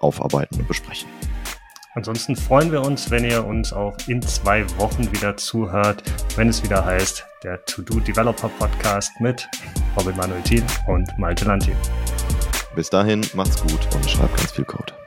aufarbeiten 0.00 0.60
und 0.60 0.68
besprechen. 0.68 1.08
Ansonsten 1.94 2.36
freuen 2.36 2.72
wir 2.72 2.80
uns, 2.82 3.10
wenn 3.10 3.24
ihr 3.24 3.44
uns 3.44 3.72
auch 3.72 3.96
in 4.06 4.22
zwei 4.22 4.64
Wochen 4.78 5.12
wieder 5.12 5.36
zuhört, 5.36 6.02
wenn 6.36 6.48
es 6.48 6.62
wieder 6.62 6.84
heißt, 6.84 7.26
der 7.42 7.64
To-Do 7.64 8.00
Developer 8.00 8.48
Podcast 8.48 9.10
mit 9.20 9.48
Robin 9.96 10.16
Manuel 10.16 10.42
Thiel 10.42 10.64
und 10.86 11.08
Malte 11.18 11.44
Lantin. 11.44 11.76
Bis 12.74 12.88
dahin, 12.88 13.26
macht's 13.34 13.60
gut 13.60 13.94
und 13.94 14.08
schreibt 14.08 14.36
ganz 14.36 14.52
viel 14.52 14.64
Code. 14.64 15.01